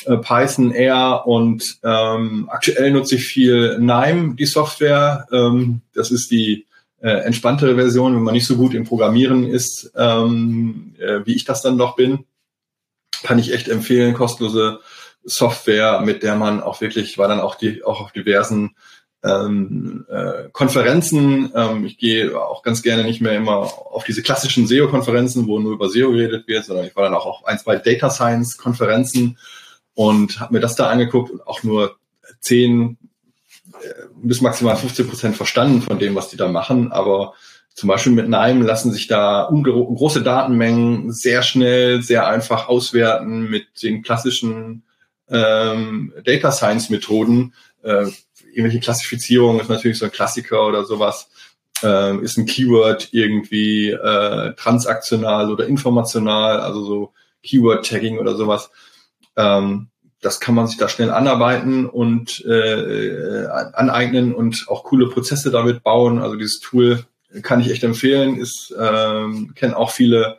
Äh, 0.05 0.19
Python, 0.19 0.73
R 0.73 1.27
und 1.27 1.79
ähm, 1.83 2.51
aktuell 2.51 2.91
nutze 2.91 3.15
ich 3.15 3.25
viel 3.25 3.79
Nime, 3.79 4.35
die 4.35 4.47
Software. 4.47 5.27
Ähm, 5.33 5.81
das 5.95 6.11
ist 6.11 6.31
die 6.31 6.67
äh, 7.01 7.09
entspanntere 7.09 7.77
Version, 7.77 8.15
wenn 8.15 8.23
man 8.23 8.35
nicht 8.35 8.47
so 8.47 8.57
gut 8.57 8.75
im 8.75 8.85
Programmieren 8.85 9.47
ist, 9.47 9.91
ähm, 9.97 10.95
äh, 10.99 11.21
wie 11.25 11.35
ich 11.35 11.47
das 11.47 11.63
dann 11.63 11.79
doch 11.79 11.97
bin. 11.97 12.27
Kann 13.23 13.39
ich 13.39 13.55
echt 13.55 13.69
empfehlen, 13.69 14.13
kostenlose 14.13 14.81
Software, 15.29 16.01
mit 16.01 16.23
der 16.23 16.37
man 16.37 16.63
auch 16.63 16.81
wirklich, 16.81 17.19
war 17.19 17.29
dann 17.29 17.41
auch 17.41 17.55
die 17.55 17.85
auch 17.85 18.01
auf 18.01 18.13
diversen 18.13 18.75
ähm, 19.25 20.07
äh, 20.09 20.49
Konferenzen. 20.53 21.53
Ähm, 21.55 21.85
ich 21.85 21.99
gehe 21.99 22.41
auch 22.41 22.63
ganz 22.63 22.83
gerne 22.83 23.05
nicht 23.05 23.21
mehr 23.21 23.37
immer 23.37 23.59
auf 23.59 24.05
diese 24.05 24.23
klassischen 24.23 24.67
SEO-Konferenzen, 24.67 25.47
wo 25.47 25.59
nur 25.59 25.73
über 25.73 25.89
SEO 25.89 26.13
geredet 26.13 26.47
wird, 26.47 26.65
sondern 26.65 26.87
ich 26.87 26.97
war 26.97 27.05
dann 27.05 27.15
auch 27.15 27.27
auf 27.27 27.47
ein, 27.47 27.59
zwei 27.59 27.77
Data 27.77 28.11
Science-Konferenzen 28.11 29.39
und 29.95 30.41
habe 30.41 30.55
mir 30.55 30.61
das 30.61 30.77
da 30.77 30.89
angeguckt 30.89 31.31
und 31.31 31.47
auch 31.47 31.63
nur 31.63 31.97
zehn 32.41 32.97
äh, 33.83 33.89
bis 34.23 34.41
maximal 34.41 34.77
15 34.77 35.09
Prozent 35.09 35.37
verstanden 35.37 35.83
von 35.83 35.99
dem, 35.99 36.15
was 36.15 36.31
die 36.31 36.37
da 36.37 36.49
machen. 36.49 36.93
Aber 36.93 37.35
zum 37.75 37.89
Beispiel 37.89 38.13
mit 38.13 38.29
NIME 38.29 38.65
lassen 38.65 38.93
sich 38.93 39.07
da 39.07 39.49
große 39.51 40.23
Datenmengen 40.23 41.13
sehr 41.13 41.43
schnell, 41.43 42.03
sehr 42.03 42.27
einfach 42.27 42.69
auswerten 42.69 43.51
mit 43.51 43.83
den 43.83 44.03
klassischen 44.03 44.83
ähm, 45.31 46.13
Data 46.25 46.53
Science 46.53 46.91
Methoden. 46.91 47.55
Äh, 47.83 48.07
irgendwelche 48.53 48.81
Klassifizierung 48.81 49.61
ist 49.61 49.69
natürlich 49.69 49.99
so 49.99 50.05
ein 50.05 50.13
Klassiker 50.13 50.67
oder 50.67 50.85
sowas. 50.85 51.31
Äh, 51.83 52.19
ist 52.19 52.39
ein 52.39 52.47
Keyword 52.47 53.09
irgendwie 53.13 53.91
äh, 53.91 54.55
transaktional 54.55 55.51
oder 55.53 55.67
informational, 55.67 56.61
also 56.61 56.85
so 56.85 57.13
Keyword 57.43 57.87
Tagging 57.87 58.19
oder 58.19 58.35
sowas. 58.35 58.71
Ähm, 59.37 59.89
das 60.21 60.41
kann 60.41 60.55
man 60.55 60.67
sich 60.67 60.77
da 60.77 60.89
schnell 60.89 61.11
anarbeiten 61.11 61.87
und 61.87 62.45
äh, 62.45 63.47
aneignen 63.47 64.35
und 64.35 64.67
auch 64.69 64.83
coole 64.83 65.09
Prozesse 65.09 65.53
damit 65.53 65.85
bauen. 65.85 66.19
Also 66.19 66.35
dieses 66.35 66.59
Tool 66.59 67.05
kann 67.43 67.61
ich 67.61 67.71
echt 67.71 67.85
empfehlen. 67.85 68.37
Ist 68.37 68.75
ähm, 68.79 69.53
kennen 69.55 69.75
auch 69.75 69.93
viele 69.93 70.39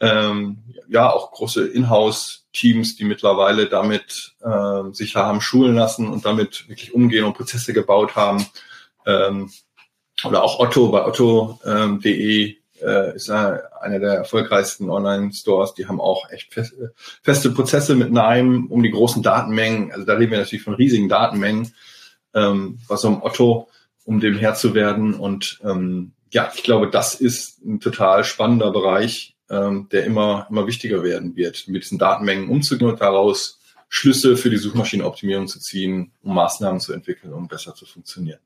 ähm, 0.00 0.58
ja 0.88 1.10
auch 1.10 1.32
große 1.32 1.66
Inhouse-Teams, 1.66 2.96
die 2.96 3.04
mittlerweile 3.04 3.66
damit 3.66 4.34
äh, 4.40 4.92
sich 4.92 5.16
haben 5.16 5.40
schulen 5.40 5.74
lassen 5.74 6.08
und 6.08 6.24
damit 6.24 6.68
wirklich 6.68 6.94
umgehen 6.94 7.24
und 7.24 7.36
Prozesse 7.36 7.72
gebaut 7.72 8.16
haben. 8.16 8.46
Ähm, 9.06 9.50
oder 10.24 10.42
auch 10.42 10.58
Otto 10.58 10.90
bei 10.90 11.06
otto.de 11.06 12.56
äh, 12.82 13.16
ist 13.16 13.30
einer 13.30 13.98
der 13.98 14.14
erfolgreichsten 14.14 14.90
Online-Stores. 14.90 15.74
Die 15.74 15.86
haben 15.86 16.00
auch 16.00 16.30
echt 16.30 16.52
feste, 16.52 16.94
feste 17.22 17.50
Prozesse 17.50 17.94
mit 17.94 18.16
einem 18.16 18.66
um 18.66 18.82
die 18.82 18.90
großen 18.90 19.22
Datenmengen. 19.22 19.92
Also 19.92 20.04
da 20.04 20.14
reden 20.14 20.32
wir 20.32 20.38
natürlich 20.38 20.64
von 20.64 20.74
riesigen 20.74 21.08
Datenmengen, 21.08 21.74
ähm, 22.34 22.78
was 22.88 23.04
um 23.04 23.22
Otto, 23.22 23.68
um 24.04 24.20
dem 24.20 24.36
Herr 24.36 24.54
zu 24.54 24.74
werden. 24.74 25.14
Und 25.14 25.60
ähm, 25.64 26.12
ja, 26.30 26.50
ich 26.54 26.62
glaube, 26.62 26.90
das 26.90 27.14
ist 27.14 27.64
ein 27.64 27.80
total 27.80 28.24
spannender 28.24 28.70
Bereich, 28.70 29.36
ähm, 29.50 29.88
der 29.90 30.04
immer, 30.04 30.46
immer 30.50 30.66
wichtiger 30.66 31.02
werden 31.02 31.36
wird, 31.36 31.68
mit 31.68 31.84
diesen 31.84 31.98
Datenmengen 31.98 32.48
umzugehen 32.48 32.90
und 32.90 33.00
daraus 33.00 33.60
Schlüsse 33.88 34.36
für 34.36 34.50
die 34.50 34.58
Suchmaschinenoptimierung 34.58 35.48
zu 35.48 35.60
ziehen, 35.60 36.12
um 36.22 36.34
Maßnahmen 36.34 36.80
zu 36.80 36.92
entwickeln, 36.92 37.32
um 37.32 37.48
besser 37.48 37.74
zu 37.74 37.86
funktionieren. 37.86 38.40